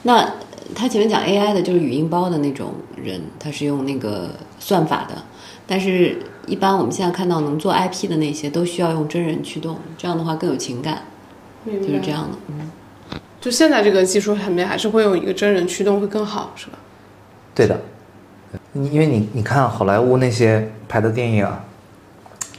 [0.03, 0.33] 那呃
[0.75, 4.29] 他前面讲 AI 的就是语音包的那种人，他是用那个
[4.59, 5.15] 算法的，
[5.67, 6.17] 但是
[6.47, 11.03] 一般我们现在看到能做 IP 的那些都需要用真人驱动，这样的话更有情感，
[11.65, 12.09] 就是这。
[12.09, 12.37] 样的。
[12.47, 12.71] 嗯，
[13.41, 16.73] 就现在这个技术层面，还是会用一个真人驱动会更好，是吧？
[17.53, 17.79] 对的，
[18.71, 21.63] 你因为你你看好莱坞那些拍的电影啊，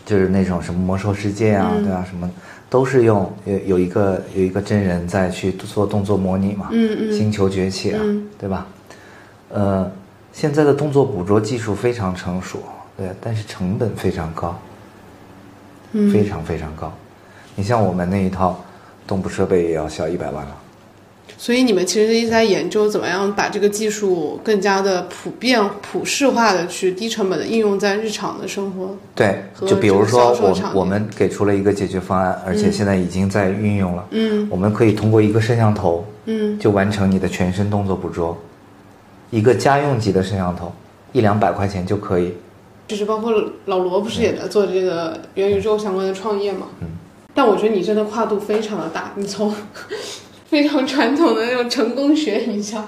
[0.04, 2.04] 就是那种什么魔兽世界啊，嗯对啊？
[2.08, 2.30] 什么
[2.68, 8.66] 都是用有有一个有一个真人在去做动作模拟嘛，嗯嗯星球崛起啊，嗯对吧？
[9.48, 9.90] 呃，
[10.32, 12.62] 现在的动作捕捉技术非常成熟，
[12.98, 14.60] 对，但是成本非常高，
[15.92, 16.92] 嗯非常非常高。
[17.54, 18.62] 你像我们那一套
[19.06, 20.56] 动捕设备也要小一百万了。
[21.36, 28.96] 所以你们其实一直在研究怎么样把这个技术更加的普遍、普世化的去低成本的应用在日常的生活。
[29.14, 34.04] 对，就比如说我我们给出了一个解决方案，而且现在已经在运用了。
[34.10, 38.36] 嗯我们可以通过一个摄像头嗯就完成你的全身动作捕捉，
[39.30, 40.72] 一个家用级的摄像头，
[41.12, 42.34] 一两百块钱就可以。
[42.88, 43.32] 就是包括
[43.66, 46.66] 老罗不是也在做这个元宇宙相关的创业嘛？
[46.80, 46.88] 嗯。
[47.34, 49.54] 但我觉得你真的跨度非常的大，你从
[50.50, 52.78] 非常传统的那种成功学营销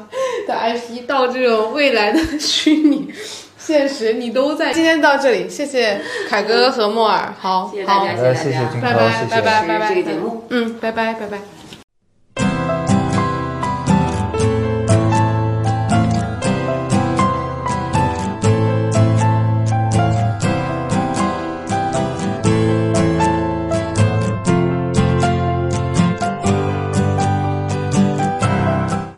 [0.49, 3.13] 的 IP 到这种未来的 虚拟。
[3.59, 4.73] 现实你都在。
[4.73, 7.33] 今天到这里，谢谢凯哥和莫尔。
[7.39, 8.43] 好，谢谢大家，好谢谢大家。
[8.43, 9.95] 谢谢君拜拜谢谢拜拜拜拜。
[9.95, 10.45] 这个节目。
[10.49, 11.60] 嗯，拜拜拜拜。